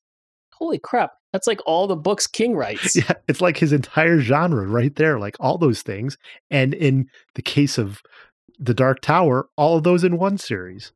Holy 0.54 0.78
crap. 0.78 1.12
That's 1.32 1.46
like 1.46 1.60
all 1.66 1.86
the 1.86 1.96
books 1.96 2.26
King 2.26 2.54
writes. 2.56 2.96
Yeah, 2.96 3.14
it's 3.28 3.40
like 3.40 3.58
his 3.58 3.72
entire 3.72 4.20
genre 4.20 4.66
right 4.66 4.94
there, 4.94 5.18
like 5.18 5.36
all 5.40 5.58
those 5.58 5.82
things. 5.82 6.16
And 6.50 6.74
in 6.74 7.08
the 7.34 7.42
case 7.42 7.78
of 7.78 8.00
The 8.58 8.74
Dark 8.74 9.00
Tower, 9.00 9.48
all 9.56 9.76
of 9.76 9.82
those 9.82 10.04
in 10.04 10.18
one 10.18 10.38
series. 10.38 10.92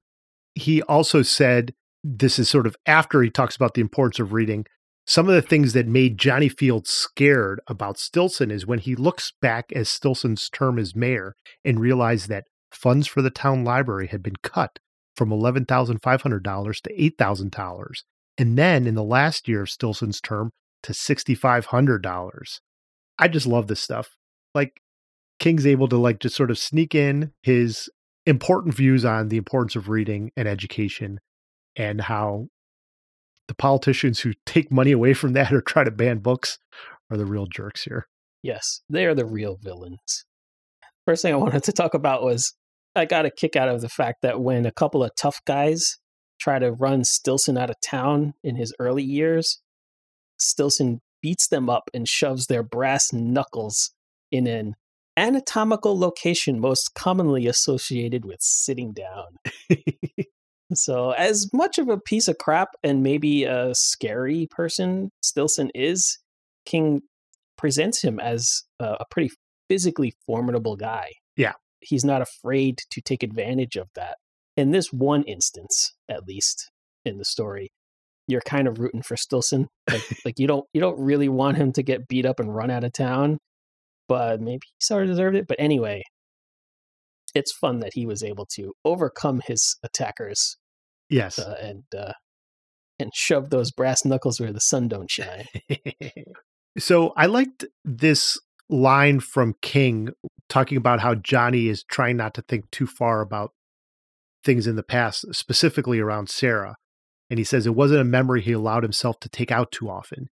He 0.56 0.82
also 0.82 1.22
said 1.22 1.74
this 2.02 2.38
is 2.38 2.48
sort 2.48 2.66
of 2.66 2.76
after 2.86 3.22
he 3.22 3.30
talks 3.30 3.54
about 3.54 3.74
the 3.74 3.80
importance 3.80 4.18
of 4.18 4.32
reading. 4.32 4.64
Some 5.06 5.28
of 5.28 5.34
the 5.34 5.42
things 5.42 5.72
that 5.74 5.86
made 5.86 6.18
Johnny 6.18 6.48
Field 6.48 6.88
scared 6.88 7.60
about 7.68 7.98
Stillson 7.98 8.50
is 8.50 8.66
when 8.66 8.80
he 8.80 8.96
looks 8.96 9.32
back 9.40 9.72
as 9.72 9.88
Stillson's 9.88 10.50
term 10.50 10.80
as 10.80 10.96
mayor 10.96 11.36
and 11.64 11.78
realized 11.78 12.28
that 12.28 12.46
funds 12.72 13.06
for 13.06 13.22
the 13.22 13.30
town 13.30 13.62
library 13.64 14.08
had 14.08 14.22
been 14.22 14.36
cut 14.42 14.80
from 15.14 15.30
$11,500 15.30 16.80
to 16.82 16.92
$8,000. 16.92 17.86
And 18.38 18.58
then 18.58 18.86
in 18.86 18.94
the 18.94 19.04
last 19.04 19.46
year 19.46 19.62
of 19.62 19.70
Stillson's 19.70 20.20
term 20.20 20.50
to 20.82 20.92
$6,500. 20.92 22.60
I 23.18 23.28
just 23.28 23.46
love 23.46 23.66
this 23.66 23.80
stuff. 23.80 24.16
Like 24.54 24.80
King's 25.38 25.66
able 25.66 25.88
to 25.88 25.96
like 25.96 26.18
just 26.18 26.36
sort 26.36 26.50
of 26.50 26.58
sneak 26.58 26.94
in 26.94 27.32
his 27.42 27.88
important 28.26 28.74
views 28.74 29.04
on 29.04 29.28
the 29.28 29.36
importance 29.36 29.76
of 29.76 29.88
reading 29.88 30.32
and 30.36 30.48
education 30.48 31.20
and 31.76 32.00
how 32.00 32.48
the 33.48 33.54
politicians 33.54 34.20
who 34.20 34.32
take 34.44 34.72
money 34.72 34.92
away 34.92 35.14
from 35.14 35.32
that 35.34 35.52
or 35.52 35.60
try 35.60 35.84
to 35.84 35.90
ban 35.90 36.18
books 36.18 36.58
are 37.10 37.16
the 37.16 37.26
real 37.26 37.46
jerks 37.46 37.84
here. 37.84 38.08
Yes, 38.42 38.82
they 38.90 39.06
are 39.06 39.14
the 39.14 39.26
real 39.26 39.56
villains. 39.62 40.24
First 41.04 41.22
thing 41.22 41.32
I 41.32 41.38
wanted 41.38 41.62
to 41.64 41.72
talk 41.72 41.94
about 41.94 42.22
was 42.22 42.54
I 42.96 43.04
got 43.04 43.26
a 43.26 43.30
kick 43.30 43.56
out 43.56 43.68
of 43.68 43.80
the 43.80 43.88
fact 43.88 44.22
that 44.22 44.40
when 44.40 44.66
a 44.66 44.72
couple 44.72 45.04
of 45.04 45.12
tough 45.16 45.40
guys 45.46 45.98
try 46.40 46.58
to 46.58 46.72
run 46.72 47.04
Stillson 47.04 47.56
out 47.56 47.70
of 47.70 47.76
town 47.80 48.34
in 48.42 48.56
his 48.56 48.74
early 48.78 49.04
years, 49.04 49.60
Stillson 50.38 51.00
beats 51.22 51.48
them 51.48 51.70
up 51.70 51.90
and 51.94 52.08
shoves 52.08 52.46
their 52.46 52.62
brass 52.62 53.12
knuckles 53.12 53.92
in 54.30 54.46
an 54.46 54.74
anatomical 55.16 55.98
location 55.98 56.60
most 56.60 56.94
commonly 56.94 57.46
associated 57.46 58.24
with 58.24 58.40
sitting 58.40 58.92
down. 58.92 59.36
so, 60.74 61.12
as 61.12 61.50
much 61.52 61.78
of 61.78 61.88
a 61.88 61.98
piece 61.98 62.28
of 62.28 62.38
crap 62.38 62.68
and 62.82 63.02
maybe 63.02 63.44
a 63.44 63.74
scary 63.74 64.46
person 64.50 65.10
Stillson 65.22 65.70
is, 65.74 66.18
King 66.64 67.02
presents 67.56 68.02
him 68.02 68.20
as 68.20 68.62
a, 68.78 69.04
pretty 69.10 69.30
physically 69.68 70.14
formidable 70.26 70.76
guy. 70.76 71.12
Yeah. 71.36 71.52
He's 71.80 72.04
not 72.04 72.22
afraid 72.22 72.78
to 72.90 73.00
take 73.00 73.22
advantage 73.22 73.76
of 73.76 73.88
that. 73.94 74.16
In 74.56 74.70
this 74.70 74.92
one 74.92 75.22
instance, 75.24 75.94
at 76.08 76.26
least 76.26 76.70
in 77.04 77.18
the 77.18 77.24
story, 77.24 77.70
you're 78.28 78.40
kind 78.40 78.66
of 78.66 78.78
rooting 78.78 79.02
for 79.02 79.16
Stillson. 79.16 79.68
Like, 79.88 80.02
like 80.24 80.38
you 80.38 80.46
don't 80.46 80.64
you 80.72 80.80
don't 80.80 80.98
really 80.98 81.28
want 81.28 81.56
him 81.56 81.72
to 81.72 81.82
get 81.82 82.08
beat 82.08 82.26
up 82.26 82.40
and 82.40 82.54
run 82.54 82.70
out 82.70 82.84
of 82.84 82.92
town, 82.92 83.38
but 84.08 84.40
maybe 84.40 84.62
he 84.66 84.74
sort 84.80 85.02
of 85.02 85.08
deserved 85.08 85.36
it. 85.36 85.46
But 85.46 85.58
anyway, 85.60 86.02
it's 87.34 87.52
fun 87.52 87.80
that 87.80 87.92
he 87.94 88.06
was 88.06 88.22
able 88.22 88.46
to 88.54 88.72
overcome 88.84 89.42
his 89.46 89.76
attackers. 89.82 90.56
Yes, 91.08 91.38
uh, 91.38 91.56
and 91.60 91.84
uh, 91.96 92.12
and 92.98 93.10
shove 93.14 93.50
those 93.50 93.70
brass 93.70 94.04
knuckles 94.04 94.40
where 94.40 94.52
the 94.52 94.60
sun 94.60 94.88
don't 94.88 95.10
shine. 95.10 95.46
so 96.78 97.12
I 97.16 97.26
liked 97.26 97.64
this 97.84 98.38
line 98.68 99.20
from 99.20 99.54
King 99.62 100.10
talking 100.48 100.76
about 100.76 101.00
how 101.00 101.14
Johnny 101.14 101.68
is 101.68 101.84
trying 101.84 102.16
not 102.16 102.34
to 102.34 102.42
think 102.42 102.70
too 102.70 102.86
far 102.86 103.20
about 103.20 103.52
things 104.44 104.66
in 104.66 104.76
the 104.76 104.82
past, 104.82 105.34
specifically 105.34 106.00
around 106.00 106.28
Sarah. 106.28 106.76
And 107.28 107.38
he 107.38 107.44
says 107.44 107.66
it 107.66 107.74
wasn't 107.74 108.00
a 108.00 108.04
memory 108.04 108.40
he 108.40 108.52
allowed 108.52 108.84
himself 108.84 109.18
to 109.20 109.28
take 109.28 109.50
out 109.50 109.72
too 109.72 109.90
often. 109.90 110.28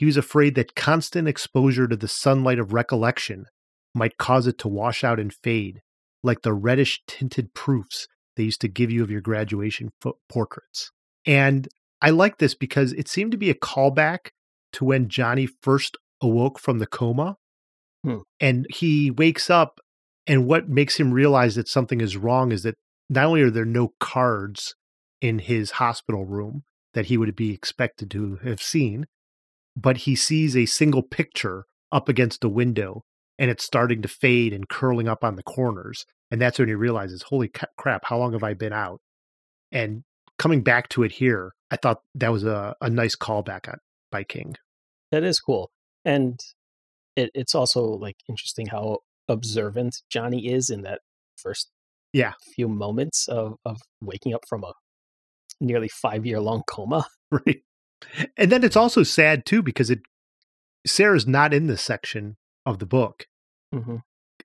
He 0.00 0.06
was 0.06 0.16
afraid 0.16 0.54
that 0.54 0.74
constant 0.74 1.28
exposure 1.28 1.86
to 1.86 1.94
the 1.94 2.08
sunlight 2.08 2.58
of 2.58 2.72
recollection 2.72 3.44
might 3.94 4.16
cause 4.16 4.46
it 4.46 4.56
to 4.60 4.68
wash 4.68 5.04
out 5.04 5.20
and 5.20 5.30
fade, 5.30 5.82
like 6.22 6.40
the 6.40 6.54
reddish 6.54 7.02
tinted 7.06 7.52
proofs 7.52 8.08
they 8.34 8.44
used 8.44 8.62
to 8.62 8.68
give 8.68 8.90
you 8.90 9.02
of 9.02 9.10
your 9.10 9.20
graduation 9.20 9.90
fo- 10.00 10.16
portraits. 10.26 10.90
And 11.26 11.68
I 12.00 12.08
like 12.08 12.38
this 12.38 12.54
because 12.54 12.94
it 12.94 13.08
seemed 13.08 13.32
to 13.32 13.36
be 13.36 13.50
a 13.50 13.54
callback 13.54 14.30
to 14.72 14.86
when 14.86 15.10
Johnny 15.10 15.46
first 15.46 15.98
awoke 16.22 16.58
from 16.58 16.78
the 16.78 16.86
coma. 16.86 17.36
Hmm. 18.02 18.20
And 18.40 18.66
he 18.70 19.10
wakes 19.10 19.50
up, 19.50 19.80
and 20.26 20.46
what 20.46 20.66
makes 20.66 20.98
him 20.98 21.12
realize 21.12 21.56
that 21.56 21.68
something 21.68 22.00
is 22.00 22.16
wrong 22.16 22.52
is 22.52 22.62
that 22.62 22.76
not 23.10 23.26
only 23.26 23.42
are 23.42 23.50
there 23.50 23.66
no 23.66 23.92
cards 24.00 24.74
in 25.20 25.40
his 25.40 25.72
hospital 25.72 26.24
room 26.24 26.62
that 26.94 27.04
he 27.04 27.18
would 27.18 27.36
be 27.36 27.52
expected 27.52 28.10
to 28.12 28.36
have 28.36 28.62
seen, 28.62 29.04
but 29.76 29.98
he 29.98 30.14
sees 30.14 30.56
a 30.56 30.66
single 30.66 31.02
picture 31.02 31.64
up 31.92 32.08
against 32.08 32.44
a 32.44 32.48
window 32.48 33.02
and 33.38 33.50
it's 33.50 33.64
starting 33.64 34.02
to 34.02 34.08
fade 34.08 34.52
and 34.52 34.68
curling 34.68 35.08
up 35.08 35.24
on 35.24 35.36
the 35.36 35.42
corners. 35.42 36.04
And 36.30 36.40
that's 36.40 36.58
when 36.58 36.68
he 36.68 36.74
realizes, 36.74 37.22
holy 37.22 37.50
crap, 37.78 38.02
how 38.04 38.18
long 38.18 38.32
have 38.34 38.44
I 38.44 38.54
been 38.54 38.72
out? 38.72 39.00
And 39.72 40.02
coming 40.38 40.62
back 40.62 40.88
to 40.90 41.02
it 41.02 41.12
here, 41.12 41.52
I 41.70 41.76
thought 41.76 41.98
that 42.14 42.32
was 42.32 42.44
a, 42.44 42.74
a 42.80 42.90
nice 42.90 43.16
callback 43.16 43.68
on, 43.68 43.78
by 44.12 44.24
King. 44.24 44.56
That 45.10 45.24
is 45.24 45.40
cool. 45.40 45.70
And 46.04 46.38
it, 47.16 47.30
it's 47.34 47.54
also 47.54 47.82
like 47.82 48.16
interesting 48.28 48.66
how 48.66 48.98
observant 49.28 49.96
Johnny 50.10 50.48
is 50.48 50.70
in 50.70 50.82
that 50.82 51.00
first 51.36 51.70
yeah 52.12 52.32
few 52.54 52.68
moments 52.68 53.28
of, 53.28 53.54
of 53.64 53.78
waking 54.02 54.34
up 54.34 54.42
from 54.48 54.64
a 54.64 54.72
nearly 55.60 55.88
five 55.88 56.26
year 56.26 56.40
long 56.40 56.62
coma. 56.66 57.06
Right. 57.32 57.62
And 58.36 58.50
then 58.50 58.64
it's 58.64 58.76
also 58.76 59.02
sad 59.02 59.44
too 59.44 59.62
because 59.62 59.90
it 59.90 60.00
Sarah's 60.86 61.26
not 61.26 61.52
in 61.52 61.66
this 61.66 61.82
section 61.82 62.36
of 62.64 62.78
the 62.78 62.86
book, 62.86 63.26
mm-hmm. 63.74 63.96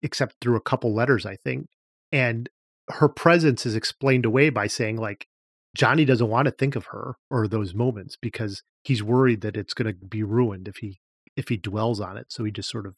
except 0.01 0.35
through 0.41 0.57
a 0.57 0.61
couple 0.61 0.93
letters, 0.93 1.25
I 1.25 1.35
think. 1.35 1.67
And 2.11 2.49
her 2.89 3.09
presence 3.09 3.65
is 3.65 3.75
explained 3.75 4.25
away 4.25 4.49
by 4.49 4.67
saying 4.67 4.97
like 4.97 5.27
Johnny 5.75 6.05
doesn't 6.05 6.29
want 6.29 6.45
to 6.45 6.51
think 6.51 6.75
of 6.75 6.87
her 6.87 7.15
or 7.29 7.47
those 7.47 7.73
moments 7.73 8.15
because 8.21 8.63
he's 8.83 9.03
worried 9.03 9.41
that 9.41 9.57
it's 9.57 9.73
going 9.73 9.93
to 9.93 10.05
be 10.05 10.23
ruined 10.23 10.67
if 10.67 10.77
he 10.77 10.99
if 11.35 11.49
he 11.49 11.57
dwells 11.57 11.99
on 11.99 12.17
it. 12.17 12.27
So 12.29 12.43
he 12.43 12.51
just 12.51 12.69
sort 12.69 12.85
of 12.85 12.95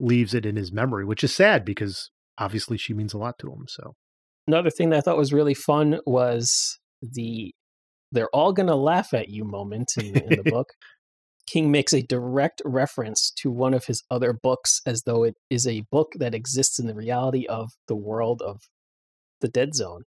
leaves 0.00 0.34
it 0.34 0.46
in 0.46 0.56
his 0.56 0.72
memory, 0.72 1.04
which 1.04 1.22
is 1.22 1.34
sad 1.34 1.64
because 1.64 2.10
obviously 2.38 2.78
she 2.78 2.94
means 2.94 3.12
a 3.12 3.18
lot 3.18 3.38
to 3.40 3.52
him. 3.52 3.66
So 3.68 3.94
another 4.46 4.70
thing 4.70 4.90
that 4.90 4.98
I 4.98 5.00
thought 5.00 5.18
was 5.18 5.32
really 5.32 5.54
fun 5.54 6.00
was 6.06 6.78
the 7.02 7.54
they're 8.12 8.34
all 8.34 8.52
going 8.52 8.68
to 8.68 8.76
laugh 8.76 9.12
at 9.12 9.28
you 9.28 9.44
moment 9.44 9.92
in, 9.98 10.16
in 10.16 10.42
the 10.42 10.42
book. 10.50 10.68
King 11.46 11.70
makes 11.70 11.92
a 11.92 12.02
direct 12.02 12.62
reference 12.64 13.32
to 13.38 13.50
one 13.50 13.74
of 13.74 13.86
his 13.86 14.04
other 14.10 14.32
books 14.32 14.80
as 14.86 15.02
though 15.02 15.24
it 15.24 15.34
is 15.50 15.66
a 15.66 15.84
book 15.90 16.12
that 16.18 16.34
exists 16.34 16.78
in 16.78 16.86
the 16.86 16.94
reality 16.94 17.46
of 17.46 17.70
the 17.88 17.96
world 17.96 18.40
of 18.42 18.60
the 19.40 19.48
Dead 19.48 19.74
Zone. 19.74 20.04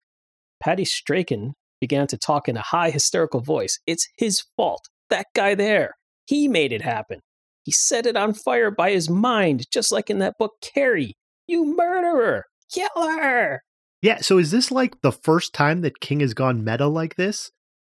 Patty 0.62 0.84
Strachan 0.84 1.54
began 1.80 2.06
to 2.06 2.16
talk 2.16 2.48
in 2.48 2.56
a 2.56 2.62
high 2.62 2.90
hysterical 2.90 3.40
voice. 3.40 3.78
It's 3.86 4.08
his 4.16 4.44
fault. 4.56 4.88
That 5.10 5.26
guy 5.34 5.54
there. 5.54 5.94
He 6.26 6.48
made 6.48 6.72
it 6.72 6.82
happen. 6.82 7.20
He 7.64 7.72
set 7.72 8.06
it 8.06 8.16
on 8.16 8.34
fire 8.34 8.70
by 8.70 8.92
his 8.92 9.10
mind, 9.10 9.64
just 9.72 9.90
like 9.90 10.08
in 10.08 10.18
that 10.18 10.38
book, 10.38 10.52
Carrie. 10.62 11.14
You 11.46 11.76
murderer! 11.76 12.44
Killer! 12.72 13.60
Yeah, 14.00 14.18
so 14.20 14.38
is 14.38 14.50
this 14.50 14.70
like 14.70 15.00
the 15.02 15.12
first 15.12 15.52
time 15.52 15.80
that 15.80 16.00
King 16.00 16.20
has 16.20 16.34
gone 16.34 16.64
meta 16.64 16.86
like 16.86 17.16
this? 17.16 17.50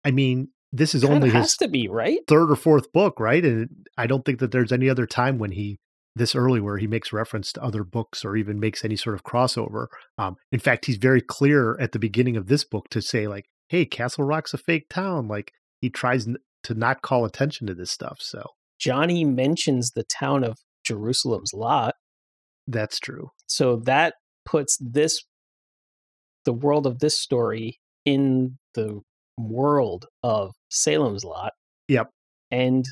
I 0.09 0.11
mean, 0.11 0.49
this 0.73 0.95
is 0.95 1.05
only 1.05 1.31
has 1.31 1.57
to 1.59 1.69
be 1.69 1.89
right 1.89 2.21
third 2.27 2.51
or 2.51 2.57
fourth 2.57 2.93
book, 2.93 3.21
right? 3.21 3.45
And 3.45 3.87
I 3.97 4.07
don't 4.07 4.25
think 4.25 4.39
that 4.41 4.53
there's 4.53 4.73
any 4.73 4.89
other 4.89 5.07
time 5.07 5.39
when 5.39 5.53
he 5.53 5.79
this 6.17 6.35
early 6.35 6.61
where 6.61 6.79
he 6.79 6.87
makes 6.87 7.13
reference 7.13 7.53
to 7.53 7.63
other 7.63 7.85
books 7.85 8.25
or 8.25 8.37
even 8.37 8.59
makes 8.59 8.85
any 8.85 8.97
sort 8.97 9.15
of 9.15 9.23
crossover. 9.23 9.87
Um, 10.17 10.35
in 10.51 10.59
fact, 10.59 10.87
he's 10.87 10.97
very 10.97 11.21
clear 11.21 11.79
at 11.79 11.93
the 11.93 11.99
beginning 11.99 12.37
of 12.37 12.49
this 12.49 12.65
book 12.65 12.89
to 12.91 13.01
say 13.01 13.29
like, 13.29 13.45
"Hey, 13.69 13.85
Castle 13.85 14.25
Rock's 14.25 14.55
a 14.55 14.59
fake 14.59 14.89
town." 14.89 15.29
Like 15.29 15.53
he 15.81 15.91
tries 15.91 16.27
n- 16.27 16.37
to 16.65 16.75
not 16.75 17.03
call 17.03 17.25
attention 17.25 17.67
to 17.69 17.75
this 17.75 17.91
stuff. 17.91 18.19
So 18.21 18.43
Johnny 18.79 19.25
mentions 19.25 19.93
the 19.93 20.05
town 20.05 20.43
of 20.43 20.59
Jerusalem's 20.85 21.53
Lot 21.55 21.95
that's 22.69 23.01
true. 23.01 23.31
So 23.47 23.77
that 23.85 24.15
puts 24.45 24.79
this 24.81 25.25
the 26.45 26.53
world 26.53 26.87
of 26.87 27.01
this 27.01 27.21
story 27.21 27.81
in 28.05 28.59
the 28.75 29.01
world 29.39 30.07
of 30.23 30.53
Salem's 30.69 31.25
Lot. 31.25 31.53
Yep. 31.89 32.11
And 32.51 32.85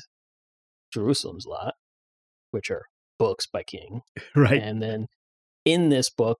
Jerusalem's 0.93 1.45
Lot, 1.45 1.75
which 2.51 2.71
are 2.71 2.85
books 3.19 3.47
by 3.47 3.63
King. 3.63 4.01
Right. 4.35 4.61
And 4.61 4.81
then 4.81 5.07
in 5.65 5.89
this 5.89 6.09
book, 6.09 6.39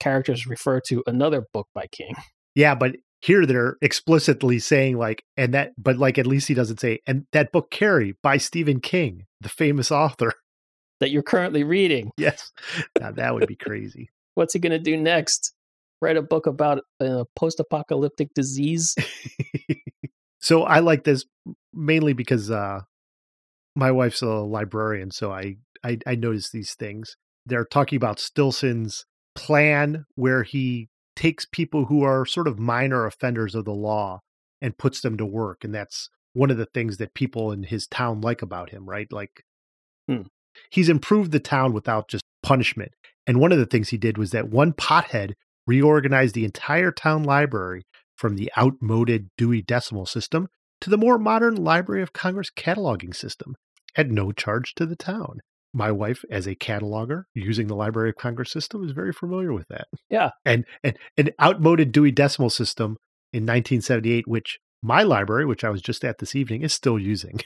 characters 0.00 0.46
refer 0.46 0.80
to 0.88 1.02
another 1.06 1.44
book 1.52 1.68
by 1.74 1.86
King. 1.86 2.14
Yeah, 2.54 2.74
but 2.74 2.92
here 3.20 3.46
they're 3.46 3.76
explicitly 3.80 4.58
saying 4.58 4.98
like 4.98 5.24
and 5.36 5.54
that 5.54 5.72
but 5.78 5.96
like 5.96 6.18
at 6.18 6.26
least 6.26 6.46
he 6.46 6.52
doesn't 6.52 6.78
say 6.78 7.00
and 7.06 7.24
that 7.32 7.52
book 7.52 7.70
Carrie 7.70 8.16
by 8.22 8.36
Stephen 8.36 8.80
King, 8.80 9.24
the 9.40 9.48
famous 9.48 9.90
author. 9.90 10.32
That 11.00 11.10
you're 11.10 11.22
currently 11.22 11.64
reading. 11.64 12.10
Yes. 12.18 12.52
Now 13.00 13.12
that 13.12 13.34
would 13.34 13.46
be 13.46 13.56
crazy. 13.56 14.10
What's 14.34 14.52
he 14.52 14.60
going 14.60 14.72
to 14.72 14.78
do 14.78 14.96
next? 14.96 15.53
Write 16.04 16.18
a 16.18 16.22
book 16.22 16.46
about 16.46 16.82
a 17.00 17.24
post 17.34 17.60
apocalyptic 17.60 18.34
disease? 18.34 18.94
so 20.40 20.64
I 20.64 20.80
like 20.80 21.04
this 21.04 21.24
mainly 21.72 22.12
because 22.12 22.50
uh 22.50 22.80
my 23.74 23.90
wife's 23.90 24.20
a 24.20 24.26
librarian, 24.26 25.10
so 25.10 25.32
I 25.32 25.56
I, 25.82 25.98
I 26.06 26.14
notice 26.14 26.50
these 26.50 26.74
things. 26.74 27.16
They're 27.46 27.64
talking 27.64 27.96
about 27.96 28.18
Stillson's 28.18 29.06
plan 29.34 30.04
where 30.14 30.42
he 30.42 30.88
takes 31.16 31.46
people 31.46 31.86
who 31.86 32.02
are 32.02 32.26
sort 32.26 32.48
of 32.48 32.58
minor 32.58 33.06
offenders 33.06 33.54
of 33.54 33.64
the 33.64 33.72
law 33.72 34.20
and 34.60 34.76
puts 34.76 35.00
them 35.00 35.16
to 35.18 35.26
work. 35.26 35.64
And 35.64 35.74
that's 35.74 36.08
one 36.32 36.50
of 36.50 36.56
the 36.56 36.66
things 36.66 36.96
that 36.98 37.14
people 37.14 37.50
in 37.52 37.62
his 37.64 37.86
town 37.86 38.20
like 38.20 38.42
about 38.42 38.70
him, 38.70 38.88
right? 38.88 39.10
Like 39.12 39.44
Hmm. 40.08 40.22
he's 40.70 40.88
improved 40.88 41.32
the 41.32 41.40
town 41.40 41.72
without 41.72 42.08
just 42.08 42.24
punishment. 42.42 42.92
And 43.26 43.40
one 43.40 43.52
of 43.52 43.58
the 43.58 43.66
things 43.66 43.88
he 43.88 43.96
did 43.96 44.18
was 44.18 44.32
that 44.32 44.50
one 44.50 44.72
pothead 44.74 45.32
reorganized 45.66 46.34
the 46.34 46.44
entire 46.44 46.92
town 46.92 47.24
library 47.24 47.84
from 48.16 48.36
the 48.36 48.50
outmoded 48.56 49.28
Dewey 49.36 49.62
Decimal 49.62 50.06
System 50.06 50.48
to 50.80 50.90
the 50.90 50.98
more 50.98 51.18
modern 51.18 51.56
Library 51.56 52.02
of 52.02 52.12
Congress 52.12 52.50
cataloging 52.54 53.14
system 53.14 53.54
at 53.96 54.10
no 54.10 54.32
charge 54.32 54.74
to 54.74 54.86
the 54.86 54.96
town. 54.96 55.38
My 55.72 55.90
wife, 55.90 56.24
as 56.30 56.46
a 56.46 56.54
cataloger 56.54 57.24
using 57.34 57.66
the 57.66 57.74
Library 57.74 58.10
of 58.10 58.16
Congress 58.16 58.52
system, 58.52 58.84
is 58.84 58.92
very 58.92 59.12
familiar 59.12 59.52
with 59.52 59.66
that. 59.68 59.86
Yeah. 60.08 60.30
And 60.44 60.64
and 60.84 60.96
an 61.16 61.30
outmoded 61.40 61.90
Dewey 61.90 62.12
Decimal 62.12 62.50
System 62.50 62.96
in 63.32 63.42
1978, 63.42 64.28
which 64.28 64.58
my 64.82 65.02
library, 65.02 65.46
which 65.46 65.64
I 65.64 65.70
was 65.70 65.82
just 65.82 66.04
at 66.04 66.18
this 66.18 66.36
evening, 66.36 66.62
is 66.62 66.72
still 66.72 66.98
using 66.98 67.40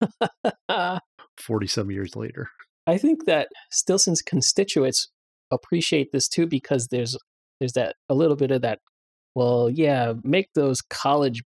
40 1.38 1.66
some 1.66 1.90
years 1.90 2.16
later. 2.16 2.48
I 2.86 2.98
think 2.98 3.26
that 3.26 3.48
Stillson's 3.70 4.22
constituents 4.22 5.08
appreciate 5.50 6.12
this 6.12 6.28
too 6.28 6.46
because 6.46 6.88
there's 6.88 7.16
there's 7.60 7.72
that 7.72 7.96
a 8.08 8.14
little 8.14 8.36
bit 8.36 8.50
of 8.50 8.62
that. 8.62 8.80
Well, 9.34 9.70
yeah, 9.70 10.14
make 10.24 10.48
those 10.54 10.80
college 10.80 11.42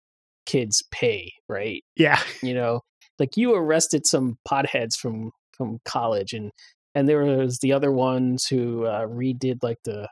kids 0.46 0.84
pay, 0.92 1.32
right? 1.50 1.84
Yeah. 1.96 2.20
You 2.42 2.54
know, 2.54 2.82
like 3.20 3.38
you 3.38 3.56
arrested 3.56 4.06
some 4.06 4.38
potheads 4.48 4.96
from 4.96 5.32
from 5.58 5.80
college, 5.86 6.34
and 6.34 6.52
and 6.94 7.08
there 7.08 7.24
was 7.24 7.60
the 7.60 7.74
other 7.74 7.92
ones 7.92 8.46
who 8.46 8.86
uh, 8.86 9.08
redid 9.08 9.60
like 9.62 9.78
the 9.86 10.08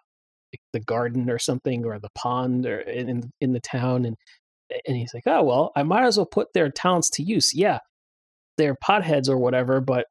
the 0.71 0.79
garden 0.79 1.29
or 1.29 1.39
something 1.39 1.85
or 1.85 1.99
the 1.99 2.09
pond 2.15 2.65
or 2.65 2.79
in 2.79 3.31
in 3.41 3.53
the 3.53 3.59
town, 3.59 4.05
and 4.05 4.15
and 4.87 4.97
he's 4.97 5.13
like, 5.13 5.23
oh 5.25 5.43
well, 5.43 5.71
I 5.75 5.83
might 5.83 6.05
as 6.05 6.17
well 6.17 6.25
put 6.25 6.53
their 6.53 6.69
talents 6.69 7.09
to 7.11 7.23
use. 7.23 7.53
Yeah, 7.53 7.79
they're 8.57 8.75
potheads 8.75 9.29
or 9.29 9.37
whatever, 9.37 9.81
but 9.81 10.05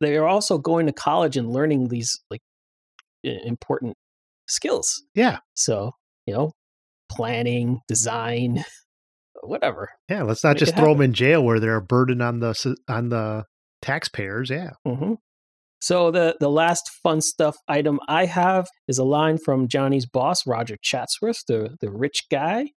they 0.00 0.16
are 0.16 0.26
also 0.26 0.58
going 0.58 0.86
to 0.86 0.92
college 0.92 1.36
and 1.36 1.52
learning 1.52 1.88
these 1.88 2.20
like 2.30 2.40
important 3.22 3.96
skills. 4.46 5.02
Yeah. 5.14 5.38
So 5.54 5.92
you 6.26 6.34
know, 6.34 6.52
planning, 7.10 7.80
design, 7.88 8.64
whatever. 9.42 9.90
Yeah. 10.08 10.22
Let's 10.22 10.44
not 10.44 10.50
Make 10.50 10.58
just 10.58 10.76
throw 10.76 10.92
them 10.92 11.02
in 11.02 11.12
jail 11.12 11.44
where 11.44 11.60
they're 11.60 11.76
a 11.76 11.82
burden 11.82 12.20
on 12.20 12.40
the 12.40 12.76
on 12.88 13.08
the 13.08 13.44
taxpayers. 13.82 14.50
Yeah. 14.50 14.70
hmm 14.86 15.14
So 15.80 16.10
the 16.10 16.36
the 16.40 16.50
last 16.50 16.90
fun 17.02 17.20
stuff 17.20 17.56
item 17.68 18.00
I 18.08 18.26
have 18.26 18.68
is 18.86 18.98
a 18.98 19.04
line 19.04 19.38
from 19.38 19.68
Johnny's 19.68 20.06
boss, 20.06 20.46
Roger 20.46 20.76
Chatsworth, 20.80 21.42
the 21.46 21.76
the 21.80 21.90
rich 21.90 22.24
guy, 22.30 22.70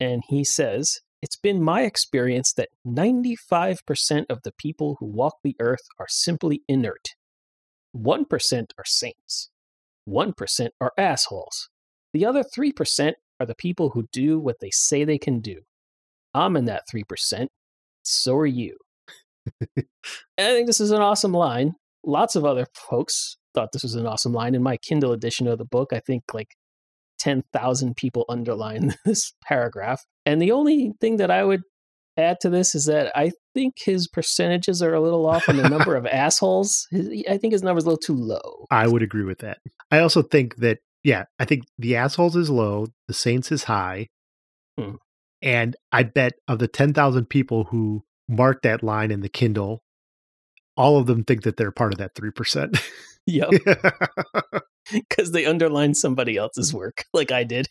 and 0.00 0.22
he 0.28 0.44
says, 0.44 1.00
"It's 1.20 1.36
been 1.36 1.62
my 1.62 1.82
experience 1.82 2.52
that 2.54 2.68
ninety 2.84 3.36
five 3.36 3.84
percent 3.86 4.26
of 4.30 4.42
the 4.44 4.52
people 4.52 4.96
who 5.00 5.06
walk 5.06 5.34
the 5.42 5.56
earth 5.60 5.86
are 5.98 6.08
simply 6.08 6.62
inert. 6.68 7.08
One 7.92 8.24
percent 8.24 8.72
are 8.78 8.84
saints. 8.86 9.50
One 10.04 10.32
percent 10.32 10.74
are 10.80 10.92
assholes. 10.98 11.68
The 12.12 12.26
other 12.26 12.42
three 12.42 12.72
percent 12.72 13.16
are 13.40 13.46
the 13.46 13.54
people 13.54 13.90
who 13.90 14.08
do 14.12 14.38
what 14.38 14.60
they 14.60 14.70
say 14.70 15.04
they 15.04 15.18
can 15.18 15.40
do. 15.40 15.60
I'm 16.34 16.56
in 16.56 16.64
that 16.66 16.84
three 16.90 17.04
percent. 17.04 17.50
So 18.02 18.36
are 18.36 18.46
you." 18.46 18.76
I 19.76 19.84
think 20.36 20.66
this 20.66 20.80
is 20.80 20.90
an 20.90 21.00
awesome 21.02 21.32
line. 21.32 21.74
Lots 22.04 22.36
of 22.36 22.44
other 22.44 22.66
folks 22.74 23.36
thought 23.54 23.72
this 23.72 23.82
was 23.82 23.94
an 23.94 24.06
awesome 24.06 24.32
line. 24.32 24.54
In 24.54 24.62
my 24.62 24.76
Kindle 24.76 25.12
edition 25.12 25.46
of 25.46 25.58
the 25.58 25.64
book, 25.64 25.92
I 25.92 26.00
think 26.00 26.24
like 26.32 26.56
10,000 27.18 27.96
people 27.96 28.24
underline 28.28 28.94
this 29.04 29.32
paragraph. 29.44 30.04
And 30.26 30.40
the 30.40 30.52
only 30.52 30.92
thing 31.00 31.18
that 31.18 31.30
I 31.30 31.44
would 31.44 31.62
add 32.16 32.38
to 32.40 32.50
this 32.50 32.74
is 32.74 32.86
that 32.86 33.12
I 33.16 33.32
think 33.54 33.74
his 33.84 34.08
percentages 34.08 34.82
are 34.82 34.94
a 34.94 35.00
little 35.00 35.26
off 35.26 35.48
on 35.48 35.56
the 35.56 35.68
number 35.68 35.96
of 35.96 36.06
assholes. 36.06 36.86
His- 36.90 37.24
I 37.28 37.38
think 37.38 37.52
his 37.52 37.62
number's 37.62 37.84
a 37.84 37.88
little 37.88 37.98
too 37.98 38.16
low. 38.16 38.66
I 38.70 38.86
would 38.86 39.02
agree 39.02 39.24
with 39.24 39.38
that. 39.38 39.58
I 39.90 40.00
also 40.00 40.22
think 40.22 40.56
that, 40.56 40.78
yeah, 41.04 41.24
I 41.38 41.44
think 41.44 41.64
the 41.78 41.96
assholes 41.96 42.36
is 42.36 42.50
low, 42.50 42.86
the 43.08 43.14
saints 43.14 43.50
is 43.52 43.64
high. 43.64 44.08
Hmm. 44.78 44.96
And 45.40 45.76
I 45.90 46.04
bet 46.04 46.34
of 46.46 46.58
the 46.60 46.68
10,000 46.68 47.26
people 47.26 47.64
who 47.64 48.04
marked 48.28 48.62
that 48.62 48.82
line 48.82 49.10
in 49.10 49.20
the 49.20 49.28
Kindle, 49.28 49.82
all 50.76 50.98
of 50.98 51.06
them 51.06 51.24
think 51.24 51.42
that 51.42 51.56
they're 51.56 51.72
part 51.72 51.92
of 51.92 51.98
that 51.98 52.14
3%. 52.14 52.80
Yep. 53.26 53.50
Because 54.92 55.30
they 55.30 55.46
underlined 55.46 55.96
somebody 55.96 56.36
else's 56.36 56.74
work, 56.74 57.04
like 57.12 57.30
I 57.30 57.44
did. 57.44 57.68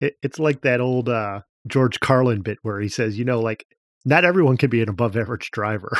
it, 0.00 0.14
it's 0.22 0.40
like 0.40 0.62
that 0.62 0.80
old 0.80 1.08
uh, 1.08 1.42
George 1.66 2.00
Carlin 2.00 2.42
bit 2.42 2.58
where 2.62 2.80
he 2.80 2.88
says, 2.88 3.18
you 3.18 3.24
know, 3.24 3.40
like, 3.40 3.64
not 4.04 4.24
everyone 4.24 4.56
can 4.56 4.70
be 4.70 4.82
an 4.82 4.88
above 4.88 5.16
average 5.16 5.50
driver. 5.50 5.90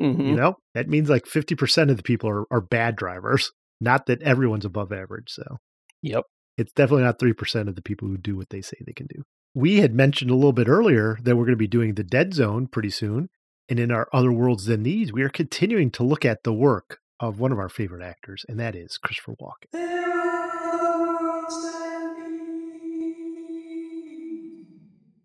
Mhm. 0.00 0.18
You 0.28 0.36
know, 0.36 0.54
that 0.74 0.88
means 0.88 1.08
like 1.10 1.24
50% 1.24 1.90
of 1.90 1.96
the 1.96 2.02
people 2.04 2.30
are, 2.30 2.44
are 2.52 2.60
bad 2.60 2.94
drivers, 2.96 3.50
not 3.80 4.06
that 4.06 4.22
everyone's 4.22 4.64
above 4.64 4.92
average. 4.92 5.28
So 5.30 5.58
Yep. 6.02 6.22
it's 6.56 6.72
definitely 6.72 7.02
not 7.04 7.18
3% 7.18 7.68
of 7.68 7.74
the 7.74 7.82
people 7.82 8.06
who 8.08 8.16
do 8.16 8.36
what 8.36 8.50
they 8.50 8.60
say 8.60 8.76
they 8.86 8.92
can 8.92 9.08
do. 9.08 9.22
We 9.54 9.78
had 9.80 9.94
mentioned 9.94 10.30
a 10.30 10.34
little 10.36 10.52
bit 10.52 10.68
earlier 10.68 11.18
that 11.22 11.36
we're 11.36 11.44
going 11.46 11.54
to 11.54 11.56
be 11.56 11.66
doing 11.66 11.94
the 11.94 12.04
Dead 12.04 12.32
Zone 12.34 12.68
pretty 12.68 12.90
soon. 12.90 13.28
And 13.68 13.80
in 13.80 13.90
our 13.90 14.08
Other 14.12 14.30
Worlds 14.32 14.66
Than 14.66 14.82
These, 14.84 15.12
we 15.12 15.22
are 15.22 15.28
continuing 15.28 15.90
to 15.92 16.04
look 16.04 16.24
at 16.24 16.44
the 16.44 16.52
work 16.54 16.98
of 17.20 17.40
one 17.40 17.50
of 17.52 17.58
our 17.58 17.68
favorite 17.68 18.04
actors, 18.04 18.44
and 18.48 18.58
that 18.60 18.76
is 18.76 18.98
Christopher 18.98 19.34
Walken. 19.42 19.68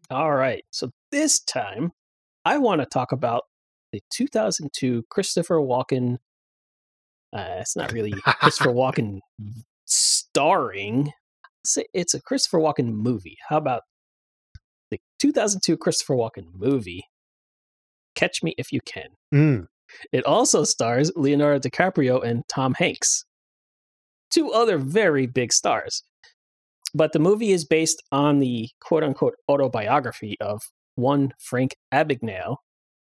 All 0.10 0.34
right. 0.34 0.64
So 0.72 0.92
this 1.12 1.40
time, 1.40 1.92
I 2.46 2.58
want 2.58 2.82
to 2.82 2.86
talk 2.86 3.12
about 3.12 3.44
the 3.92 4.02
2002 4.12 5.04
Christopher 5.10 5.58
Walken. 5.58 6.18
Uh, 7.36 7.58
it's 7.60 7.76
not 7.76 7.92
really 7.92 8.14
Christopher 8.42 8.70
Walken 8.74 9.20
starring. 9.86 11.12
It's 11.94 12.14
a 12.14 12.22
Christopher 12.22 12.60
Walken 12.60 12.92
movie. 12.94 13.38
How 13.50 13.58
about 13.58 13.84
the 14.92 15.00
2002 15.20 15.78
Christopher 15.78 16.16
Walken 16.16 16.48
movie? 16.54 17.06
Catch 18.16 18.44
Me 18.44 18.54
If 18.58 18.72
You 18.72 18.80
Can. 18.86 19.10
Mm, 19.34 19.68
It 20.12 20.26
also 20.26 20.64
stars 20.64 21.12
Leonardo 21.16 21.68
DiCaprio 21.68 22.24
and 22.24 22.44
Tom 22.48 22.76
Hanks, 22.76 23.26
two 24.32 24.52
other 24.52 24.78
very 24.78 25.26
big 25.26 25.52
stars. 25.52 26.04
But 26.94 27.14
the 27.14 27.20
movie 27.20 27.52
is 27.52 27.66
based 27.66 28.04
on 28.12 28.40
the 28.40 28.70
quote 28.82 29.04
unquote 29.04 29.36
autobiography 29.50 30.38
of 30.40 30.62
one 30.96 31.34
Frank 31.40 31.76
Abagnale, 31.92 32.58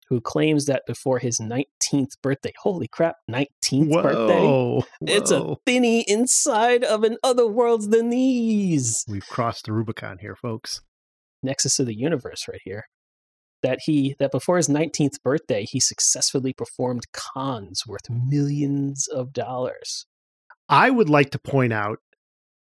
who 0.08 0.22
claims 0.22 0.66
that 0.66 0.84
before 0.88 1.20
his 1.20 1.40
19th 1.40 2.12
birthday, 2.22 2.54
holy 2.62 2.88
crap, 2.88 3.16
19th 3.30 4.04
birthday, 4.04 4.46
whoa, 4.46 4.84
it's 5.02 5.32
a 5.32 5.42
whoa. 5.42 5.60
thinny 5.66 6.02
inside 6.08 6.84
of 6.84 7.04
an 7.04 7.18
other 7.24 7.48
worlds 7.48 7.90
than 7.90 8.10
these. 8.10 9.04
We've 9.08 9.28
crossed 9.28 9.66
the 9.66 9.74
Rubicon 9.74 10.20
here, 10.20 10.36
folks. 10.36 10.82
Nexus 11.42 11.80
of 11.80 11.88
the 11.88 11.96
universe 11.96 12.46
right 12.48 12.62
here. 12.64 12.86
That 13.64 13.80
he 13.86 14.16
that 14.20 14.32
before 14.32 14.58
his 14.58 14.68
19th 14.68 15.22
birthday, 15.24 15.66
he 15.66 15.80
successfully 15.80 16.54
performed 16.54 17.06
cons 17.14 17.84
worth 17.88 18.10
millions 18.10 19.08
of 19.08 19.32
dollars. 19.32 20.06
I 20.68 20.90
would 20.90 21.10
like 21.10 21.32
to 21.32 21.40
point 21.40 21.72
out 21.74 22.00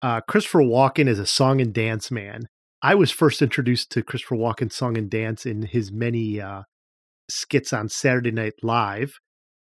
uh, 0.04 0.20
Christopher 0.28 0.60
Walken 0.60 1.08
is 1.08 1.18
a 1.18 1.26
song 1.26 1.62
and 1.62 1.74
dance 1.74 2.12
man. 2.12 2.48
I 2.82 2.94
was 2.94 3.10
first 3.10 3.42
introduced 3.42 3.90
to 3.92 4.04
Christopher 4.04 4.36
Walken's 4.36 4.76
song 4.76 4.98
and 4.98 5.10
dance 5.10 5.46
in 5.46 5.64
his 5.64 5.92
many 5.92 6.42
uh, 6.42 6.64
skits 7.30 7.72
on 7.72 7.88
Saturday 7.88 8.32
Night 8.32 8.54
Live. 8.62 9.20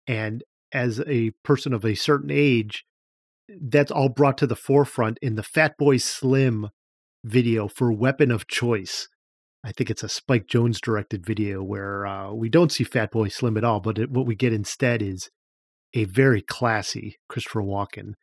And 0.06 0.42
as 0.72 1.00
a 1.06 1.32
person 1.44 1.74
of 1.74 1.84
a 1.84 1.94
certain 1.94 2.30
age, 2.32 2.84
that's 3.60 3.90
all 3.90 4.08
brought 4.08 4.38
to 4.38 4.46
the 4.46 4.56
forefront 4.56 5.18
in 5.20 5.34
the 5.34 5.42
Fat 5.42 5.76
Boy 5.78 5.98
Slim 5.98 6.70
video 7.22 7.68
for 7.68 7.92
Weapon 7.92 8.30
of 8.30 8.48
Choice. 8.48 9.08
I 9.62 9.72
think 9.72 9.90
it's 9.90 10.02
a 10.02 10.08
Spike 10.08 10.46
Jonze 10.46 10.80
directed 10.80 11.26
video 11.26 11.62
where 11.62 12.06
uh, 12.06 12.32
we 12.32 12.48
don't 12.48 12.72
see 12.72 12.84
Fat 12.84 13.10
Boy 13.10 13.28
Slim 13.28 13.58
at 13.58 13.64
all, 13.64 13.80
but 13.80 13.98
it, 13.98 14.10
what 14.10 14.24
we 14.24 14.34
get 14.34 14.54
instead 14.54 15.02
is 15.02 15.28
a 15.92 16.04
very 16.04 16.40
classy 16.40 17.18
Christopher 17.28 17.60
Walken 17.60 18.14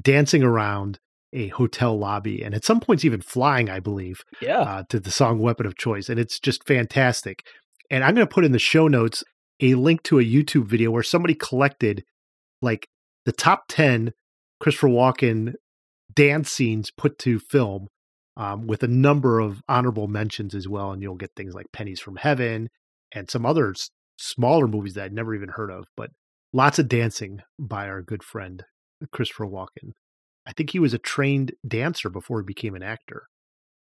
dancing 0.00 0.44
around 0.44 1.00
a 1.34 1.48
hotel 1.48 1.98
lobby 1.98 2.42
and 2.42 2.54
at 2.54 2.64
some 2.64 2.80
points 2.80 3.04
even 3.04 3.20
flying, 3.20 3.68
I 3.68 3.80
believe, 3.80 4.22
Yeah. 4.40 4.60
uh, 4.60 4.82
to 4.88 5.00
the 5.00 5.10
song 5.10 5.40
Weapon 5.40 5.66
of 5.66 5.76
Choice. 5.76 6.08
And 6.08 6.18
it's 6.20 6.38
just 6.40 6.66
fantastic. 6.66 7.42
And 7.90 8.02
I'm 8.04 8.14
going 8.14 8.26
to 8.26 8.32
put 8.32 8.44
in 8.44 8.52
the 8.52 8.58
show 8.58 8.88
notes 8.88 9.22
a 9.60 9.74
link 9.74 10.02
to 10.04 10.18
a 10.18 10.24
YouTube 10.24 10.66
video 10.66 10.90
where 10.90 11.02
somebody 11.02 11.34
collected 11.34 12.04
like 12.62 12.86
the 13.26 13.32
top 13.32 13.64
10 13.68 14.12
Christopher 14.60 14.88
Walken 14.88 15.54
dance 16.14 16.50
scenes 16.50 16.90
put 16.96 17.18
to 17.18 17.38
film 17.38 17.88
um, 18.36 18.66
with 18.66 18.82
a 18.82 18.88
number 18.88 19.40
of 19.40 19.60
honorable 19.68 20.06
mentions 20.08 20.54
as 20.54 20.68
well. 20.68 20.92
And 20.92 21.02
you'll 21.02 21.16
get 21.16 21.30
things 21.36 21.54
like 21.54 21.66
Pennies 21.72 22.00
from 22.00 22.16
Heaven 22.16 22.68
and 23.12 23.28
some 23.30 23.44
other 23.44 23.70
s- 23.70 23.90
smaller 24.18 24.66
movies 24.68 24.94
that 24.94 25.04
I'd 25.04 25.12
never 25.12 25.34
even 25.34 25.50
heard 25.50 25.70
of, 25.70 25.84
but 25.96 26.10
lots 26.52 26.78
of 26.78 26.88
dancing 26.88 27.40
by 27.58 27.88
our 27.88 28.02
good 28.02 28.22
friend, 28.22 28.64
Christopher 29.12 29.46
Walken. 29.46 29.92
I 30.46 30.52
think 30.52 30.70
he 30.70 30.78
was 30.78 30.94
a 30.94 30.98
trained 30.98 31.52
dancer 31.66 32.10
before 32.10 32.40
he 32.40 32.44
became 32.44 32.74
an 32.74 32.82
actor. 32.82 33.24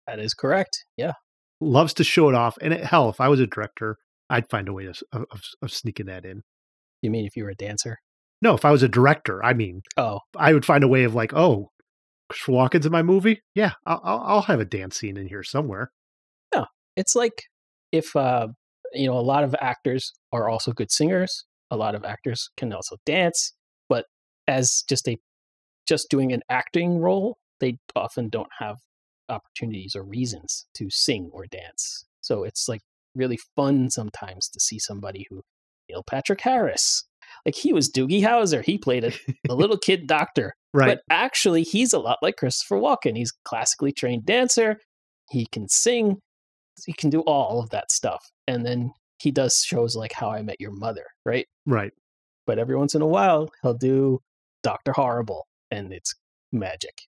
that 0.07 0.19
is 0.19 0.35
correct. 0.35 0.85
Yeah. 0.97 1.13
Loves 1.61 1.95
to 1.95 2.05
show 2.05 2.29
it 2.29 2.35
off. 2.35 2.59
And 2.61 2.73
it, 2.75 2.85
hell, 2.85 3.09
if 3.09 3.21
I 3.21 3.29
was 3.29 3.41
a 3.41 3.47
director, 3.47 3.97
I'd 4.29 4.51
find 4.51 4.69
a 4.69 4.73
way 4.73 4.85
to, 4.85 4.95
of, 5.13 5.25
of, 5.31 5.41
of 5.63 5.73
sneaking 5.73 6.07
that 6.07 6.25
in. 6.25 6.43
You 7.03 7.11
mean 7.11 7.25
if 7.25 7.37
you 7.37 7.45
were 7.45 7.51
a 7.51 7.55
dancer? 7.55 7.99
No, 8.43 8.55
if 8.55 8.65
I 8.65 8.71
was 8.73 8.83
a 8.83 8.89
director, 8.89 9.45
I 9.45 9.53
mean, 9.55 9.83
Oh, 9.97 10.19
I 10.37 10.53
would 10.53 10.65
find 10.65 10.83
a 10.85 10.89
way 10.89 11.05
of 11.05 11.15
like, 11.15 11.33
oh, 11.35 11.71
Christopher 12.29 12.53
Walken's 12.53 12.87
in 12.87 12.93
my 12.93 13.03
movie. 13.03 13.41
Yeah, 13.55 13.73
I'll, 13.87 14.01
I'll 14.05 14.21
I'll 14.21 14.43
have 14.43 14.59
a 14.61 14.65
dance 14.65 14.99
scene 14.99 15.17
in 15.17 15.29
here 15.29 15.43
somewhere. 15.43 15.93
Yeah, 16.55 16.65
it's 16.97 17.15
like 17.15 17.45
if 17.93 18.17
uh 18.17 18.49
you 18.95 19.07
know 19.07 19.17
a 19.19 19.21
lot 19.21 19.45
of 19.45 19.55
actors 19.61 20.13
are 20.33 20.49
also 20.49 20.73
good 20.73 20.91
singers 20.91 21.45
a 21.71 21.77
lot 21.77 21.95
of 21.95 22.05
actors 22.05 22.49
can 22.59 22.73
also 22.73 22.97
dance 23.07 23.55
but 23.89 24.05
as 24.49 24.83
just 24.89 25.09
a 25.09 25.17
just 25.87 26.09
doing 26.11 26.33
an 26.33 26.43
acting 26.49 26.99
role 26.99 27.37
they 27.61 27.79
often 27.95 28.29
don't 28.29 28.49
have 28.59 28.77
opportunities 29.29 29.95
or 29.95 30.03
reasons 30.03 30.67
to 30.75 30.89
sing 30.91 31.31
or 31.33 31.47
dance 31.47 32.05
so 32.21 32.45
it's 32.45 32.69
like 32.69 32.81
really 33.15 33.39
fun 33.57 33.89
sometimes 33.91 34.49
to 34.49 34.59
see 34.61 34.79
somebody 34.79 35.27
who 35.31 35.43
Neil 35.89 36.03
Patrick 36.03 36.41
Harris 36.41 37.05
like 37.47 37.55
he 37.55 37.73
was 37.73 37.91
Doogie 37.91 38.23
Howser 38.23 38.65
he 38.65 38.79
played 38.79 39.05
a, 39.05 39.13
a 39.49 39.55
little 39.55 39.79
kid 39.83 40.07
doctor 40.07 40.55
Right. 40.75 40.97
but 40.97 41.15
actually, 41.15 41.65
he's 41.65 41.93
a 41.93 41.99
lot 41.99 42.17
like 42.23 42.37
Christopher 42.39 42.79
Walken. 42.79 43.15
He's 43.15 43.31
a 43.31 43.41
classically 43.47 43.93
trained 43.93 44.25
dancer. 44.25 44.79
He 45.31 45.47
can 45.53 45.69
sing. 45.69 46.17
He 46.87 46.95
can 46.95 47.11
do 47.11 47.21
all 47.21 47.61
of 47.61 47.69
that 47.71 47.91
stuff. 47.93 48.25
And 48.49 48.65
then 48.65 48.91
he 49.19 49.31
does 49.31 49.63
shows 49.63 49.95
like 49.95 50.13
How 50.15 50.31
I 50.31 50.41
Met 50.41 50.61
Your 50.61 50.71
Mother, 50.71 51.05
right? 51.27 51.47
right. 51.67 51.93
But 52.47 52.59
every 52.59 52.75
once 52.75 52.95
in 52.95 53.03
a 53.03 53.07
while, 53.07 53.51
he'll 53.61 53.75
do 53.75 54.21
Doctor 54.63 54.93
Horrible, 54.93 55.45
and 55.73 55.93
it's 55.93 56.15
magic. 56.53 57.03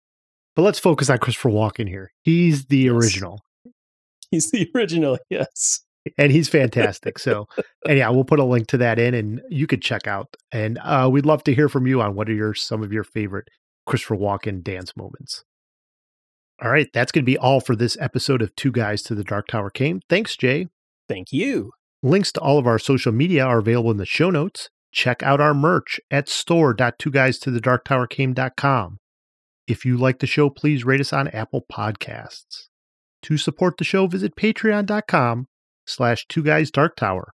But 0.54 0.62
let's 0.62 0.78
focus 0.78 1.08
on 1.11 1.18
Christopher 1.18 1.48
Walken 1.50 1.88
here. 1.88 2.12
He's 2.22 2.66
the 2.66 2.78
Yes. 2.78 2.92
original, 2.92 3.40
He's 4.30 4.50
the 4.50 4.68
original, 4.74 5.18
yes. 5.30 5.80
and 6.18 6.30
he's 6.32 6.48
fantastic. 6.48 7.18
So, 7.26 7.46
and 7.88 7.98
yeah, 7.98 8.08
we'll 8.11 8.24
put 8.24 8.38
a 8.38 8.44
link 8.44 8.66
to 8.68 8.78
that 8.78 8.98
in, 8.98 9.14
and 9.14 9.40
you 9.48 9.66
could 9.66 9.82
check 9.82 10.06
out. 10.06 10.28
And 10.52 10.78
uh, 10.82 11.08
we'd 11.11 11.26
love 11.26 11.42
to 11.44 11.54
hear 11.54 11.68
from 11.68 11.86
you 11.86 12.00
on 12.00 12.14
what 12.14 12.28
are 12.28 12.34
your 12.34 12.54
some 12.54 12.82
of 12.82 12.92
your 12.92 13.04
favorite 13.04 13.48
Christopher 13.86 14.16
Walken 14.16 14.62
dance 14.62 14.96
moments. 14.96 15.44
All 16.62 16.70
right, 16.70 16.88
that's 16.92 17.11
going 17.11 17.24
to 17.24 17.26
be 17.30 17.38
all 17.38 17.61
for 17.61 17.74
this 17.74 17.96
episode 18.00 18.42
of 18.42 18.54
Two 18.54 18.70
Guys 18.70 19.02
to 19.02 19.14
the 19.14 19.24
Dark 19.24 19.46
Tower 19.48 19.70
Came. 19.70 20.00
Thanks, 20.11 20.36
Jay. 20.36 20.68
Thank 21.08 21.32
you. 21.32 21.72
Links 22.02 22.32
to 22.32 22.40
all 22.40 22.58
of 22.58 22.66
our 22.66 22.78
social 22.78 23.12
media 23.12 23.44
are 23.44 23.58
available 23.58 23.90
in 23.90 23.96
the 23.96 24.04
show 24.06 24.28
notes. 24.30 24.68
Check 24.93 25.22
out 25.22 25.41
our 25.41 25.55
merch 25.55 26.01
at 26.11 26.28
store.twoguystothedarktowercame.com. 26.28 28.99
If 29.66 29.84
you 29.84 29.97
like 29.97 30.18
the 30.18 30.26
show, 30.26 30.51
please 30.51 30.84
rate 30.84 31.01
us 31.01 31.12
on 31.12 31.28
Apple 31.28 31.64
Podcasts. 31.70 32.68
To 33.22 33.36
support 33.36 33.76
the 33.76 33.84
show, 33.84 34.07
visit 34.07 34.34
patreon.com 34.34 35.47
slash 35.86 36.26
two 36.26 36.43
guys 36.43 36.70
dark 36.70 36.97
tower. 36.97 37.32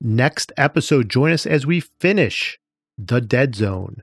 Next 0.00 0.52
episode, 0.56 1.08
join 1.08 1.32
us 1.32 1.46
as 1.46 1.66
we 1.66 1.80
finish 1.80 2.58
The 2.98 3.20
Dead 3.20 3.54
Zone, 3.54 4.02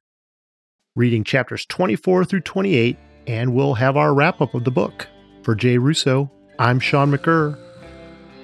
reading 0.95 1.23
chapters 1.23 1.65
24 1.65 2.25
through 2.25 2.41
28, 2.41 2.97
and 3.27 3.53
we'll 3.53 3.75
have 3.75 3.97
our 3.97 4.13
wrap 4.13 4.41
up 4.41 4.53
of 4.53 4.63
the 4.63 4.71
book. 4.71 5.07
For 5.43 5.55
Jay 5.55 5.77
Russo, 5.77 6.31
I'm 6.57 6.79
Sean 6.79 7.11
McGurr. 7.11 7.57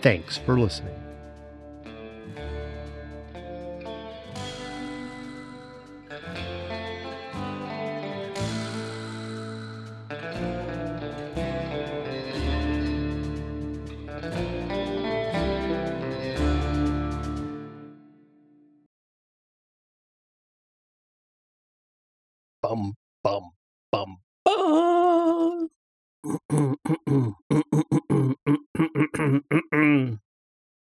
Thanks 0.01 0.38
for 0.38 0.59
listening. 0.59 0.96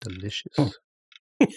Delicious. 0.04 0.76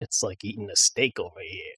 it's 0.00 0.22
like 0.22 0.44
eating 0.44 0.68
a 0.70 0.76
steak 0.76 1.20
over 1.20 1.40
here. 1.40 1.74